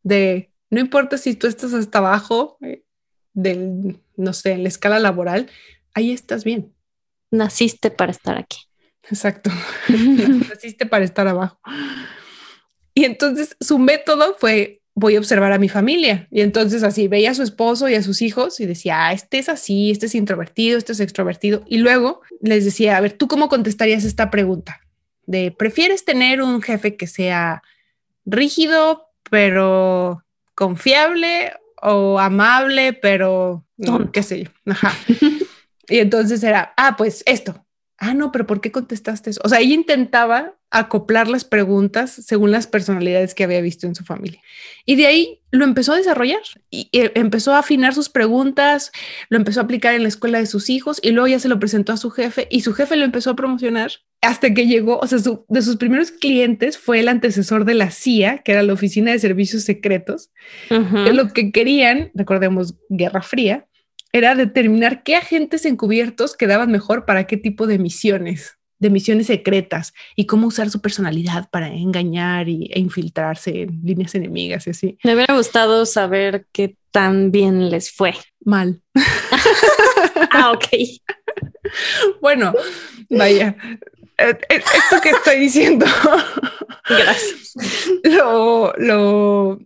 de 0.04 0.52
no 0.72 0.80
importa 0.80 1.18
si 1.18 1.36
tú 1.36 1.48
estás 1.48 1.74
hasta 1.74 1.98
abajo 2.00 2.58
eh, 2.62 2.84
del, 3.34 4.00
no 4.16 4.34
sé, 4.34 4.54
en 4.54 4.64
la 4.64 4.70
escala 4.70 5.00
laboral, 5.00 5.50
ahí 5.94 6.12
estás 6.12 6.44
bien. 6.44 6.74
Naciste 7.30 7.92
para 7.92 8.12
estar 8.12 8.38
aquí. 8.38 8.60
Exacto. 9.04 9.52
Naciste 9.90 10.86
para 10.86 11.04
estar 11.04 11.28
abajo. 11.28 11.60
Y 12.94 13.06
entonces 13.06 13.56
su 13.60 13.80
método 13.80 14.36
fue, 14.40 14.82
voy 14.96 15.16
a 15.16 15.20
observar 15.20 15.52
a 15.52 15.60
mi 15.60 15.68
familia. 15.68 16.28
Y 16.32 16.42
entonces 16.42 16.84
así 16.84 17.10
veía 17.10 17.32
a 17.32 17.36
su 17.36 17.44
esposo 17.44 17.90
y 17.90 17.96
a 17.96 18.04
sus 18.04 18.22
hijos 18.22 18.60
y 18.62 18.66
decía, 18.66 19.08
ah, 19.08 19.14
este 19.14 19.40
es 19.40 19.50
así, 19.50 19.92
este 19.92 20.06
es 20.06 20.16
introvertido, 20.16 20.78
este 20.78 20.94
es 20.94 21.02
extrovertido. 21.02 21.64
Y 21.68 21.78
luego 21.78 22.22
les 22.42 22.64
decía, 22.64 22.96
a 22.96 23.02
ver, 23.02 23.14
¿tú 23.14 23.28
cómo 23.28 23.50
contestarías 23.50 24.06
esta 24.06 24.30
pregunta? 24.30 24.82
De, 25.26 25.52
¿prefieres 25.52 26.06
tener 26.06 26.42
un 26.42 26.62
jefe 26.62 26.96
que 26.96 27.08
sea 27.08 27.62
rígido, 28.26 29.11
pero 29.32 30.26
confiable 30.54 31.54
o 31.82 32.20
amable, 32.20 32.92
pero 32.92 33.66
no, 33.78 34.12
qué 34.12 34.24
sé 34.24 34.44
yo. 34.44 34.52
Ajá. 34.66 34.94
y 35.88 36.00
entonces 36.00 36.44
era, 36.44 36.74
ah, 36.76 36.96
pues 36.98 37.24
esto. 37.26 37.66
Ah, 38.04 38.16
no, 38.16 38.32
pero 38.32 38.48
¿por 38.48 38.62
qué 38.62 38.72
contestaste 38.72 39.30
eso? 39.30 39.42
O 39.44 39.50
sea, 39.50 39.60
ella 39.60 39.76
intentaba 39.76 40.56
acoplar 40.72 41.28
las 41.28 41.46
preguntas 41.46 42.10
según 42.10 42.50
las 42.50 42.66
personalidades 42.66 43.36
que 43.36 43.44
había 43.44 43.62
visto 43.62 43.86
en 43.86 43.94
su 43.94 44.04
familia. 44.04 44.42
Y 44.88 44.96
de 44.96 45.06
ahí 45.06 45.42
lo 45.52 45.66
empezó 45.66 45.94
a 45.94 45.98
desarrollar 45.98 46.42
y 46.72 46.90
empezó 46.92 47.54
a 47.54 47.60
afinar 47.60 47.94
sus 47.94 48.10
preguntas, 48.10 48.92
lo 49.30 49.38
empezó 49.38 49.60
a 49.60 49.66
aplicar 49.66 49.94
en 49.94 50.02
la 50.02 50.08
escuela 50.08 50.40
de 50.40 50.48
sus 50.48 50.72
hijos 50.72 51.00
y 51.04 51.12
luego 51.12 51.28
ya 51.28 51.38
se 51.38 51.48
lo 51.48 51.60
presentó 51.60 51.94
a 51.94 51.98
su 51.98 52.10
jefe 52.10 52.48
y 52.50 52.62
su 52.62 52.74
jefe 52.74 52.96
lo 52.96 53.06
empezó 53.06 53.30
a 53.30 53.36
promocionar 53.36 53.92
hasta 54.22 54.52
que 54.52 54.66
llegó, 54.66 54.98
o 54.98 55.06
sea, 55.06 55.20
de 55.48 55.62
sus 55.62 55.76
primeros 55.76 56.10
clientes 56.10 56.80
fue 56.80 57.02
el 57.02 57.08
antecesor 57.08 57.66
de 57.66 57.76
la 57.76 57.92
CIA, 57.92 58.40
que 58.40 58.54
era 58.54 58.64
la 58.64 58.74
Oficina 58.74 59.12
de 59.12 59.20
Servicios 59.20 59.62
Secretos. 59.62 60.32
lo 60.70 61.34
que 61.34 61.52
querían, 61.52 62.10
recordemos, 62.16 62.76
Guerra 62.90 63.22
Fría, 63.22 63.68
era 64.14 64.36
determinar 64.36 65.04
qué 65.04 65.16
agentes 65.16 65.66
encubiertos 65.66 66.36
quedaban 66.36 66.72
mejor 66.72 67.06
para 67.06 67.28
qué 67.28 67.38
tipo 67.38 67.68
de 67.68 67.80
misiones, 67.80 68.58
de 68.80 68.90
misiones 68.90 69.28
secretas 69.28 69.94
y 70.16 70.26
cómo 70.26 70.48
usar 70.48 70.70
su 70.70 70.82
personalidad 70.82 71.50
para 71.50 71.68
engañar 71.68 72.50
y, 72.50 72.70
e 72.74 72.80
infiltrarse 72.80 73.64
en 73.64 73.82
líneas 73.84 74.16
enemigas 74.16 74.68
y 74.68 74.72
así. 74.72 74.98
Me 75.04 75.16
hubiera 75.16 75.36
gustado 75.36 75.86
saber 75.86 76.48
qué 76.52 76.76
tan 76.92 77.32
bien 77.32 77.70
les 77.70 77.92
fue. 77.92 78.14
Mal. 78.44 78.82
ah, 80.32 80.52
ok. 80.52 80.68
bueno, 82.22 82.54
vaya, 83.10 83.56
eh, 84.18 84.38
eh, 84.50 84.64
esto 84.76 85.02
que 85.02 85.12
estoy 85.12 85.40
diciendo. 85.40 85.86
Gracias. 86.90 87.54
Lo, 88.04 88.74
lo, 88.78 89.60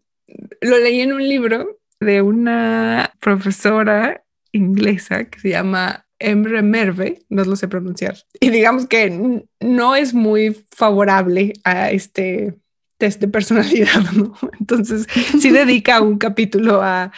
lo 0.61 0.77
leí 0.77 1.01
en 1.01 1.13
un 1.13 1.27
libro 1.27 1.79
de 1.99 2.21
una 2.21 3.13
profesora 3.19 4.24
inglesa 4.55 5.25
que 5.25 5.39
se 5.39 5.49
llama 5.49 6.05
Emre 6.19 6.61
Merve, 6.61 7.23
no 7.29 7.43
lo 7.43 7.55
sé 7.55 7.67
pronunciar, 7.67 8.17
y 8.39 8.49
digamos 8.49 8.87
que 8.87 9.43
no 9.59 9.95
es 9.95 10.13
muy 10.13 10.55
favorable 10.71 11.53
a 11.63 11.91
este 11.91 12.55
test 12.97 13.19
de 13.19 13.27
personalidad. 13.27 14.01
Entonces 14.59 15.07
sí 15.39 15.51
dedica 15.51 16.01
un 16.01 16.17
capítulo 16.17 16.81
a, 16.81 17.11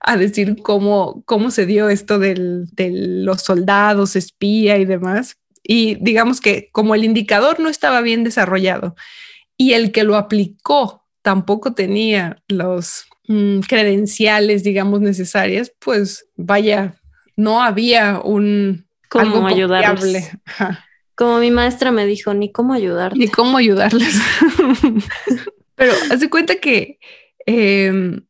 a 0.00 0.16
decir 0.16 0.56
cómo, 0.62 1.22
cómo 1.24 1.50
se 1.50 1.66
dio 1.66 1.88
esto 1.88 2.18
del, 2.18 2.66
de 2.72 2.90
los 2.92 3.42
soldados, 3.42 4.16
espía 4.16 4.76
y 4.78 4.84
demás, 4.84 5.38
y 5.62 5.96
digamos 5.96 6.40
que 6.40 6.68
como 6.72 6.94
el 6.94 7.04
indicador 7.04 7.58
no 7.58 7.70
estaba 7.70 8.02
bien 8.02 8.22
desarrollado 8.22 8.94
y 9.56 9.72
el 9.72 9.92
que 9.92 10.04
lo 10.04 10.16
aplicó 10.16 11.04
tampoco 11.22 11.72
tenía 11.72 12.42
los 12.48 13.06
mm, 13.28 13.60
credenciales, 13.60 14.62
digamos, 14.64 15.00
necesarias, 15.00 15.72
pues 15.78 16.26
vaya, 16.36 16.94
no 17.36 17.62
había 17.62 18.20
un 18.22 18.86
cómo 19.08 19.46
ayudarles. 19.46 20.30
Como 21.14 21.38
mi 21.38 21.50
maestra 21.50 21.92
me 21.92 22.06
dijo, 22.06 22.34
ni 22.34 22.50
cómo 22.50 22.74
ayudar. 22.74 23.16
Ni 23.16 23.28
cómo 23.28 23.56
ayudarles. 23.56 24.16
Pero 25.76 25.92
hace 26.10 26.28
cuenta 26.28 26.56
que 26.56 26.98
em, 27.46 28.24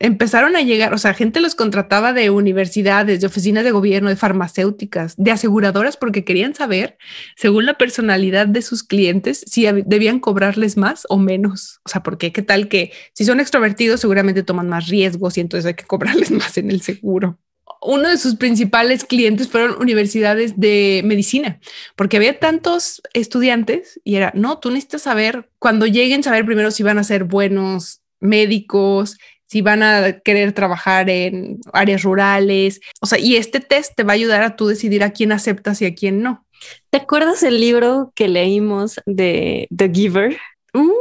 empezaron 0.00 0.54
a 0.56 0.62
llegar, 0.62 0.94
o 0.94 0.98
sea, 0.98 1.14
gente 1.14 1.40
los 1.40 1.54
contrataba 1.54 2.12
de 2.12 2.30
universidades, 2.30 3.20
de 3.20 3.26
oficinas 3.26 3.64
de 3.64 3.72
gobierno, 3.72 4.08
de 4.08 4.16
farmacéuticas, 4.16 5.14
de 5.16 5.32
aseguradoras, 5.32 5.96
porque 5.96 6.24
querían 6.24 6.54
saber, 6.54 6.98
según 7.36 7.66
la 7.66 7.78
personalidad 7.78 8.46
de 8.46 8.62
sus 8.62 8.84
clientes, 8.84 9.44
si 9.46 9.66
debían 9.86 10.20
cobrarles 10.20 10.76
más 10.76 11.04
o 11.08 11.18
menos. 11.18 11.80
O 11.84 11.88
sea, 11.88 12.02
porque 12.02 12.32
qué 12.32 12.42
tal 12.42 12.68
que 12.68 12.92
si 13.12 13.24
son 13.24 13.40
extrovertidos, 13.40 14.00
seguramente 14.00 14.42
toman 14.42 14.68
más 14.68 14.88
riesgos 14.88 15.36
y 15.36 15.40
entonces 15.40 15.66
hay 15.66 15.74
que 15.74 15.84
cobrarles 15.84 16.30
más 16.30 16.56
en 16.58 16.70
el 16.70 16.80
seguro. 16.80 17.38
Uno 17.80 18.08
de 18.08 18.18
sus 18.18 18.36
principales 18.36 19.04
clientes 19.04 19.48
fueron 19.48 19.80
universidades 19.80 20.58
de 20.58 21.02
medicina, 21.04 21.60
porque 21.96 22.16
había 22.16 22.38
tantos 22.38 23.02
estudiantes 23.14 24.00
y 24.04 24.16
era, 24.16 24.32
no, 24.34 24.58
tú 24.58 24.70
necesitas 24.70 25.02
saber, 25.02 25.50
cuando 25.58 25.86
lleguen, 25.86 26.22
saber 26.22 26.44
primero 26.44 26.70
si 26.70 26.82
van 26.82 26.98
a 26.98 27.04
ser 27.04 27.24
buenos 27.24 28.00
médicos, 28.20 29.16
si 29.48 29.62
van 29.62 29.82
a 29.82 30.20
querer 30.20 30.52
trabajar 30.52 31.10
en 31.10 31.58
áreas 31.72 32.02
rurales. 32.02 32.80
O 33.00 33.06
sea, 33.06 33.18
y 33.18 33.36
este 33.36 33.60
test 33.60 33.94
te 33.96 34.04
va 34.04 34.12
a 34.12 34.14
ayudar 34.14 34.42
a 34.42 34.56
tú 34.56 34.68
decidir 34.68 35.02
a 35.02 35.10
quién 35.10 35.32
aceptas 35.32 35.82
y 35.82 35.86
a 35.86 35.94
quién 35.94 36.22
no. 36.22 36.46
¿Te 36.90 36.98
acuerdas 36.98 37.42
el 37.42 37.60
libro 37.60 38.12
que 38.14 38.28
leímos 38.28 39.00
de 39.06 39.66
The 39.74 39.90
Giver? 39.92 40.38
Uh, 40.74 40.92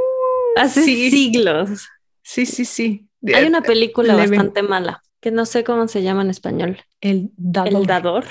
Hace 0.55 0.83
siglos. 0.83 1.87
Sí, 2.23 2.45
sí, 2.45 2.65
sí. 2.65 3.07
Hay 3.33 3.45
una 3.45 3.61
película 3.61 4.15
bastante 4.15 4.61
mala 4.61 5.03
que 5.19 5.31
no 5.31 5.45
sé 5.45 5.63
cómo 5.63 5.87
se 5.87 6.03
llama 6.03 6.21
en 6.21 6.29
español. 6.29 6.77
El 7.01 7.31
dador. 7.35 7.73
El 7.73 7.85
dador. 7.85 8.25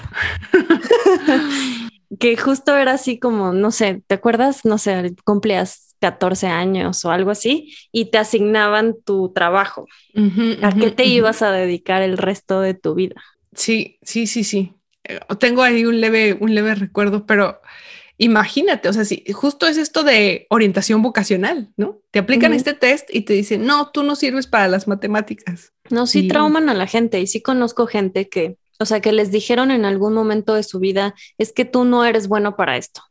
que 2.19 2.37
justo 2.37 2.77
era 2.77 2.93
así 2.93 3.19
como, 3.19 3.53
no 3.53 3.71
sé, 3.71 4.03
¿te 4.07 4.15
acuerdas? 4.15 4.65
No 4.65 4.79
sé, 4.79 5.15
cumplías 5.25 5.86
14 6.01 6.47
años 6.47 7.05
o 7.05 7.11
algo 7.11 7.31
así 7.31 7.75
y 7.93 8.07
te 8.07 8.19
asignaban 8.19 8.97
tu 9.05 9.33
trabajo. 9.33 9.87
¿A 10.63 10.73
qué 10.73 10.91
te 10.91 11.05
ibas 11.07 11.43
a 11.43 11.51
dedicar 11.51 12.03
el 12.03 12.19
resto 12.19 12.61
de 12.61 12.75
tu 12.75 12.95
vida? 12.95 13.23
Sí, 13.55 13.99
sí, 14.03 14.27
sí, 14.27 14.45
sí. 14.45 14.75
Eh, 15.05 15.21
tengo 15.39 15.63
ahí 15.63 15.85
un 15.85 16.01
leve, 16.01 16.37
un 16.39 16.55
leve 16.55 16.75
recuerdo, 16.75 17.27
pero 17.27 17.61
imagínate, 18.19 18.89
o 18.89 18.93
sea, 18.93 19.05
si 19.05 19.25
justo 19.33 19.67
es 19.67 19.77
esto 19.77 20.05
de 20.05 20.47
orientación 20.51 21.03
vocacional, 21.03 21.71
¿no? 21.77 22.01
Te 22.11 22.19
aplican 22.19 22.53
este 22.53 22.75
test 22.75 23.09
y 23.15 23.23
te 23.23 23.33
dicen, 23.35 23.67
no, 23.67 23.91
tú 23.91 24.03
no 24.03 24.17
sirves 24.17 24.47
para 24.47 24.69
las 24.69 24.89
matemáticas. 24.89 25.73
No, 25.91 26.07
sí 26.07 26.29
trauman 26.29 26.69
a 26.69 26.75
la 26.75 26.87
gente 26.87 27.21
y 27.21 27.27
sí 27.27 27.41
conozco 27.41 27.87
gente 27.87 28.29
que, 28.29 28.59
o 28.79 28.87
sea, 28.87 29.01
que 29.01 29.13
les 29.13 29.31
dijeron 29.31 29.71
en 29.71 29.85
algún 29.85 30.15
momento 30.15 30.55
de 30.55 30.63
su 30.63 30.79
vida, 30.79 31.15
es 31.39 31.53
que 31.53 31.65
tú 31.65 31.85
no 31.85 32.05
eres 32.05 32.29
bueno 32.29 32.57
para 32.57 32.77
esto 32.77 33.03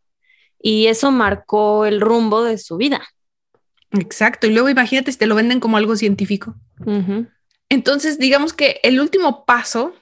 y 0.62 0.88
eso 0.88 1.12
marcó 1.12 1.86
el 1.86 2.02
rumbo 2.02 2.44
de 2.44 2.58
su 2.58 2.78
vida. 2.78 3.02
Exacto. 3.92 4.48
Y 4.48 4.54
luego 4.54 4.70
imagínate 4.70 5.12
si 5.12 5.18
te 5.18 5.28
lo 5.28 5.36
venden 5.36 5.60
como 5.60 5.78
algo 5.78 5.96
científico. 5.96 6.56
Entonces, 7.70 8.20
digamos 8.20 8.54
que 8.54 8.80
el 8.84 9.00
último 9.00 9.46
paso 9.46 9.94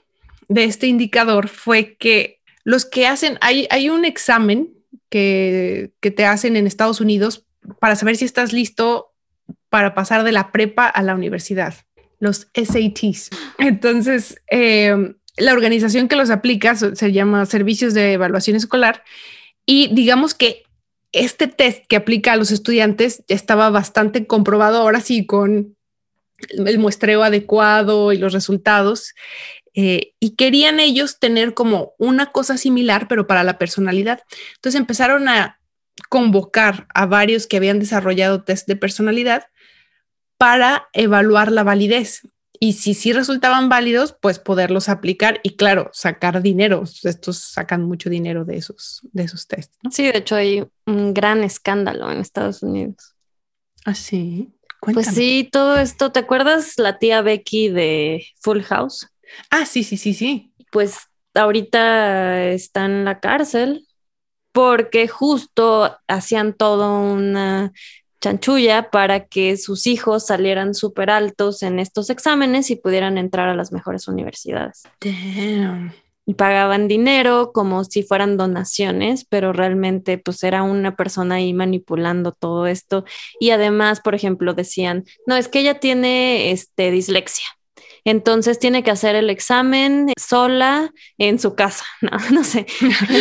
de 0.47 0.63
este 0.65 0.87
indicador 0.87 1.47
fue 1.47 1.95
que 1.95 2.41
los 2.63 2.85
que 2.85 3.07
hacen, 3.07 3.37
hay, 3.41 3.67
hay 3.69 3.89
un 3.89 4.05
examen 4.05 4.69
que, 5.09 5.91
que, 5.99 6.11
te 6.11 6.25
hacen 6.25 6.55
en 6.55 6.65
Estados 6.65 7.01
Unidos 7.01 7.45
para 7.79 7.95
saber 7.95 8.15
si 8.15 8.25
estás 8.25 8.53
listo 8.53 9.11
para 9.69 9.93
pasar 9.93 10.23
de 10.23 10.31
la 10.31 10.51
prepa 10.51 10.87
a 10.87 11.01
la 11.03 11.15
universidad, 11.15 11.75
los 12.19 12.47
SATs. 12.53 13.29
Entonces, 13.57 14.41
eh, 14.49 15.15
la 15.37 15.53
organización 15.53 16.07
que 16.07 16.15
los 16.15 16.29
aplica 16.29 16.75
se 16.75 17.11
llama 17.11 17.45
Servicios 17.45 17.93
de 17.93 18.13
Evaluación 18.13 18.55
Escolar 18.55 19.03
y 19.65 19.93
digamos 19.93 20.33
que 20.33 20.63
este 21.11 21.47
test 21.47 21.85
que 21.87 21.95
aplica 21.95 22.33
a 22.33 22.37
los 22.37 22.51
estudiantes 22.51 23.23
ya 23.27 23.35
estaba 23.35 23.69
bastante 23.69 24.25
comprobado 24.25 24.77
ahora 24.77 24.99
sí 24.99 25.25
con 25.25 25.77
el 26.49 26.79
muestreo 26.79 27.23
adecuado 27.23 28.11
y 28.11 28.17
los 28.17 28.33
resultados. 28.33 29.13
Eh, 29.75 30.13
y 30.19 30.35
querían 30.35 30.79
ellos 30.79 31.19
tener 31.19 31.53
como 31.53 31.93
una 31.97 32.31
cosa 32.31 32.57
similar, 32.57 33.07
pero 33.07 33.25
para 33.25 33.43
la 33.43 33.57
personalidad. 33.57 34.21
Entonces 34.55 34.79
empezaron 34.79 35.27
a 35.27 35.59
convocar 36.09 36.87
a 36.93 37.05
varios 37.05 37.47
que 37.47 37.57
habían 37.57 37.79
desarrollado 37.79 38.43
test 38.43 38.67
de 38.67 38.75
personalidad 38.75 39.47
para 40.37 40.89
evaluar 40.93 41.51
la 41.51 41.63
validez 41.63 42.21
y 42.63 42.71
si 42.71 42.93
sí 42.93 43.11
resultaban 43.11 43.67
válidos, 43.67 44.15
pues 44.21 44.39
poderlos 44.39 44.87
aplicar 44.87 45.41
y 45.43 45.57
claro, 45.57 45.89
sacar 45.91 46.41
dinero. 46.41 46.85
Estos 47.03 47.39
sacan 47.39 47.83
mucho 47.83 48.09
dinero 48.09 48.45
de 48.45 48.55
esos, 48.55 49.01
de 49.11 49.23
esos 49.23 49.47
tests. 49.47 49.77
Sí, 49.91 50.03
de 50.03 50.19
hecho 50.19 50.37
hay 50.37 50.63
un 50.85 51.13
gran 51.13 51.43
escándalo 51.43 52.09
en 52.09 52.19
Estados 52.19 52.63
Unidos. 52.63 53.15
Ah, 53.83 53.93
sí. 53.93 54.53
Pues 54.79 55.07
sí, 55.07 55.49
todo 55.51 55.77
esto, 55.77 56.13
¿te 56.13 56.21
acuerdas 56.21 56.75
la 56.77 56.99
tía 56.99 57.21
Becky 57.21 57.67
de 57.67 58.25
Full 58.39 58.61
House? 58.61 59.09
Ah, 59.49 59.65
sí, 59.65 59.83
sí, 59.83 59.97
sí, 59.97 60.13
sí. 60.13 60.53
Pues 60.71 60.99
ahorita 61.33 62.45
está 62.45 62.85
en 62.85 63.03
la 63.03 63.19
cárcel 63.19 63.85
porque 64.53 65.09
justo 65.09 65.97
hacían 66.07 66.53
todo 66.53 67.01
una 67.11 67.73
chanchulla 68.23 68.89
para 68.89 69.25
que 69.25 69.57
sus 69.57 69.85
hijos 69.85 70.25
salieran 70.25 70.73
súper 70.73 71.09
altos 71.09 71.61
en 71.61 71.77
estos 71.77 72.09
exámenes 72.09 72.71
y 72.71 72.77
pudieran 72.77 73.17
entrar 73.17 73.49
a 73.49 73.53
las 73.55 73.73
mejores 73.73 74.07
universidades. 74.07 74.83
Y 76.25 76.35
pagaban 76.35 76.87
dinero 76.87 77.51
como 77.53 77.83
si 77.83 78.01
fueran 78.01 78.37
donaciones, 78.37 79.25
pero 79.25 79.51
realmente 79.51 80.17
pues 80.17 80.41
era 80.43 80.63
una 80.63 80.95
persona 80.95 81.35
ahí 81.35 81.53
manipulando 81.53 82.31
todo 82.31 82.65
esto. 82.65 83.03
Y 83.41 83.49
además, 83.49 83.99
por 83.99 84.15
ejemplo, 84.15 84.53
decían, 84.53 85.03
no, 85.27 85.35
es 85.35 85.49
que 85.49 85.59
ella 85.59 85.81
tiene 85.81 86.51
este, 86.51 86.91
dislexia. 86.91 87.45
Entonces 88.05 88.59
tiene 88.59 88.83
que 88.83 88.91
hacer 88.91 89.15
el 89.15 89.29
examen 89.29 90.11
sola 90.19 90.91
en 91.17 91.39
su 91.39 91.55
casa, 91.55 91.85
no, 92.01 92.11
no 92.31 92.43
sé. 92.43 92.65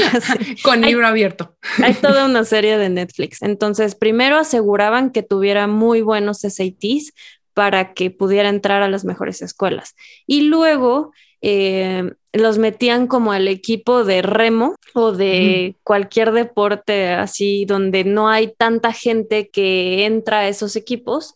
Con 0.63 0.81
libro 0.81 1.07
abierto. 1.07 1.57
Hay 1.83 1.95
toda 1.95 2.27
una 2.27 2.45
serie 2.45 2.79
de 2.79 2.89
Netflix. 2.89 3.43
Entonces, 3.43 3.95
primero 3.95 4.37
aseguraban 4.37 5.11
que 5.11 5.23
tuviera 5.23 5.67
muy 5.67 6.03
buenos 6.03 6.41
SATs 6.41 7.13
para 7.55 7.93
que 7.93 8.11
pudiera 8.11 8.49
entrar 8.49 8.83
a 8.83 8.89
las 8.89 9.05
mejores 9.05 9.43
escuelas. 9.43 9.95
Y 10.27 10.43
luego 10.43 11.13
eh, 11.43 12.13
los 12.33 12.59
metían 12.59 13.07
como 13.07 13.33
al 13.33 13.47
equipo 13.49 14.05
de 14.05 14.23
remo 14.23 14.77
o 14.95 15.13
de 15.13 15.77
cualquier 15.83 16.33
deporte 16.33 17.09
así 17.09 17.65
donde 17.67 18.05
no 18.05 18.29
hay 18.29 18.55
tanta 18.57 18.93
gente 18.93 19.51
que 19.51 20.07
entra 20.07 20.41
a 20.41 20.49
esos 20.49 20.77
equipos 20.77 21.35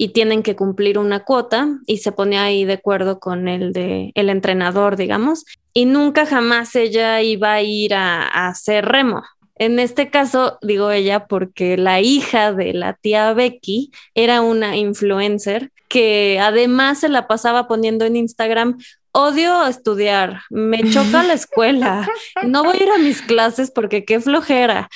y 0.00 0.10
tienen 0.10 0.44
que 0.44 0.54
cumplir 0.54 0.96
una 0.96 1.24
cuota 1.24 1.68
y 1.84 1.98
se 1.98 2.12
pone 2.12 2.38
ahí 2.38 2.64
de 2.64 2.74
acuerdo 2.74 3.18
con 3.18 3.48
el 3.48 3.72
de 3.72 4.12
el 4.14 4.30
entrenador, 4.30 4.96
digamos, 4.96 5.44
y 5.74 5.86
nunca 5.86 6.24
jamás 6.24 6.76
ella 6.76 7.20
iba 7.20 7.54
a 7.54 7.62
ir 7.62 7.94
a, 7.94 8.48
hacer 8.48 8.86
remo. 8.86 9.24
En 9.56 9.80
este 9.80 10.08
caso, 10.08 10.56
digo 10.62 10.92
ella, 10.92 11.26
porque 11.26 11.76
la 11.76 12.00
hija 12.00 12.52
de 12.52 12.74
la 12.74 12.94
tía 12.94 13.32
Becky 13.32 13.90
era 14.14 14.40
una 14.40 14.76
influencer 14.76 15.72
que 15.88 16.38
además 16.40 17.00
se 17.00 17.08
la 17.08 17.26
pasaba 17.26 17.66
poniendo 17.66 18.04
en 18.04 18.14
Instagram, 18.14 18.78
odio 19.10 19.66
estudiar, 19.66 20.42
me 20.48 20.88
choca 20.90 21.24
la 21.24 21.32
escuela, 21.32 22.08
no 22.44 22.62
voy 22.62 22.76
a 22.76 22.82
ir 22.84 22.90
a 22.90 22.98
mis 22.98 23.20
clases 23.20 23.72
porque 23.72 24.04
qué 24.04 24.20
flojera. 24.20 24.88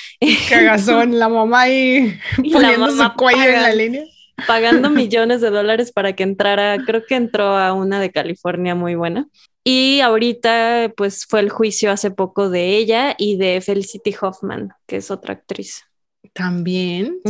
Cagazón, 0.49 1.19
la 1.19 1.29
mamá 1.29 1.63
ahí 1.63 2.21
poniendo 2.53 2.89
su 2.93 3.13
cuello 3.15 3.43
en 3.43 3.63
la 3.63 3.75
línea 3.75 4.05
pagando 4.47 4.91
millones 4.91 5.41
de 5.41 5.51
dólares 5.51 5.93
para 5.93 6.15
que 6.15 6.23
entrara, 6.23 6.79
creo 6.85 7.05
que 7.07 7.15
entró 7.15 7.57
a 7.57 7.73
una 7.73 8.01
de 8.01 8.11
California 8.11 8.75
muy 8.75 8.95
buena. 8.95 9.29
Y 9.65 10.01
ahorita, 10.01 10.93
pues 10.97 11.25
fue 11.27 11.41
el 11.41 11.51
juicio 11.51 11.93
hace 11.93 12.11
poco 12.11 12.51
de 12.51 12.77
ella 12.77 13.15
y 13.17 13.37
de 13.37 13.61
Felicity 13.61 14.15
Hoffman, 14.21 14.73
que 14.87 14.97
es 14.97 15.11
otra 15.11 15.35
actriz. 15.35 15.85
También, 16.33 17.21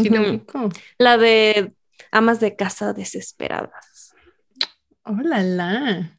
La 0.98 1.18
de 1.18 1.72
Amas 2.10 2.40
de 2.40 2.56
Casa 2.56 2.92
Desesperadas. 2.92 4.14
Hola, 5.04 5.42
la. 5.42 6.18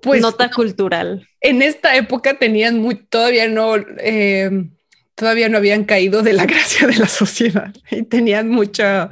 Pues 0.00 0.22
nota 0.22 0.50
cultural. 0.50 1.28
En 1.40 1.60
esta 1.62 1.96
época 1.96 2.38
tenían 2.38 2.78
muy, 2.78 2.94
todavía 2.94 3.48
no 3.48 3.76
eh, 3.98 4.70
todavía 5.14 5.48
no 5.48 5.58
habían 5.58 5.84
caído 5.84 6.22
de 6.22 6.32
la 6.32 6.46
gracia 6.46 6.86
de 6.86 6.96
la 6.96 7.08
sociedad 7.08 7.74
y 7.90 8.02
tenían 8.02 8.48
mucha 8.48 9.10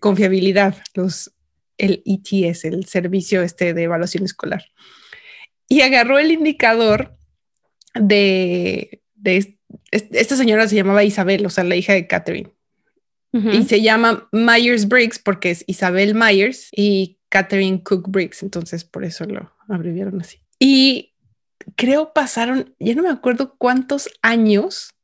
confiabilidad 0.00 0.76
los 0.94 1.30
el 1.76 2.02
ETS, 2.06 2.66
el 2.66 2.86
servicio 2.86 3.42
este 3.42 3.74
de 3.74 3.82
evaluación 3.82 4.24
escolar. 4.24 4.64
Y 5.68 5.80
agarró 5.80 6.18
el 6.18 6.30
indicador 6.30 7.16
de, 7.94 9.02
de 9.14 9.56
esta 9.90 10.36
señora 10.36 10.68
se 10.68 10.76
llamaba 10.76 11.04
Isabel, 11.04 11.44
o 11.46 11.50
sea, 11.50 11.64
la 11.64 11.76
hija 11.76 11.92
de 11.92 12.06
Catherine. 12.06 12.50
Y 13.52 13.64
se 13.64 13.82
llama 13.82 14.28
Myers 14.30 14.86
Briggs 14.86 15.18
porque 15.18 15.50
es 15.50 15.64
Isabel 15.66 16.14
Myers 16.14 16.68
y 16.70 17.18
Catherine 17.30 17.82
Cook 17.82 18.08
Briggs, 18.08 18.44
entonces 18.44 18.84
por 18.84 19.04
eso 19.04 19.24
lo 19.24 19.52
abreviaron 19.68 20.20
así. 20.20 20.38
Y 20.60 21.14
creo 21.74 22.12
pasaron, 22.12 22.76
ya 22.78 22.94
no 22.94 23.02
me 23.02 23.10
acuerdo 23.10 23.56
cuántos 23.58 24.08
años 24.22 24.94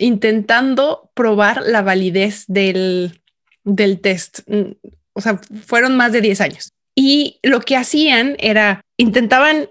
intentando 0.00 1.10
probar 1.14 1.62
la 1.64 1.82
validez 1.82 2.44
del, 2.48 3.20
del 3.64 4.00
test. 4.00 4.40
Mm, 4.48 4.72
o 5.12 5.20
sea, 5.20 5.38
fueron 5.66 5.96
más 5.96 6.12
de 6.12 6.20
10 6.20 6.40
años. 6.40 6.72
Y 6.94 7.38
lo 7.42 7.60
que 7.60 7.76
hacían 7.76 8.36
era, 8.38 8.80
intentaban 8.96 9.68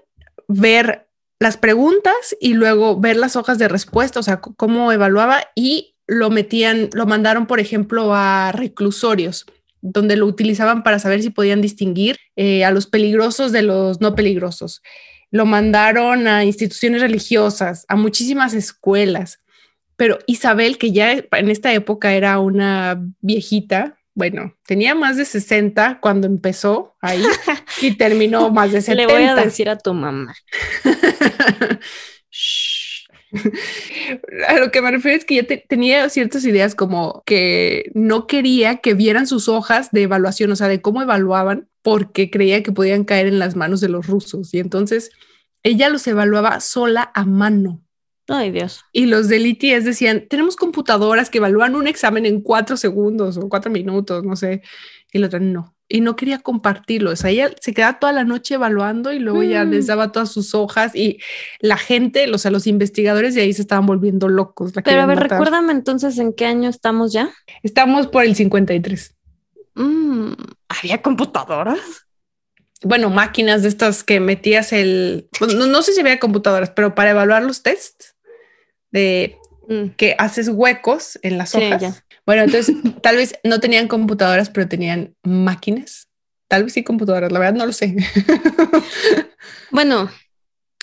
ver 0.48 1.08
las 1.40 1.58
preguntas 1.58 2.36
y 2.40 2.54
luego 2.54 3.00
ver 3.00 3.16
las 3.18 3.36
hojas 3.36 3.58
de 3.58 3.68
respuesta, 3.68 4.20
o 4.20 4.24
sea, 4.24 4.40
cómo 4.42 4.92
evaluaba 4.92 5.44
y 5.56 5.96
lo 6.08 6.30
metían, 6.30 6.90
lo 6.94 7.06
mandaron, 7.06 7.46
por 7.46 7.60
ejemplo, 7.60 8.14
a 8.14 8.52
reclusorios, 8.52 9.46
donde 9.82 10.18
lo 10.18 10.26
utilizaban 10.26 10.84
para 10.84 11.00
saber 11.00 11.22
si 11.22 11.30
podían 11.30 11.62
distinguir 11.62 12.18
eh, 12.36 12.66
a 12.66 12.72
los 12.72 12.88
peligrosos 12.88 13.52
de 13.52 13.62
los 13.62 14.02
no 14.02 14.16
peligrosos. 14.16 14.82
Lo 15.32 15.46
mandaron 15.46 16.28
a 16.28 16.44
instituciones 16.44 17.02
religiosas, 17.02 17.86
a 17.88 17.96
muchísimas 17.96 18.54
escuelas. 18.54 19.40
Pero 20.00 20.18
Isabel, 20.28 20.78
que 20.78 20.94
ya 20.94 21.12
en 21.12 21.50
esta 21.50 21.74
época 21.74 22.14
era 22.14 22.40
una 22.40 23.04
viejita, 23.20 24.00
bueno, 24.16 24.56
tenía 24.66 24.96
más 24.96 25.18
de 25.18 25.26
60 25.26 26.00
cuando 26.00 26.26
empezó 26.26 26.96
ahí 27.02 27.22
y 27.82 27.92
terminó 27.98 28.50
más 28.50 28.72
de 28.72 28.80
70. 28.80 29.08
Le 29.08 29.14
voy 29.14 29.24
a 29.24 29.36
decir 29.36 29.68
a 29.68 29.78
tu 29.78 29.94
mamá. 29.94 30.34
a 34.48 34.60
lo 34.60 34.72
que 34.72 34.82
me 34.82 34.92
refiero 34.92 35.18
es 35.18 35.26
que 35.26 35.36
ya 35.36 35.46
tenía 35.68 36.08
ciertas 36.08 36.46
ideas 36.46 36.76
como 36.76 37.22
que 37.26 37.92
no 37.94 38.26
quería 38.26 38.78
que 38.78 38.94
vieran 38.94 39.28
sus 39.28 39.50
hojas 39.50 39.92
de 39.92 40.04
evaluación, 40.04 40.50
o 40.54 40.56
sea, 40.56 40.70
de 40.70 40.80
cómo 40.80 41.02
evaluaban, 41.02 41.68
porque 41.82 42.30
creía 42.30 42.64
que 42.64 42.72
podían 42.72 43.04
caer 43.04 43.28
en 43.28 43.38
las 43.38 43.58
manos 43.58 43.82
de 43.82 43.90
los 43.90 44.08
rusos. 44.08 44.54
Y 44.54 44.60
entonces 44.60 45.12
ella 45.62 45.90
los 45.90 46.08
evaluaba 46.08 46.62
sola 46.62 47.12
a 47.14 47.26
mano. 47.26 47.84
Ay, 48.30 48.52
Dios. 48.52 48.86
Y 48.94 49.08
los 49.08 49.28
del 49.28 49.48
ITS 49.48 49.84
decían, 49.84 50.28
tenemos 50.30 50.56
computadoras 50.56 51.30
que 51.30 51.40
evalúan 51.40 51.76
un 51.76 51.88
examen 51.88 52.26
en 52.26 52.42
cuatro 52.42 52.78
segundos 52.78 53.38
o 53.38 53.50
cuatro 53.50 53.72
minutos, 53.72 54.24
no 54.24 54.36
sé. 54.36 54.62
Y 55.12 55.18
la 55.18 55.28
otra 55.28 55.40
no. 55.40 55.76
Y 55.88 56.02
no 56.02 56.16
quería 56.16 56.38
compartirlo. 56.38 57.10
O 57.10 57.16
sea, 57.16 57.32
ella 57.32 57.50
se 57.60 57.74
quedaba 57.74 57.98
toda 57.98 58.14
la 58.14 58.24
noche 58.24 58.54
evaluando 58.54 59.12
y 59.12 59.18
luego 59.18 59.42
ya 59.42 59.64
les 59.64 59.86
mm. 59.86 59.88
daba 59.88 60.12
todas 60.12 60.32
sus 60.32 60.54
hojas 60.54 60.96
y 60.96 61.20
la 61.60 61.78
gente, 61.78 62.32
o 62.32 62.38
sea, 62.38 62.52
los 62.52 62.68
investigadores 62.68 63.34
de 63.34 63.42
ahí 63.42 63.54
se 63.54 63.64
estaban 63.64 63.88
volviendo 63.88 64.28
locos. 64.28 64.74
Pero 64.84 65.02
a 65.02 65.08
ver, 65.08 65.20
recuérdame 65.20 65.72
entonces 65.72 66.20
en 66.20 66.34
qué 66.34 66.46
año 66.46 66.70
estamos 66.70 67.12
ya. 67.12 67.32
Estamos 67.64 68.06
por 68.06 68.24
el 68.24 68.36
53. 68.36 69.16
Mm, 69.74 70.34
¿Había 70.68 71.02
computadoras? 71.02 72.06
bueno, 72.84 73.10
máquinas 73.10 73.62
de 73.62 73.68
estas 73.68 74.04
que 74.04 74.20
metías 74.20 74.72
el, 74.72 75.28
no, 75.42 75.68
no, 75.68 75.82
sé 75.82 75.94
si 75.94 76.00
había 76.00 76.20
computadoras, 76.20 76.70
pero 76.70 76.96
para 76.96 77.12
evaluar 77.12 77.44
los 77.44 77.62
tests, 77.62 78.16
de 78.92 79.38
mm. 79.68 79.90
que 79.98 80.16
haces 80.18 80.50
huecos 80.50 81.20
en 81.22 81.38
las 81.38 81.56
hojas. 81.56 82.04
Bueno, 82.26 82.44
entonces 82.44 82.76
tal 83.02 83.18
vez 83.18 83.36
no 83.44 83.60
tenían 83.60 83.88
computadoras, 83.88 84.50
pero 84.50 84.68
tenían 84.68 85.16
máquinas. 85.24 86.08
Tal 86.48 86.64
vez 86.64 86.74
sí 86.74 86.84
computadoras, 86.84 87.32
la 87.32 87.40
verdad 87.40 87.60
no 87.60 87.66
lo 87.66 87.74
sé. 87.74 87.96
bueno, 89.72 90.10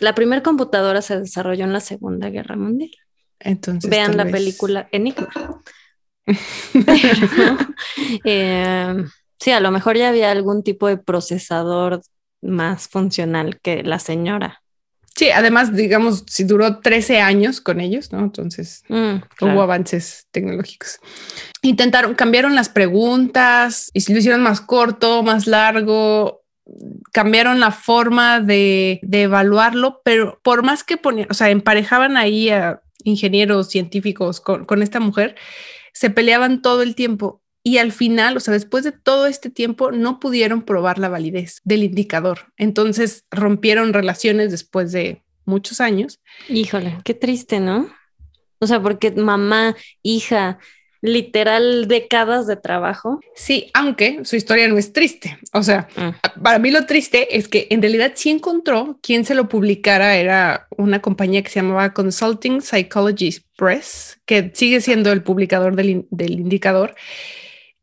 la 0.01 0.15
primera 0.15 0.43
computadora 0.43 1.03
se 1.03 1.19
desarrolló 1.19 1.65
en 1.65 1.73
la 1.73 1.81
Segunda 1.81 2.31
Guerra 2.31 2.57
Mundial. 2.57 2.91
Entonces, 3.41 3.91
vean 3.91 4.17
la 4.17 4.27
película 4.27 4.89
Enigma. 4.93 5.29
Eh, 8.25 9.05
sí, 9.39 9.51
a 9.53 9.61
lo 9.61 9.71
mejor 9.71 9.97
ya 9.97 10.09
había 10.09 10.33
algún 10.33 10.65
tipo 10.65 10.89
de 10.89 10.97
procesador 10.97 12.03
más 12.43 12.89
funcional 12.89 13.61
que 13.61 13.85
la 13.85 14.01
señora. 14.01 14.63
Sí, 15.17 15.31
además, 15.31 15.75
digamos, 15.75 16.25
si 16.29 16.45
duró 16.45 16.81
13 16.81 17.21
años 17.21 17.63
con 17.63 17.81
ellos, 17.81 18.13
¿no? 18.13 18.19
Entonces 18.19 18.85
mm, 18.89 19.17
hubo 19.41 19.63
avances 19.63 20.27
tecnológicos. 20.31 21.01
Intentaron, 21.63 22.15
cambiaron 22.15 22.55
las 22.55 22.69
preguntas 22.69 23.91
y 23.95 24.13
lo 24.13 24.19
hicieron 24.19 24.43
más 24.43 24.61
corto, 24.61 25.23
más 25.23 25.47
largo, 25.47 26.45
cambiaron 27.13 27.61
la 27.61 27.71
forma 27.71 28.41
de, 28.41 29.01
de 29.03 29.23
evaluarlo, 29.23 30.03
pero 30.05 30.39
por 30.43 30.63
más 30.63 30.85
que 30.85 30.99
ponían, 30.99 31.29
o 31.31 31.35
sea, 31.35 31.49
emparejaban 31.49 32.19
ahí 32.19 32.51
a 32.51 32.83
ingenieros 33.03 33.71
científicos 33.71 34.43
con, 34.43 34.67
con 34.67 34.83
esta 34.83 35.01
mujer, 35.01 35.35
se 35.95 36.11
peleaban 36.11 36.61
todo 36.61 36.83
el 36.83 36.95
tiempo 36.95 37.41
y 37.67 37.79
al 37.79 37.91
final, 37.91 38.37
o 38.37 38.39
sea, 38.39 38.55
después 38.55 38.85
de 38.85 38.93
todo 38.93 39.27
este 39.27 39.51
tiempo, 39.51 39.91
no 39.91 40.21
pudieron 40.21 40.63
probar 40.63 41.01
la 41.01 41.09
validez 41.09 41.63
del 41.65 41.83
indicador. 41.83 42.53
Entonces 42.59 43.25
rompieron 43.29 43.93
relaciones 43.93 44.53
después 44.53 44.93
de 44.93 45.25
muchos 45.47 45.81
años. 45.81 46.21
Híjole, 46.49 46.99
qué 47.03 47.13
triste, 47.13 47.59
¿no? 47.59 47.91
O 48.61 48.69
sea, 48.69 48.81
porque 48.81 49.11
mamá, 49.11 49.75
hija, 50.05 50.61
literal 51.01 51.89
décadas 51.89 52.47
de 52.47 52.55
trabajo. 52.55 53.19
Sí, 53.35 53.69
aunque 53.75 54.21
su 54.25 54.37
historia 54.37 54.69
no 54.69 54.79
es 54.79 54.93
triste. 54.93 55.37
O 55.53 55.65
sea, 55.65 55.89
mm. 55.97 56.43
para 56.43 56.61
mí 56.61 56.71
lo 56.71 56.87
triste 56.87 57.37
es 57.37 57.49
que 57.49 57.67
en 57.71 57.83
realidad 57.83 58.13
sí 58.15 58.31
encontró 58.31 59.01
quien 59.03 59.25
se 59.25 59.35
lo 59.35 59.49
publicara. 59.49 60.15
Era 60.15 60.69
una 60.77 61.03
compañía 61.03 61.43
que 61.43 61.51
se 61.51 61.59
llamaba 61.59 61.93
Consulting 61.93 62.63
Psychology 62.63 63.41
Press, 63.57 64.21
que 64.25 64.53
sigue 64.55 64.81
siendo 64.81 65.11
el 65.11 65.25
publicador 65.25 65.75
del, 65.75 66.07
del 66.13 66.35
indicador 66.35 66.95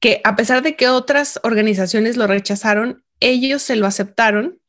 que 0.04 0.20
a 0.26 0.36
pesar 0.36 0.62
de 0.64 0.76
que 0.76 0.90
otras 0.90 1.40
organizaciones 1.44 2.18
lo 2.18 2.28
rechazaron, 2.28 3.06
ellos 3.22 3.62
se 3.62 3.78
lo 3.78 3.88
aceptaron 3.88 4.60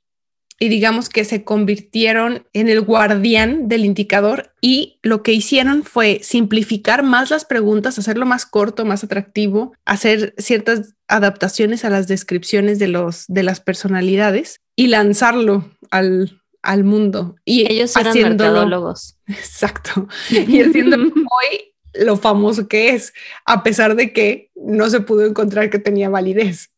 y 0.61 0.69
digamos 0.69 1.09
que 1.09 1.25
se 1.25 1.43
convirtieron 1.43 2.47
en 2.53 2.69
el 2.69 2.81
guardián 2.83 3.67
del 3.67 3.85
indicador 3.85 4.55
y 4.61 5.01
lo 5.03 5.25
que 5.25 5.33
hicieron 5.33 5.83
fue 5.83 6.21
simplificar 6.23 7.03
más 7.03 7.31
las 7.31 7.45
preguntas, 7.45 7.99
hacerlo 7.99 8.27
más 8.27 8.47
corto, 8.47 8.85
más 8.85 9.03
atractivo, 9.03 9.75
hacer 9.85 10.35
ciertas 10.39 10.95
adaptaciones 11.09 11.85
a 11.85 11.91
las 11.91 12.07
descripciones 12.07 12.79
de, 12.79 12.87
los, 12.87 13.25
de 13.27 13.43
las 13.43 13.59
personalidades 13.59 14.61
y 14.77 14.87
lanzarlo 14.87 15.69
al, 15.91 16.41
al 16.63 16.85
mundo. 16.85 17.35
Y 17.45 17.69
ellos 17.69 17.97
eran 17.97 18.15
mercadólogos. 18.15 19.19
Exacto. 19.27 20.07
Y 20.31 20.61
haciendo 20.61 20.97
hoy 21.03 21.74
lo 21.95 22.17
famoso 22.17 22.69
que 22.69 22.91
es, 22.91 23.13
a 23.45 23.63
pesar 23.63 23.97
de 23.97 24.13
que 24.13 24.51
no 24.55 24.89
se 24.91 25.01
pudo 25.01 25.25
encontrar 25.27 25.71
que 25.71 25.79
tenía 25.79 26.09
validez. 26.09 26.71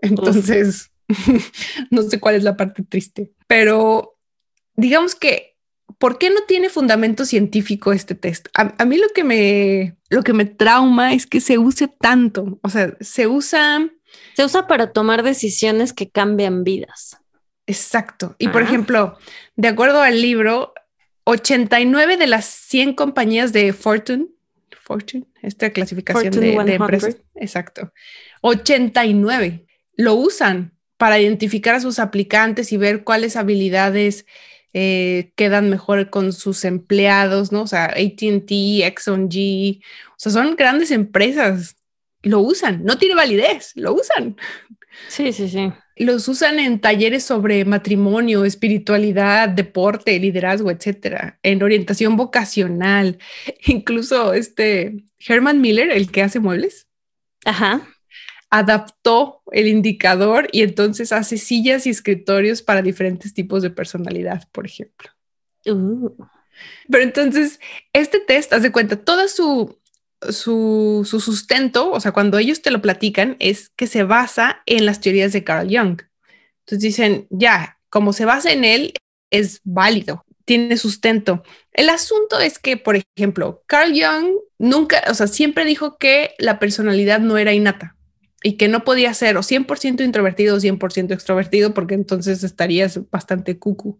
Entonces, 0.00 0.90
no 1.90 2.02
sé 2.02 2.20
cuál 2.20 2.34
es 2.34 2.42
la 2.42 2.56
parte 2.56 2.82
triste, 2.82 3.32
pero 3.46 4.18
digamos 4.74 5.14
que, 5.14 5.56
¿por 5.98 6.18
qué 6.18 6.30
no 6.30 6.40
tiene 6.46 6.68
fundamento 6.68 7.24
científico 7.24 7.92
este 7.92 8.14
test? 8.14 8.48
A, 8.54 8.84
mí 8.84 8.98
lo 8.98 9.08
que, 9.14 9.24
me, 9.24 9.96
lo 10.10 10.22
que 10.22 10.32
me 10.32 10.44
trauma 10.44 11.14
es 11.14 11.26
que 11.26 11.40
se 11.40 11.58
use 11.58 11.88
tanto, 11.88 12.58
o 12.62 12.68
sea, 12.68 12.96
se 13.00 13.26
usa... 13.26 13.88
Se 14.36 14.44
usa 14.44 14.68
para 14.68 14.92
tomar 14.92 15.24
decisiones 15.24 15.92
que 15.92 16.08
cambian 16.08 16.62
vidas. 16.62 17.18
Exacto. 17.66 18.36
Y 18.38 18.48
por 18.48 18.62
ejemplo, 18.62 19.18
de 19.56 19.68
acuerdo 19.68 20.02
al 20.02 20.20
libro, 20.22 20.72
89 21.24 22.16
de 22.16 22.26
las 22.26 22.44
100 22.44 22.94
compañías 22.94 23.52
de 23.52 23.72
Fortune 23.72 24.28
Fortune, 24.84 25.26
esta 25.42 25.70
clasificación 25.70 26.32
de, 26.32 26.74
empresas. 26.74 27.16
Exacto. 27.34 27.92
89 28.42 29.66
lo 29.96 30.14
usan 30.14 30.76
para 30.96 31.18
identificar 31.18 31.74
a 31.74 31.80
sus 31.80 31.98
aplicantes 31.98 32.72
y 32.72 32.76
ver 32.76 33.04
cuáles 33.04 33.36
habilidades 33.36 34.26
eh, 34.72 35.32
quedan 35.36 35.70
mejor 35.70 36.10
con 36.10 36.32
sus 36.32 36.64
empleados, 36.64 37.52
¿no? 37.52 37.62
O 37.62 37.66
sea, 37.66 37.86
ATT, 37.86 38.50
Exxon 38.82 39.28
G, 39.30 39.80
o 39.80 40.14
sea, 40.16 40.32
son 40.32 40.56
grandes 40.56 40.90
empresas, 40.90 41.76
lo 42.22 42.40
usan, 42.40 42.84
no 42.84 42.98
tiene 42.98 43.14
validez, 43.14 43.72
lo 43.76 43.94
usan. 43.94 44.36
Sí, 45.08 45.32
sí, 45.32 45.48
sí 45.48 45.72
los 45.96 46.26
usan 46.26 46.58
en 46.58 46.80
talleres 46.80 47.22
sobre 47.22 47.64
matrimonio, 47.64 48.44
espiritualidad, 48.44 49.48
deporte, 49.48 50.18
liderazgo, 50.18 50.70
etcétera, 50.70 51.38
en 51.42 51.62
orientación 51.62 52.16
vocacional. 52.16 53.18
Incluso 53.66 54.34
este 54.34 55.04
Herman 55.18 55.60
Miller, 55.60 55.90
el 55.90 56.10
que 56.10 56.22
hace 56.22 56.40
muebles, 56.40 56.88
Ajá. 57.44 57.86
adaptó 58.50 59.42
el 59.52 59.68
indicador 59.68 60.48
y 60.50 60.62
entonces 60.62 61.12
hace 61.12 61.38
sillas 61.38 61.86
y 61.86 61.90
escritorios 61.90 62.62
para 62.62 62.82
diferentes 62.82 63.32
tipos 63.32 63.62
de 63.62 63.70
personalidad, 63.70 64.48
por 64.50 64.66
ejemplo. 64.66 65.10
Uh. 65.66 66.10
Pero 66.88 67.02
entonces, 67.02 67.58
este 67.92 68.20
test, 68.20 68.52
haz 68.52 68.62
de 68.62 68.70
cuenta, 68.72 68.96
toda 68.96 69.28
su 69.28 69.78
su, 70.30 71.06
sustento, 71.06 71.90
o 71.90 72.00
sea, 72.00 72.12
cuando 72.12 72.38
ellos 72.38 72.62
te 72.62 72.70
lo 72.70 72.82
platican, 72.82 73.36
es 73.38 73.70
que 73.70 73.86
se 73.86 74.02
basa 74.02 74.62
en 74.66 74.86
las 74.86 75.00
teorías 75.00 75.32
de 75.32 75.44
Carl 75.44 75.68
Jung. 75.68 76.02
Entonces 76.60 76.80
dicen, 76.80 77.26
ya, 77.30 77.78
como 77.90 78.12
se 78.12 78.24
basa 78.24 78.52
en 78.52 78.64
él, 78.64 78.94
es 79.30 79.60
válido, 79.64 80.24
tiene 80.44 80.76
sustento. 80.76 81.42
El 81.72 81.88
asunto 81.88 82.40
es 82.40 82.58
que, 82.58 82.76
por 82.76 82.96
ejemplo, 82.96 83.62
Carl 83.66 83.92
Jung 83.92 84.36
nunca, 84.58 85.02
o 85.08 85.14
sea, 85.14 85.26
siempre 85.26 85.64
dijo 85.64 85.98
que 85.98 86.34
la 86.38 86.58
personalidad 86.58 87.20
no 87.20 87.38
era 87.38 87.52
innata 87.52 87.96
y 88.42 88.56
que 88.56 88.68
no 88.68 88.84
podía 88.84 89.14
ser 89.14 89.36
o 89.36 89.42
100% 89.42 90.04
introvertido 90.04 90.56
o 90.56 90.60
100% 90.60 91.12
extrovertido 91.12 91.74
porque 91.74 91.94
entonces 91.94 92.44
estarías 92.44 93.00
bastante 93.10 93.58
cucu. 93.58 93.98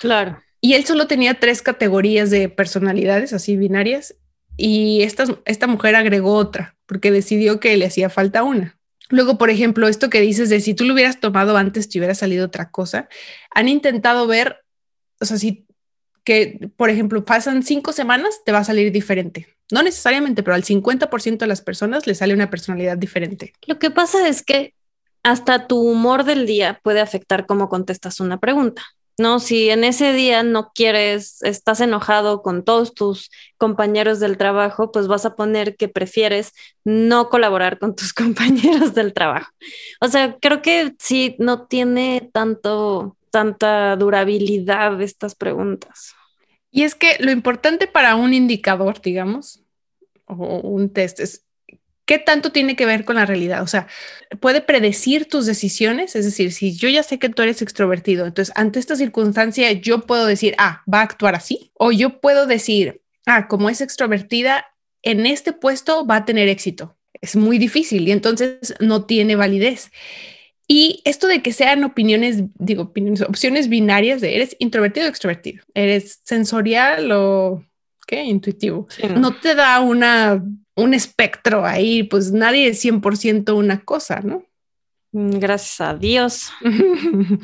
Claro. 0.00 0.42
Y 0.60 0.72
él 0.72 0.84
solo 0.86 1.06
tenía 1.06 1.34
tres 1.34 1.60
categorías 1.60 2.30
de 2.30 2.48
personalidades 2.48 3.34
así 3.34 3.56
binarias 3.56 4.14
y 4.56 5.02
esta, 5.02 5.24
esta 5.44 5.66
mujer 5.66 5.96
agregó 5.96 6.34
otra 6.34 6.76
porque 6.86 7.10
decidió 7.10 7.60
que 7.60 7.76
le 7.76 7.86
hacía 7.86 8.10
falta 8.10 8.42
una. 8.42 8.78
Luego, 9.10 9.38
por 9.38 9.50
ejemplo, 9.50 9.88
esto 9.88 10.10
que 10.10 10.20
dices 10.20 10.48
de 10.48 10.60
si 10.60 10.74
tú 10.74 10.84
lo 10.84 10.94
hubieras 10.94 11.20
tomado 11.20 11.56
antes, 11.56 11.88
te 11.88 11.98
hubiera 11.98 12.14
salido 12.14 12.46
otra 12.46 12.70
cosa. 12.70 13.08
Han 13.54 13.68
intentado 13.68 14.26
ver, 14.26 14.64
o 15.20 15.24
sea, 15.24 15.36
si 15.36 15.66
que, 16.24 16.70
por 16.76 16.90
ejemplo, 16.90 17.24
pasan 17.24 17.62
cinco 17.62 17.92
semanas, 17.92 18.40
te 18.44 18.52
va 18.52 18.58
a 18.58 18.64
salir 18.64 18.90
diferente. 18.90 19.46
No 19.70 19.82
necesariamente, 19.82 20.42
pero 20.42 20.54
al 20.54 20.64
50% 20.64 21.38
de 21.38 21.46
las 21.46 21.60
personas 21.60 22.06
le 22.06 22.14
sale 22.14 22.34
una 22.34 22.50
personalidad 22.50 22.96
diferente. 22.96 23.52
Lo 23.66 23.78
que 23.78 23.90
pasa 23.90 24.26
es 24.26 24.42
que 24.42 24.74
hasta 25.22 25.66
tu 25.66 25.80
humor 25.80 26.24
del 26.24 26.46
día 26.46 26.80
puede 26.82 27.00
afectar 27.00 27.46
cómo 27.46 27.68
contestas 27.68 28.20
una 28.20 28.40
pregunta. 28.40 28.82
No, 29.16 29.38
si 29.38 29.70
en 29.70 29.84
ese 29.84 30.12
día 30.12 30.42
no 30.42 30.72
quieres, 30.74 31.40
estás 31.42 31.80
enojado 31.80 32.42
con 32.42 32.64
todos 32.64 32.94
tus 32.94 33.30
compañeros 33.58 34.18
del 34.18 34.36
trabajo, 34.36 34.90
pues 34.90 35.06
vas 35.06 35.24
a 35.24 35.36
poner 35.36 35.76
que 35.76 35.88
prefieres 35.88 36.52
no 36.84 37.28
colaborar 37.28 37.78
con 37.78 37.94
tus 37.94 38.12
compañeros 38.14 38.94
del 38.94 39.12
trabajo. 39.12 39.52
O 40.00 40.08
sea, 40.08 40.36
creo 40.40 40.62
que 40.62 40.94
sí, 40.98 41.36
no 41.38 41.66
tiene 41.66 42.28
tanto, 42.32 43.16
tanta 43.30 43.94
durabilidad 43.96 45.00
estas 45.00 45.36
preguntas. 45.36 46.14
Y 46.72 46.82
es 46.82 46.96
que 46.96 47.16
lo 47.20 47.30
importante 47.30 47.86
para 47.86 48.16
un 48.16 48.34
indicador, 48.34 49.00
digamos, 49.00 49.62
o 50.26 50.58
un 50.58 50.92
test 50.92 51.20
es 51.20 51.44
¿Qué 52.06 52.18
tanto 52.18 52.52
tiene 52.52 52.76
que 52.76 52.84
ver 52.84 53.04
con 53.04 53.16
la 53.16 53.24
realidad? 53.24 53.62
O 53.62 53.66
sea, 53.66 53.86
puede 54.40 54.60
predecir 54.60 55.26
tus 55.26 55.46
decisiones. 55.46 56.16
Es 56.16 56.24
decir, 56.24 56.52
si 56.52 56.76
yo 56.76 56.88
ya 56.88 57.02
sé 57.02 57.18
que 57.18 57.30
tú 57.30 57.42
eres 57.42 57.62
extrovertido, 57.62 58.26
entonces 58.26 58.54
ante 58.56 58.78
esta 58.78 58.96
circunstancia 58.96 59.72
yo 59.72 60.02
puedo 60.02 60.26
decir, 60.26 60.54
ah, 60.58 60.82
va 60.92 61.00
a 61.00 61.04
actuar 61.04 61.34
así. 61.34 61.70
O 61.74 61.92
yo 61.92 62.20
puedo 62.20 62.46
decir, 62.46 63.00
ah, 63.26 63.48
como 63.48 63.70
es 63.70 63.80
extrovertida, 63.80 64.66
en 65.02 65.26
este 65.26 65.52
puesto 65.52 66.06
va 66.06 66.16
a 66.16 66.24
tener 66.24 66.48
éxito. 66.48 66.96
Es 67.20 67.36
muy 67.36 67.58
difícil 67.58 68.06
y 68.06 68.12
entonces 68.12 68.74
no 68.80 69.04
tiene 69.04 69.36
validez. 69.36 69.90
Y 70.66 71.02
esto 71.04 71.26
de 71.26 71.42
que 71.42 71.52
sean 71.52 71.84
opiniones, 71.84 72.42
digo, 72.58 72.84
opiniones, 72.84 73.20
opciones 73.22 73.68
binarias 73.68 74.20
de 74.20 74.34
eres 74.34 74.56
introvertido 74.58 75.06
o 75.06 75.10
extrovertido, 75.10 75.62
eres 75.74 76.20
sensorial 76.24 77.12
o 77.12 77.64
qué 78.06 78.22
intuitivo, 78.24 78.88
no 79.16 79.36
te 79.36 79.54
da 79.54 79.80
una 79.80 80.42
un 80.76 80.94
espectro 80.94 81.64
ahí, 81.64 82.02
pues 82.02 82.32
nadie 82.32 82.68
es 82.68 82.84
100% 82.84 83.56
una 83.56 83.84
cosa, 83.84 84.20
¿no? 84.20 84.44
Mm, 85.12 85.38
gracias 85.38 85.80
a 85.80 85.94
Dios. 85.94 86.50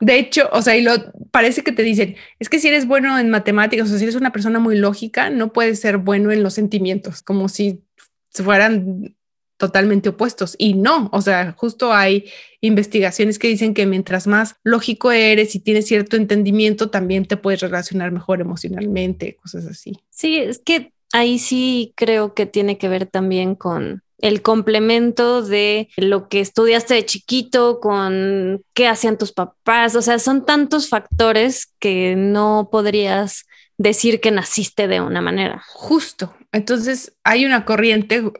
De 0.00 0.18
hecho, 0.18 0.48
o 0.52 0.62
sea, 0.62 0.76
y 0.76 0.82
lo 0.82 0.92
parece 1.30 1.62
que 1.62 1.72
te 1.72 1.82
dicen, 1.82 2.16
es 2.38 2.48
que 2.48 2.58
si 2.58 2.68
eres 2.68 2.86
bueno 2.86 3.18
en 3.18 3.28
matemáticas 3.30 3.90
o 3.90 3.98
si 3.98 4.04
eres 4.04 4.14
una 4.14 4.32
persona 4.32 4.58
muy 4.60 4.78
lógica, 4.78 5.28
no 5.28 5.52
puedes 5.52 5.80
ser 5.80 5.98
bueno 5.98 6.30
en 6.30 6.42
los 6.42 6.54
sentimientos, 6.54 7.20
como 7.20 7.48
si 7.48 7.82
fueran 8.30 9.16
totalmente 9.58 10.08
opuestos. 10.08 10.54
Y 10.56 10.74
no, 10.74 11.10
o 11.12 11.20
sea, 11.20 11.52
justo 11.52 11.92
hay 11.92 12.24
investigaciones 12.60 13.38
que 13.38 13.48
dicen 13.48 13.74
que 13.74 13.86
mientras 13.86 14.26
más 14.26 14.56
lógico 14.62 15.12
eres 15.12 15.54
y 15.54 15.60
tienes 15.60 15.86
cierto 15.86 16.16
entendimiento, 16.16 16.90
también 16.90 17.26
te 17.26 17.36
puedes 17.36 17.60
relacionar 17.60 18.10
mejor 18.10 18.40
emocionalmente, 18.40 19.36
cosas 19.36 19.66
así. 19.66 19.98
Sí, 20.08 20.38
es 20.38 20.60
que 20.60 20.92
ahí 21.12 21.38
sí 21.38 21.92
creo 21.96 22.34
que 22.34 22.46
tiene 22.46 22.78
que 22.78 22.88
ver 22.88 23.06
también 23.06 23.54
con 23.54 24.02
el 24.18 24.42
complemento 24.42 25.42
de 25.42 25.88
lo 25.96 26.28
que 26.28 26.40
estudiaste 26.40 26.94
de 26.94 27.06
chiquito, 27.06 27.80
con 27.80 28.62
qué 28.74 28.86
hacían 28.86 29.18
tus 29.18 29.32
papás, 29.32 29.96
o 29.96 30.02
sea, 30.02 30.18
son 30.18 30.44
tantos 30.44 30.88
factores 30.88 31.72
que 31.78 32.14
no 32.16 32.68
podrías 32.70 33.46
decir 33.78 34.20
que 34.20 34.30
naciste 34.30 34.88
de 34.88 35.00
una 35.00 35.22
manera. 35.22 35.62
Justo. 35.68 36.34
Entonces, 36.52 37.14
hay 37.24 37.46
una 37.46 37.64
corriente 37.64 38.30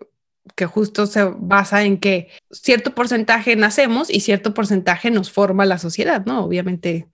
que 0.54 0.66
justo 0.66 1.06
se 1.06 1.24
basa 1.38 1.82
en 1.84 1.98
que 1.98 2.28
cierto 2.50 2.94
porcentaje 2.94 3.56
nacemos 3.56 4.10
y 4.10 4.20
cierto 4.20 4.52
porcentaje 4.52 5.10
nos 5.10 5.30
forma 5.30 5.64
la 5.64 5.78
sociedad, 5.78 6.26
¿no? 6.26 6.44
Obviamente, 6.44 7.08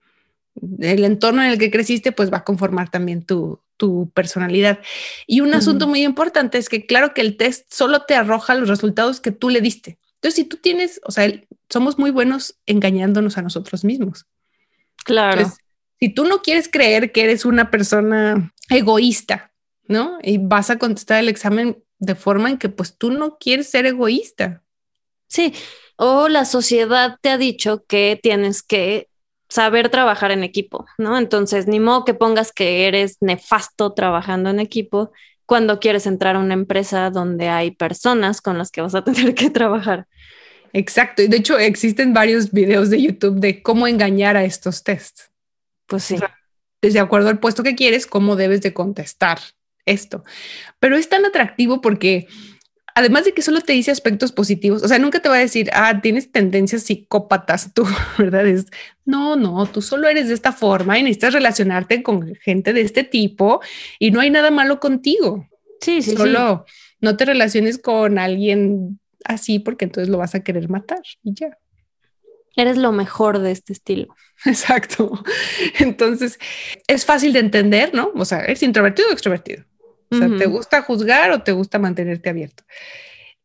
el 0.79 1.03
entorno 1.03 1.43
en 1.43 1.51
el 1.51 1.57
que 1.57 1.71
creciste, 1.71 2.11
pues 2.11 2.31
va 2.31 2.37
a 2.37 2.43
conformar 2.43 2.89
también 2.89 3.23
tu, 3.23 3.61
tu 3.77 4.09
personalidad. 4.11 4.79
Y 5.25 5.41
un 5.41 5.53
asunto 5.53 5.87
muy 5.87 6.03
importante 6.03 6.57
es 6.57 6.69
que 6.69 6.85
claro 6.85 7.13
que 7.13 7.21
el 7.21 7.37
test 7.37 7.71
solo 7.73 8.03
te 8.03 8.15
arroja 8.15 8.55
los 8.55 8.67
resultados 8.67 9.21
que 9.21 9.31
tú 9.31 9.49
le 9.49 9.61
diste. 9.61 9.99
Entonces, 10.15 10.35
si 10.35 10.43
tú 10.45 10.57
tienes, 10.57 10.99
o 11.03 11.11
sea, 11.11 11.31
somos 11.69 11.99
muy 11.99 12.11
buenos 12.11 12.59
engañándonos 12.65 13.37
a 13.37 13.41
nosotros 13.41 13.83
mismos. 13.83 14.25
Claro. 15.05 15.53
si 16.01 16.09
tú 16.09 16.25
no 16.25 16.41
quieres 16.41 16.67
creer 16.67 17.13
que 17.13 17.23
eres 17.23 17.45
una 17.45 17.71
persona 17.71 18.53
egoísta, 18.69 19.53
¿no? 19.87 20.17
Y 20.21 20.37
vas 20.37 20.69
a 20.69 20.77
contestar 20.77 21.19
el 21.19 21.29
examen 21.29 21.81
de 21.99 22.15
forma 22.15 22.49
en 22.49 22.57
que 22.57 22.67
pues 22.67 22.97
tú 22.97 23.11
no 23.11 23.37
quieres 23.37 23.69
ser 23.69 23.85
egoísta. 23.85 24.63
Sí, 25.27 25.53
o 25.95 26.27
la 26.27 26.45
sociedad 26.45 27.17
te 27.21 27.29
ha 27.29 27.37
dicho 27.37 27.85
que 27.87 28.19
tienes 28.21 28.63
que 28.63 29.09
saber 29.49 29.89
trabajar 29.89 30.31
en 30.31 30.43
equipo, 30.43 30.85
¿no? 30.97 31.17
Entonces, 31.17 31.67
ni 31.67 31.79
modo 31.79 32.05
que 32.05 32.13
pongas 32.13 32.51
que 32.51 32.87
eres 32.87 33.17
nefasto 33.21 33.93
trabajando 33.93 34.49
en 34.49 34.59
equipo 34.59 35.11
cuando 35.45 35.79
quieres 35.79 36.05
entrar 36.05 36.35
a 36.35 36.39
una 36.39 36.53
empresa 36.53 37.09
donde 37.09 37.47
hay 37.47 37.71
personas 37.71 38.41
con 38.41 38.57
las 38.57 38.71
que 38.71 38.81
vas 38.81 38.95
a 38.95 39.03
tener 39.03 39.33
que 39.33 39.49
trabajar. 39.49 40.07
Exacto. 40.73 41.21
Y 41.21 41.27
de 41.27 41.37
hecho, 41.37 41.57
existen 41.57 42.13
varios 42.13 42.51
videos 42.51 42.89
de 42.89 43.01
YouTube 43.01 43.39
de 43.39 43.63
cómo 43.63 43.87
engañar 43.87 44.37
a 44.37 44.43
estos 44.43 44.83
tests. 44.83 45.31
Pues 45.87 46.03
sí. 46.03 46.17
desde 46.81 46.99
acuerdo 46.99 47.29
al 47.29 47.39
puesto 47.39 47.63
que 47.63 47.75
quieres, 47.75 48.05
cómo 48.05 48.35
debes 48.35 48.61
de 48.61 48.73
contestar 48.73 49.39
esto. 49.85 50.23
Pero 50.79 50.97
es 50.97 51.07
tan 51.07 51.25
atractivo 51.25 51.79
porque 51.79 52.27
además 52.97 53.25
de 53.25 53.33
que 53.33 53.43
solo 53.43 53.61
te 53.61 53.73
dice 53.73 53.91
aspectos 53.91 54.31
positivos, 54.31 54.81
o 54.81 54.87
sea, 54.87 54.97
nunca 54.97 55.19
te 55.19 55.29
va 55.29 55.35
a 55.35 55.39
decir, 55.39 55.69
ah, 55.71 56.01
tienes 56.01 56.31
tendencias 56.31 56.81
psicópatas 56.81 57.71
tú, 57.75 57.85
¿verdad? 58.17 58.47
Es, 58.47 58.65
no, 59.05 59.35
no, 59.35 59.67
tú 59.67 59.83
solo 59.83 60.07
eres 60.07 60.29
de 60.29 60.33
esta 60.33 60.51
forma 60.51 60.97
y 60.97 61.03
necesitas 61.03 61.33
relacionarte 61.33 62.01
con 62.01 62.33
gente 62.37 62.73
de 62.73 62.81
este 62.81 63.03
tipo 63.03 63.61
y 63.99 64.09
no 64.09 64.19
hay 64.19 64.31
nada 64.31 64.49
malo 64.49 64.79
contigo. 64.79 65.47
Sí, 65.79 66.01
sí, 66.01 66.15
solo 66.15 66.65
no 66.99 67.15
te 67.17 67.25
relaciones 67.25 67.77
con 67.77 68.17
alguien 68.17 68.99
así 69.23 69.59
porque 69.59 69.85
entonces 69.85 70.09
lo 70.09 70.17
vas 70.17 70.33
a 70.33 70.43
querer 70.43 70.67
matar 70.67 71.03
y 71.23 71.35
ya. 71.35 71.55
Eres 72.55 72.77
lo 72.77 72.91
mejor 72.91 73.37
de 73.37 73.51
este 73.51 73.73
estilo. 73.73 74.15
Exacto. 74.45 75.23
Entonces, 75.77 76.39
es 76.87 77.05
fácil 77.05 77.31
de 77.31 77.39
entender, 77.41 77.93
¿no? 77.93 78.11
O 78.15 78.25
sea, 78.25 78.39
¿eres 78.39 78.63
introvertido 78.63 79.09
o 79.09 79.11
extrovertido? 79.11 79.65
O 80.09 80.17
sea, 80.17 80.29
¿te 80.37 80.45
gusta 80.45 80.81
juzgar 80.81 81.31
o 81.31 81.41
te 81.41 81.51
gusta 81.51 81.79
mantenerte 81.79 82.29
abierto? 82.29 82.63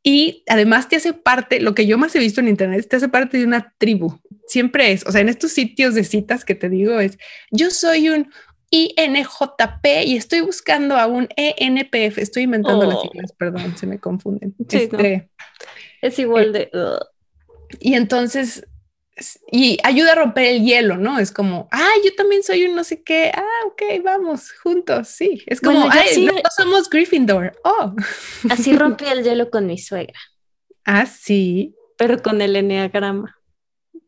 Y 0.02 0.42
además 0.48 0.88
te 0.88 0.96
hace 0.96 1.12
parte, 1.12 1.60
lo 1.60 1.74
que 1.74 1.86
yo 1.86 1.96
más 1.96 2.14
he 2.16 2.18
visto 2.18 2.40
en 2.40 2.48
Internet, 2.48 2.86
te 2.88 2.96
hace 2.96 3.08
parte 3.08 3.38
de 3.38 3.44
una 3.44 3.72
tribu. 3.78 4.18
Siempre 4.46 4.92
es, 4.92 5.06
o 5.06 5.12
sea, 5.12 5.20
en 5.20 5.28
estos 5.28 5.52
sitios 5.52 5.94
de 5.94 6.04
citas 6.04 6.44
que 6.44 6.54
te 6.54 6.68
digo 6.68 6.98
es, 6.98 7.18
yo 7.50 7.70
soy 7.70 8.08
un 8.08 8.30
INJP 8.70 9.86
y 10.06 10.16
estoy 10.16 10.40
buscando 10.40 10.96
a 10.96 11.06
un 11.06 11.28
ENPF. 11.36 12.18
Estoy 12.18 12.44
inventando 12.44 12.86
las 12.86 12.96
oh. 12.96 13.02
siglas, 13.02 13.32
perdón, 13.32 13.76
se 13.76 13.86
me 13.86 13.98
confunden. 13.98 14.54
Este, 14.68 15.28
es 16.00 16.18
igual 16.18 16.52
de... 16.52 16.70
Y 17.78 17.94
entonces 17.94 18.66
y 19.50 19.78
ayuda 19.84 20.12
a 20.12 20.16
romper 20.16 20.46
el 20.46 20.64
hielo, 20.64 20.96
¿no? 20.96 21.18
Es 21.18 21.32
como, 21.32 21.68
ay, 21.70 22.00
yo 22.04 22.14
también 22.14 22.42
soy 22.42 22.64
un 22.64 22.74
no 22.74 22.84
sé 22.84 23.02
qué, 23.02 23.30
ah, 23.34 23.66
ok, 23.66 23.82
vamos, 24.04 24.52
juntos, 24.52 25.08
sí. 25.08 25.42
Es 25.46 25.60
como, 25.60 25.88
ay, 25.90 26.24
no 26.24 26.32
somos 26.56 26.88
Gryffindor, 26.88 27.52
oh. 27.64 27.94
Así 28.50 28.76
rompí 28.76 29.04
el 29.04 29.22
hielo 29.22 29.50
con 29.50 29.66
mi 29.66 29.78
suegra. 29.78 30.18
Ah, 30.84 31.06
sí. 31.06 31.74
Pero 31.96 32.20
con 32.22 32.42
el 32.42 32.56
enneagrama. 32.56 33.38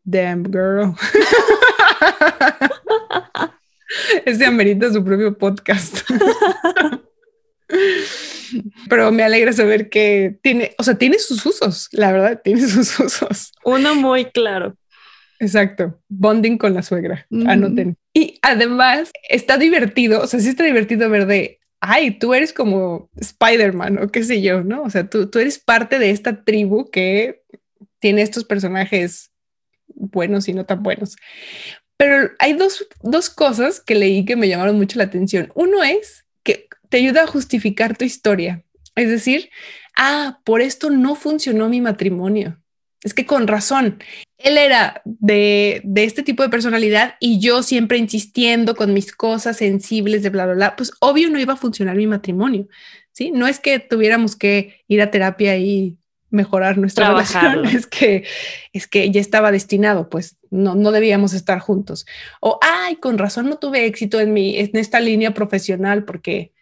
Damn 0.03 0.43
girl. 0.43 0.93
Ese 4.25 4.45
amerita 4.45 4.91
su 4.91 5.03
propio 5.03 5.37
podcast. 5.37 5.99
Pero 8.89 9.11
me 9.11 9.23
alegra 9.23 9.53
saber 9.53 9.89
que 9.89 10.37
tiene, 10.41 10.75
o 10.77 10.83
sea, 10.83 10.95
tiene 10.95 11.19
sus 11.19 11.45
usos, 11.45 11.89
la 11.91 12.11
verdad, 12.11 12.41
tiene 12.43 12.67
sus 12.67 12.99
usos. 12.99 13.51
Uno 13.63 13.95
muy 13.95 14.25
claro. 14.25 14.75
Exacto, 15.45 16.01
bonding 16.09 16.57
con 16.57 16.73
la 16.73 16.81
suegra, 16.81 17.27
anoten. 17.45 17.97
Y 18.13 18.39
además 18.41 19.11
está 19.29 19.59
divertido, 19.59 20.21
o 20.21 20.27
sea, 20.27 20.39
sí 20.39 20.49
está 20.49 20.63
divertido 20.63 21.07
ver 21.07 21.27
de, 21.27 21.59
ay, 21.79 22.17
tú 22.17 22.33
eres 22.33 22.51
como 22.51 23.11
Spider-Man 23.15 23.99
o 23.99 24.07
qué 24.07 24.23
sé 24.23 24.41
yo, 24.41 24.63
¿no? 24.63 24.81
O 24.81 24.89
sea, 24.89 25.07
tú, 25.07 25.29
tú 25.29 25.37
eres 25.37 25.59
parte 25.59 25.99
de 25.99 26.09
esta 26.09 26.43
tribu 26.43 26.89
que 26.89 27.43
tiene 27.99 28.23
estos 28.23 28.43
personajes 28.43 29.31
buenos 29.87 30.47
y 30.47 30.53
no 30.53 30.65
tan 30.65 30.81
buenos. 30.81 31.15
Pero 31.95 32.31
hay 32.39 32.53
dos, 32.53 32.87
dos 33.03 33.29
cosas 33.29 33.81
que 33.81 33.93
leí 33.93 34.25
que 34.25 34.35
me 34.35 34.47
llamaron 34.47 34.77
mucho 34.77 34.97
la 34.97 35.05
atención. 35.05 35.51
Uno 35.53 35.83
es 35.83 36.25
que 36.41 36.67
te 36.89 36.97
ayuda 36.97 37.23
a 37.23 37.27
justificar 37.27 37.95
tu 37.95 38.03
historia. 38.03 38.63
Es 38.95 39.09
decir, 39.09 39.51
ah, 39.95 40.39
por 40.43 40.61
esto 40.61 40.89
no 40.89 41.13
funcionó 41.13 41.69
mi 41.69 41.81
matrimonio 41.81 42.59
es 43.05 43.13
que 43.13 43.27
con 43.27 43.47
razón, 43.47 43.99
él 44.39 44.57
era 44.57 45.01
de, 45.05 45.79
de, 45.83 46.03
este 46.05 46.23
tipo 46.23 46.41
de 46.41 46.49
personalidad 46.49 47.15
y 47.19 47.39
yo 47.39 47.61
siempre 47.61 47.99
insistiendo 47.99 48.75
con 48.75 48.93
mis 48.93 49.13
cosas 49.13 49.57
sensibles 49.57 50.23
de 50.23 50.31
bla, 50.31 50.45
bla, 50.45 50.55
bla, 50.55 50.75
pues 50.75 50.91
obvio 50.99 51.29
no 51.29 51.39
iba 51.39 51.53
a 51.53 51.57
funcionar 51.57 51.95
mi 51.95 52.07
matrimonio, 52.07 52.67
¿sí? 53.11 53.29
No 53.29 53.45
es 53.45 53.59
que 53.59 53.77
tuviéramos 53.77 54.35
que 54.35 54.83
ir 54.87 55.03
a 55.03 55.11
terapia 55.11 55.55
y 55.55 55.97
mejorar 56.31 56.79
nuestra 56.79 57.09
relación, 57.09 57.65
es 57.75 57.85
que, 57.85 58.25
es 58.73 58.87
que 58.87 59.11
ya 59.11 59.21
estaba 59.21 59.51
destinado, 59.51 60.09
pues 60.09 60.37
no, 60.49 60.73
no 60.73 60.91
debíamos 60.91 61.33
estar 61.33 61.59
juntos. 61.59 62.07
O, 62.41 62.57
ay, 62.63 62.95
con 62.95 63.19
razón 63.19 63.47
no 63.49 63.57
tuve 63.57 63.85
éxito 63.85 64.19
en, 64.19 64.33
mi, 64.33 64.57
en 64.57 64.75
esta 64.77 64.99
línea 64.99 65.35
profesional 65.35 66.05
porque 66.05 66.53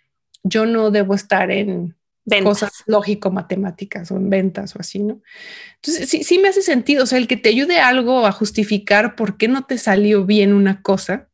yo 0.44 0.66
no 0.66 0.92
debo 0.92 1.16
estar 1.16 1.52
en 1.52 1.96
cosas 2.44 2.84
lógico-matemáticas 2.86 4.12
o 4.12 4.18
en 4.18 4.30
ventas 4.30 4.76
o 4.76 4.80
así, 4.80 5.00
¿no? 5.00 5.22
Entonces, 5.76 6.10
sí, 6.10 6.24
sí 6.24 6.40
me 6.40 6.50
hace 6.50 6.62
sentido, 6.62 7.04
o 7.04 7.06
sea, 7.06 7.18
el 7.18 7.28
que 7.28 7.38
te 7.38 7.50
ayude 7.50 7.80
algo 7.80 8.26
a 8.26 8.32
justificar 8.32 9.16
por 9.16 9.38
qué 9.38 9.48
no 9.48 9.66
te 9.66 9.78
salió 9.78 10.26
bien 10.26 10.54
una 10.54 10.82
cosa, 10.82 11.30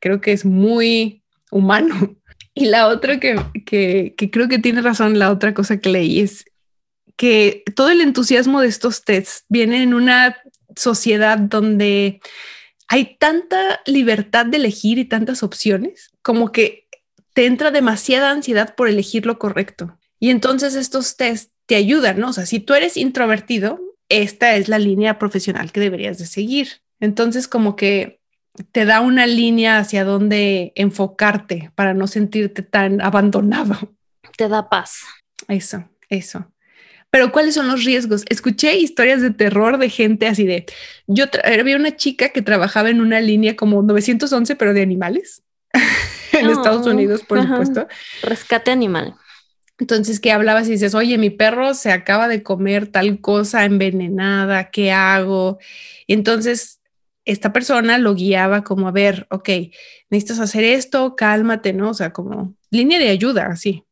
creo 0.00 0.20
que 0.20 0.32
es 0.32 0.44
muy 0.44 1.22
humano. 1.50 2.16
Y 2.56 2.66
la 2.66 2.86
otra 2.86 3.18
que, 3.18 3.34
que, 3.66 4.14
que 4.16 4.30
creo 4.30 4.46
que 4.46 4.60
tiene 4.60 4.80
razón, 4.80 5.18
la 5.18 5.32
otra 5.32 5.54
cosa 5.54 5.78
que 5.78 5.88
leí 5.88 6.20
es 6.20 6.44
que 7.16 7.64
todo 7.74 7.90
el 7.90 8.00
entusiasmo 8.00 8.60
de 8.60 8.68
estos 8.68 9.04
tests 9.04 9.44
viene 9.48 9.82
en 9.82 9.92
una 9.92 10.36
sociedad 10.76 11.36
donde 11.36 12.20
hay 12.86 13.16
tanta 13.18 13.80
libertad 13.86 14.46
de 14.46 14.58
elegir 14.58 14.98
y 14.98 15.04
tantas 15.04 15.42
opciones, 15.42 16.12
como 16.22 16.52
que 16.52 16.86
te 17.32 17.46
entra 17.46 17.72
demasiada 17.72 18.30
ansiedad 18.30 18.74
por 18.76 18.88
elegir 18.88 19.26
lo 19.26 19.38
correcto. 19.38 19.98
Y 20.18 20.30
entonces 20.30 20.74
estos 20.74 21.16
test 21.16 21.52
te 21.66 21.76
ayudan, 21.76 22.18
¿no? 22.18 22.28
O 22.28 22.32
sea, 22.32 22.46
si 22.46 22.60
tú 22.60 22.74
eres 22.74 22.96
introvertido, 22.96 23.80
esta 24.08 24.56
es 24.56 24.68
la 24.68 24.78
línea 24.78 25.18
profesional 25.18 25.72
que 25.72 25.80
deberías 25.80 26.18
de 26.18 26.26
seguir. 26.26 26.82
Entonces, 27.00 27.48
como 27.48 27.76
que 27.76 28.20
te 28.72 28.84
da 28.84 29.00
una 29.00 29.26
línea 29.26 29.78
hacia 29.78 30.04
dónde 30.04 30.72
enfocarte 30.76 31.70
para 31.74 31.94
no 31.94 32.06
sentirte 32.06 32.62
tan 32.62 33.00
abandonado. 33.00 33.76
Te 34.36 34.48
da 34.48 34.68
paz. 34.68 35.00
Eso, 35.48 35.88
eso. 36.08 36.50
Pero 37.10 37.30
¿cuáles 37.30 37.54
son 37.54 37.68
los 37.68 37.84
riesgos? 37.84 38.24
Escuché 38.28 38.76
historias 38.76 39.22
de 39.22 39.30
terror 39.30 39.78
de 39.78 39.88
gente 39.88 40.26
así 40.26 40.44
de, 40.44 40.66
yo 41.06 41.26
había 41.44 41.76
una 41.76 41.96
chica 41.96 42.30
que 42.30 42.42
trabajaba 42.42 42.90
en 42.90 43.00
una 43.00 43.20
línea 43.20 43.54
como 43.54 43.82
911, 43.82 44.56
pero 44.56 44.74
de 44.74 44.82
animales 44.82 45.42
en 46.32 46.50
Estados 46.50 46.86
Unidos, 46.86 47.22
por 47.22 47.40
supuesto. 47.40 47.86
Rescate 48.22 48.72
animal. 48.72 49.14
Entonces, 49.78 50.20
que 50.20 50.30
hablabas 50.30 50.68
y 50.68 50.72
dices, 50.72 50.94
oye, 50.94 51.18
mi 51.18 51.30
perro 51.30 51.74
se 51.74 51.90
acaba 51.90 52.28
de 52.28 52.42
comer 52.42 52.86
tal 52.86 53.20
cosa 53.20 53.64
envenenada, 53.64 54.70
¿qué 54.70 54.92
hago? 54.92 55.58
Y 56.06 56.14
entonces, 56.14 56.80
esta 57.24 57.52
persona 57.52 57.98
lo 57.98 58.14
guiaba 58.14 58.62
como 58.62 58.86
a 58.86 58.92
ver, 58.92 59.26
ok, 59.30 59.48
necesitas 60.10 60.40
hacer 60.40 60.64
esto, 60.64 61.16
cálmate, 61.16 61.72
¿no? 61.72 61.90
O 61.90 61.94
sea, 61.94 62.12
como 62.12 62.54
línea 62.70 62.98
de 62.98 63.08
ayuda, 63.08 63.46
así. 63.46 63.84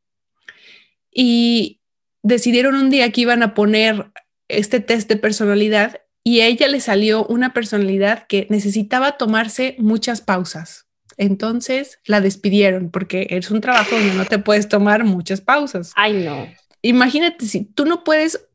Y 1.10 1.80
decidieron 2.22 2.76
un 2.76 2.90
día 2.90 3.10
que 3.10 3.22
iban 3.22 3.42
a 3.42 3.54
poner 3.54 4.12
este 4.48 4.80
test 4.80 5.08
de 5.08 5.16
personalidad 5.16 6.00
y 6.24 6.40
a 6.40 6.46
ella 6.46 6.68
le 6.68 6.80
salió 6.80 7.26
una 7.26 7.52
personalidad 7.52 8.26
que 8.26 8.46
necesitaba 8.50 9.16
tomarse 9.16 9.74
muchas 9.78 10.20
pausas. 10.20 10.86
Entonces 11.16 11.98
la 12.06 12.20
despidieron 12.20 12.90
porque 12.90 13.26
es 13.30 13.50
un 13.50 13.60
trabajo 13.60 13.96
donde 13.96 14.14
no 14.14 14.24
te 14.24 14.38
puedes 14.38 14.68
tomar 14.68 15.04
muchas 15.04 15.40
pausas. 15.40 15.92
Ay, 15.96 16.24
no. 16.24 16.48
Imagínate 16.82 17.46
si 17.46 17.64
tú 17.64 17.84
no 17.84 18.04
puedes 18.04 18.46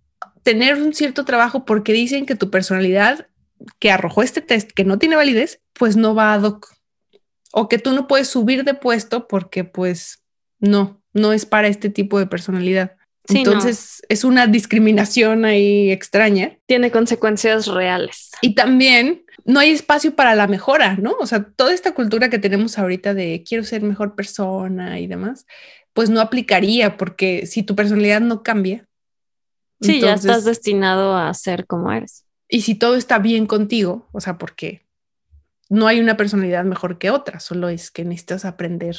tener 0.43 0.76
un 0.76 0.93
cierto 0.93 1.26
trabajo 1.26 1.66
porque 1.66 1.93
dicen 1.93 2.26
que 2.26 2.36
tu 2.36 2.49
personalidad 2.49 3.28
que 3.80 3.91
arrojó 3.91 4.22
este 4.22 4.41
test 4.41 4.72
que 4.72 4.84
no 4.84 4.99
tiene 4.99 5.16
validez, 5.16 5.62
pues 5.74 5.95
no 5.95 6.16
va 6.16 6.34
a 6.34 6.39
doc. 6.39 6.74
O 7.51 7.70
que 7.70 7.80
tú 7.80 7.93
no 7.93 8.08
puedes 8.08 8.28
subir 8.28 8.64
de 8.64 8.74
puesto 8.74 9.28
porque 9.28 9.64
pues 9.64 10.24
no, 10.60 11.01
no 11.14 11.34
es 11.34 11.45
para 11.45 11.68
este 11.68 11.89
tipo 11.89 12.20
de 12.20 12.28
personalidad. 12.28 12.97
Entonces 13.30 14.02
es 14.10 14.24
una 14.24 14.48
discriminación 14.48 15.46
ahí 15.46 15.92
extraña. 15.92 16.58
Tiene 16.66 16.92
consecuencias 16.92 17.68
reales. 17.68 18.32
Y 18.42 18.56
también 18.56 19.26
no 19.46 19.60
hay 19.60 19.72
espacio 19.72 20.16
para 20.16 20.36
la 20.36 20.48
mejora, 20.48 20.96
¿no? 20.96 21.16
O 21.20 21.26
sea, 21.26 21.44
toda 21.44 21.74
esta 21.74 21.94
cultura 21.94 22.30
que 22.30 22.40
tenemos 22.40 22.78
ahorita 22.78 23.14
de 23.14 23.44
quiero 23.48 23.64
ser 23.64 23.82
mejor 23.82 24.16
persona 24.16 25.00
y 25.00 25.08
demás, 25.08 25.46
pues 25.94 26.10
no 26.10 26.22
aplicaría 26.22 26.98
porque 26.98 27.46
si 27.46 27.64
tu 27.64 27.76
personalidad 27.76 28.22
no 28.22 28.44
cambia. 28.44 28.88
Sí, 29.82 30.02
ya 30.02 30.14
estás 30.14 30.44
destinado 30.44 31.16
a 31.16 31.34
ser 31.34 31.66
como 31.68 31.92
eres. 31.92 32.26
Y 32.50 32.62
si 32.62 32.76
todo 32.76 32.96
está 32.96 33.20
bien 33.20 33.46
contigo, 33.46 34.08
o 34.12 34.22
sea, 34.22 34.38
porque 34.38 34.86
no 35.70 35.88
hay 35.88 36.00
una 36.00 36.18
personalidad 36.18 36.64
mejor 36.64 36.98
que 36.98 37.12
otra, 37.12 37.40
solo 37.40 37.70
es 37.70 37.92
que 37.92 38.06
necesitas 38.06 38.46
aprender 38.46 38.98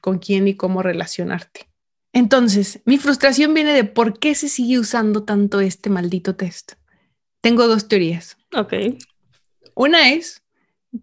con 0.00 0.18
quién 0.18 0.48
y 0.48 0.54
cómo 0.54 0.82
relacionarte. 0.82 1.68
Entonces, 2.14 2.80
mi 2.84 2.96
frustración 2.96 3.52
viene 3.54 3.72
de 3.72 3.82
por 3.82 4.20
qué 4.20 4.36
se 4.36 4.48
sigue 4.48 4.78
usando 4.78 5.24
tanto 5.24 5.60
este 5.60 5.90
maldito 5.90 6.36
test. 6.36 6.74
Tengo 7.40 7.66
dos 7.66 7.88
teorías. 7.88 8.38
Ok. 8.54 8.72
Una 9.74 10.12
es 10.12 10.42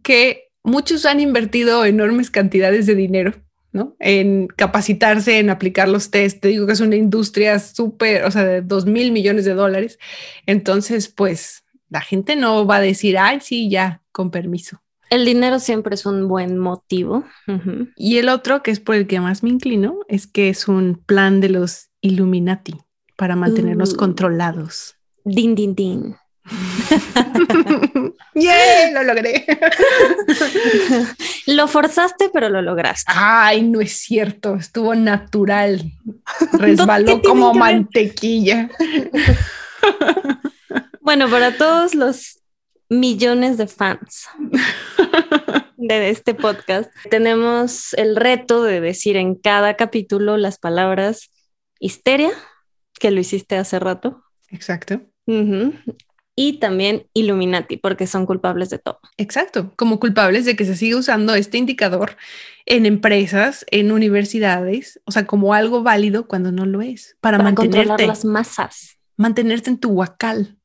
que 0.02 0.52
muchos 0.64 1.06
han 1.06 1.20
invertido 1.20 1.84
enormes 1.84 2.32
cantidades 2.32 2.86
de 2.86 2.96
dinero, 2.96 3.34
¿no? 3.74 3.98
En 4.00 4.48
capacitarse, 4.48 5.40
en 5.40 5.50
aplicar 5.50 5.90
los 5.90 6.12
test. 6.12 6.40
Te 6.40 6.48
digo 6.48 6.66
que 6.66 6.74
es 6.74 6.80
una 6.80 6.96
industria 6.96 7.60
súper, 7.60 8.24
o 8.24 8.32
sea, 8.32 8.46
de 8.46 8.62
dos 8.62 8.86
mil 8.86 9.12
millones 9.12 9.44
de 9.44 9.54
dólares. 9.54 10.00
Entonces, 10.46 11.10
pues 11.10 11.66
la 11.90 12.00
gente 12.00 12.38
no 12.38 12.66
va 12.66 12.78
a 12.78 12.82
decir, 12.82 13.18
ay, 13.18 13.42
sí, 13.42 13.70
ya, 13.70 14.02
con 14.14 14.32
permiso. 14.32 14.82
El 15.12 15.26
dinero 15.26 15.60
siempre 15.60 15.94
es 15.96 16.06
un 16.06 16.30
buen 16.30 16.58
motivo. 16.58 17.26
Y 17.98 18.18
el 18.18 18.30
otro, 18.30 18.64
que 18.64 18.72
es 18.72 18.80
por 18.80 18.96
el 18.96 19.08
que 19.08 19.20
más 19.20 19.44
me 19.44 19.50
inclino, 19.50 20.00
es 20.08 20.26
que 20.26 20.48
es 20.48 20.70
un 20.70 21.04
plan 21.06 21.42
de 21.42 21.50
los 21.50 21.90
Illuminati 22.00 22.78
para 23.18 23.36
mantenernos 23.36 23.92
uh. 23.94 23.98
controlados. 23.98 24.96
Din, 25.26 25.54
din, 25.54 25.76
din. 25.76 26.16
¡Yay! 28.36 28.94
Lo 28.94 29.04
logré. 29.04 29.46
lo 31.48 31.68
forzaste, 31.68 32.30
pero 32.32 32.48
lo 32.48 32.62
lograste. 32.62 33.12
Ay, 33.14 33.64
no 33.64 33.82
es 33.82 33.92
cierto. 33.92 34.56
Estuvo 34.56 34.96
natural. 34.96 35.92
Resbaló 36.54 37.22
como 37.22 37.54
mantequilla. 37.54 38.70
bueno, 41.02 41.30
para 41.30 41.58
todos 41.58 41.96
los 41.96 42.41
millones 42.92 43.58
de 43.58 43.68
fans 43.68 44.28
de 45.78 46.10
este 46.10 46.36
podcast, 46.36 46.92
tenemos 47.10 47.94
el 47.94 48.16
reto 48.16 48.64
de 48.64 48.82
decir 48.82 49.18
en 49.18 49.36
cada 49.36 49.76
capítulo 49.76 50.38
las 50.38 50.60
palabras 50.60 51.32
histeria, 51.80 52.32
que 53.00 53.10
lo 53.10 53.20
hiciste 53.20 53.58
hace 53.58 53.80
rato. 53.80 54.24
Exacto 54.50 55.02
y 56.36 56.54
también 56.60 57.08
Illuminati, 57.14 57.78
porque 57.78 58.08
son 58.08 58.26
culpables 58.26 58.70
de 58.70 58.80
todo. 58.80 59.00
Exacto, 59.18 59.74
como 59.76 60.00
culpables 60.00 60.46
de 60.46 60.56
que 60.56 60.66
se 60.66 60.76
siga 60.76 60.98
usando 60.98 61.36
este 61.36 61.58
indicador 61.58 62.18
en 62.66 62.86
empresas, 62.86 63.66
en 63.70 63.92
universidades, 63.92 65.02
o 65.06 65.12
sea, 65.12 65.26
como 65.26 65.54
algo 65.54 65.84
válido 65.84 66.28
cuando 66.28 66.52
no 66.52 66.66
lo 66.66 66.82
es, 66.82 67.18
para, 67.22 67.38
mantenerte. 67.38 67.88
Controlar 67.88 68.08
las 68.08 68.26
masas. 68.26 68.98
Mantenerte 69.18 69.70
en 69.70 69.78
tu 69.78 69.90
huacal. 69.90 70.58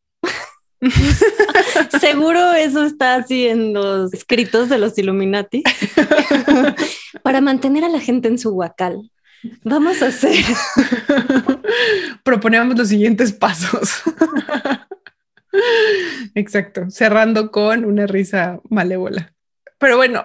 Seguro 2.01 2.53
eso 2.53 2.85
está 2.85 3.17
así 3.17 3.47
en 3.47 3.73
los 3.73 4.13
escritos 4.13 4.69
de 4.69 4.79
los 4.79 4.99
Illuminati. 4.99 5.63
para 7.23 7.41
mantener 7.41 7.85
a 7.85 7.89
la 7.89 8.01
gente 8.01 8.29
en 8.29 8.39
su 8.39 8.51
huacal. 8.51 9.11
Vamos 9.65 10.03
a 10.03 10.07
hacer. 10.07 10.45
Proponemos 12.23 12.77
los 12.77 12.89
siguientes 12.89 13.33
pasos. 13.33 14.03
Exacto, 16.35 16.91
cerrando 16.91 17.51
con 17.51 17.85
una 17.85 18.07
risa 18.07 18.61
malévola. 18.69 19.35
Pero 19.79 19.97
bueno, 19.97 20.25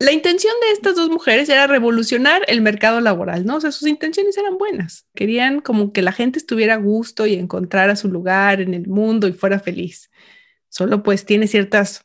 la 0.00 0.12
intención 0.12 0.54
de 0.60 0.72
estas 0.72 0.94
dos 0.94 1.10
mujeres 1.10 1.48
era 1.48 1.66
revolucionar 1.66 2.42
el 2.46 2.60
mercado 2.60 3.00
laboral, 3.00 3.44
¿no? 3.44 3.56
O 3.56 3.60
sea, 3.60 3.72
sus 3.72 3.88
intenciones 3.88 4.38
eran 4.38 4.56
buenas. 4.56 5.06
Querían 5.14 5.60
como 5.60 5.92
que 5.92 6.02
la 6.02 6.12
gente 6.12 6.38
estuviera 6.38 6.74
a 6.74 6.78
gusto 6.78 7.26
y 7.26 7.34
encontrara 7.34 7.96
su 7.96 8.08
lugar 8.08 8.60
en 8.60 8.74
el 8.74 8.86
mundo 8.86 9.26
y 9.26 9.32
fuera 9.32 9.58
feliz. 9.58 10.10
Solo 10.68 11.02
pues 11.02 11.24
tiene 11.24 11.48
ciertas 11.48 12.04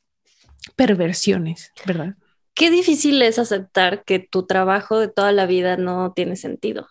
perversiones, 0.76 1.72
¿verdad? 1.86 2.16
Qué 2.56 2.72
difícil 2.72 3.22
es 3.22 3.38
aceptar 3.38 4.04
que 4.04 4.20
tu 4.20 4.46
trabajo 4.46 5.00
de 5.00 5.08
toda 5.08 5.32
la 5.32 5.46
vida 5.46 5.78
no 5.78 6.14
tiene 6.16 6.36
sentido. 6.36 6.88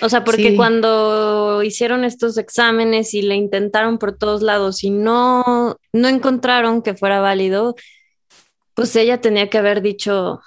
O 0.00 0.08
sea, 0.08 0.22
porque 0.24 0.54
cuando 0.54 1.62
hicieron 1.62 2.04
estos 2.04 2.38
exámenes 2.38 3.14
y 3.14 3.22
le 3.22 3.34
intentaron 3.34 3.98
por 3.98 4.16
todos 4.16 4.42
lados 4.42 4.84
y 4.84 4.90
no, 4.90 5.76
no 5.92 6.08
encontraron 6.08 6.82
que 6.82 6.94
fuera 6.94 7.20
válido, 7.20 7.74
pues 8.74 8.94
ella 8.96 9.20
tenía 9.20 9.50
que 9.50 9.58
haber 9.58 9.82
dicho, 9.82 10.40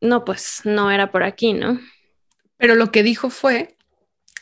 no, 0.00 0.24
pues 0.24 0.60
no 0.64 0.90
era 0.90 1.10
por 1.10 1.22
aquí, 1.22 1.52
¿no? 1.52 1.80
Pero 2.56 2.74
lo 2.74 2.90
que 2.90 3.02
dijo 3.02 3.30
fue 3.30 3.76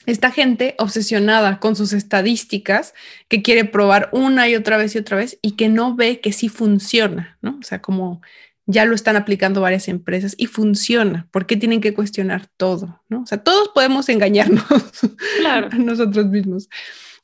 esta 0.06 0.30
gente 0.30 0.74
obsesionada 0.78 1.58
con 1.60 1.76
sus 1.76 1.92
estadísticas 1.92 2.94
que 3.28 3.42
quiere 3.42 3.64
probar 3.64 4.10
una 4.12 4.48
y 4.48 4.54
otra 4.54 4.76
vez 4.76 4.94
y 4.94 4.98
otra 4.98 5.16
vez 5.16 5.38
y 5.40 5.52
que 5.52 5.68
no 5.68 5.96
ve 5.96 6.20
que 6.20 6.32
sí 6.32 6.48
funciona, 6.48 7.38
¿no? 7.40 7.58
O 7.58 7.62
sea, 7.62 7.80
como 7.80 8.20
ya 8.66 8.84
lo 8.84 8.94
están 8.94 9.16
aplicando 9.16 9.60
varias 9.60 9.88
empresas 9.88 10.34
y 10.38 10.46
funciona. 10.46 11.28
¿Por 11.30 11.46
qué 11.46 11.56
tienen 11.56 11.80
que 11.80 11.94
cuestionar 11.94 12.48
todo? 12.56 13.02
¿no? 13.08 13.22
O 13.22 13.26
sea, 13.26 13.38
todos 13.38 13.68
podemos 13.74 14.08
engañarnos 14.08 14.64
claro. 15.38 15.68
a 15.70 15.76
nosotros 15.76 16.26
mismos. 16.26 16.68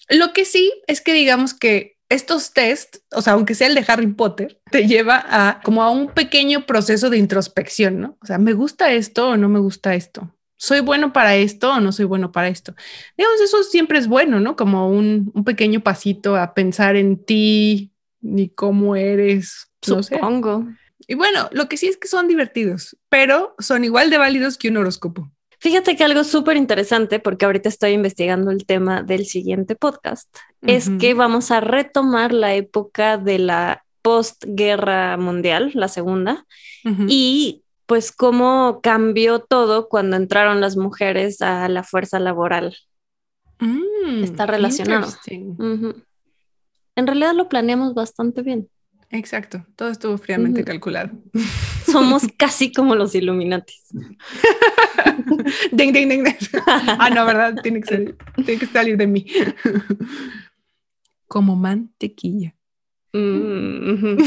Lo 0.08 0.32
que 0.32 0.44
sí 0.44 0.72
es 0.86 1.00
que 1.00 1.12
digamos 1.12 1.54
que 1.54 1.96
estos 2.10 2.52
test, 2.52 2.96
o 3.12 3.22
sea, 3.22 3.34
aunque 3.34 3.54
sea 3.54 3.68
el 3.68 3.74
de 3.74 3.84
Harry 3.86 4.08
Potter, 4.08 4.60
te 4.70 4.86
lleva 4.86 5.24
a 5.26 5.60
como 5.62 5.82
a 5.82 5.90
un 5.90 6.08
pequeño 6.08 6.66
proceso 6.66 7.08
de 7.08 7.18
introspección, 7.18 8.00
¿no? 8.00 8.18
O 8.20 8.26
sea, 8.26 8.36
¿me 8.36 8.52
gusta 8.52 8.92
esto 8.92 9.30
o 9.30 9.36
no 9.36 9.48
me 9.48 9.60
gusta 9.60 9.94
esto? 9.94 10.34
¿Soy 10.56 10.80
bueno 10.80 11.12
para 11.12 11.36
esto 11.36 11.72
o 11.72 11.80
no 11.80 11.92
soy 11.92 12.04
bueno 12.04 12.32
para 12.32 12.48
esto? 12.48 12.74
Digamos, 13.16 13.40
eso 13.40 13.62
siempre 13.62 13.98
es 13.98 14.08
bueno, 14.08 14.40
¿no? 14.40 14.56
Como 14.56 14.90
un, 14.90 15.30
un 15.34 15.44
pequeño 15.44 15.80
pasito 15.80 16.36
a 16.36 16.52
pensar 16.52 16.96
en 16.96 17.24
ti 17.24 17.92
y 18.20 18.48
cómo 18.50 18.96
eres. 18.96 19.70
No 19.86 20.02
Supongo. 20.02 20.66
Y 21.06 21.14
bueno, 21.14 21.48
lo 21.52 21.68
que 21.68 21.76
sí 21.76 21.86
es 21.86 21.96
que 21.96 22.08
son 22.08 22.28
divertidos, 22.28 22.96
pero 23.08 23.54
son 23.58 23.84
igual 23.84 24.10
de 24.10 24.18
válidos 24.18 24.58
que 24.58 24.68
un 24.68 24.76
horóscopo. 24.76 25.30
Fíjate 25.60 25.94
que 25.94 26.04
algo 26.04 26.24
súper 26.24 26.56
interesante, 26.56 27.20
porque 27.20 27.44
ahorita 27.44 27.68
estoy 27.68 27.92
investigando 27.92 28.50
el 28.50 28.64
tema 28.64 29.02
del 29.02 29.26
siguiente 29.26 29.76
podcast, 29.76 30.34
es 30.62 30.90
que 30.98 31.12
vamos 31.12 31.50
a 31.50 31.60
retomar 31.60 32.32
la 32.32 32.54
época 32.54 33.18
de 33.18 33.38
la 33.38 33.84
postguerra 34.00 35.18
mundial, 35.18 35.70
la 35.74 35.88
segunda, 35.88 36.46
y 37.08 37.62
pues 37.84 38.10
cómo 38.10 38.80
cambió 38.82 39.40
todo 39.40 39.88
cuando 39.88 40.16
entraron 40.16 40.62
las 40.62 40.78
mujeres 40.78 41.42
a 41.42 41.68
la 41.68 41.82
fuerza 41.82 42.18
laboral. 42.18 42.74
Mm, 43.58 44.24
Está 44.24 44.46
relacionado. 44.46 45.08
En 46.96 47.06
realidad 47.06 47.34
lo 47.34 47.50
planeamos 47.50 47.92
bastante 47.92 48.40
bien. 48.42 48.70
Exacto, 49.12 49.66
todo 49.74 49.90
estuvo 49.90 50.16
fríamente 50.18 50.64
calculado. 50.64 51.10
Somos 51.90 52.22
casi 52.38 52.72
como 52.72 52.94
los 52.94 53.14
Illuminatis. 53.14 53.88
ding, 55.72 55.92
ding, 55.92 56.08
ding, 56.08 56.24
Ah, 56.66 57.10
no, 57.10 57.26
¿verdad? 57.26 57.56
Tiene 57.62 57.80
que, 57.80 58.14
tiene 58.44 58.60
que 58.60 58.66
salir 58.66 58.96
de 58.96 59.08
mí. 59.08 59.26
como 61.26 61.56
mantequilla. 61.56 62.54
Mm, 63.12 64.18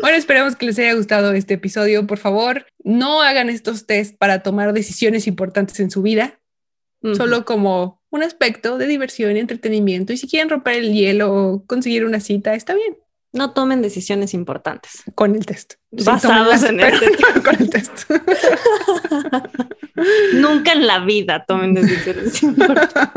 bueno, 0.00 0.16
esperamos 0.16 0.54
que 0.54 0.66
les 0.66 0.78
haya 0.78 0.94
gustado 0.94 1.32
este 1.32 1.54
episodio. 1.54 2.06
Por 2.06 2.18
favor, 2.18 2.66
no 2.84 3.22
hagan 3.22 3.48
estos 3.50 3.86
test 3.86 4.16
para 4.16 4.44
tomar 4.44 4.72
decisiones 4.72 5.26
importantes 5.26 5.80
en 5.80 5.90
su 5.90 6.02
vida, 6.02 6.38
solo 7.14 7.44
como 7.44 7.98
un 8.10 8.22
aspecto 8.22 8.78
de 8.78 8.86
diversión 8.86 9.36
y 9.36 9.40
entretenimiento. 9.40 10.12
Y 10.12 10.16
si 10.16 10.28
quieren 10.28 10.48
romper 10.48 10.76
el 10.76 10.92
hielo 10.92 11.32
o 11.32 11.66
conseguir 11.66 12.04
una 12.04 12.20
cita, 12.20 12.54
está 12.54 12.74
bien. 12.74 12.96
No 13.32 13.52
tomen 13.52 13.82
decisiones 13.82 14.32
importantes. 14.32 15.02
Con 15.14 15.34
el 15.34 15.44
test. 15.44 15.74
Basados 15.90 16.62
en 16.62 16.80
el 16.80 16.98
test. 16.98 17.22
Con 17.44 17.56
el 17.60 17.70
test. 17.70 18.10
Nunca 20.34 20.72
en 20.72 20.86
la 20.86 21.00
vida 21.00 21.44
tomen 21.46 21.74
decisiones 21.74 22.42
importantes. 22.42 23.10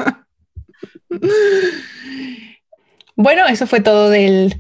Bueno, 3.16 3.48
eso 3.48 3.68
fue 3.68 3.80
todo 3.80 4.10
del 4.10 4.60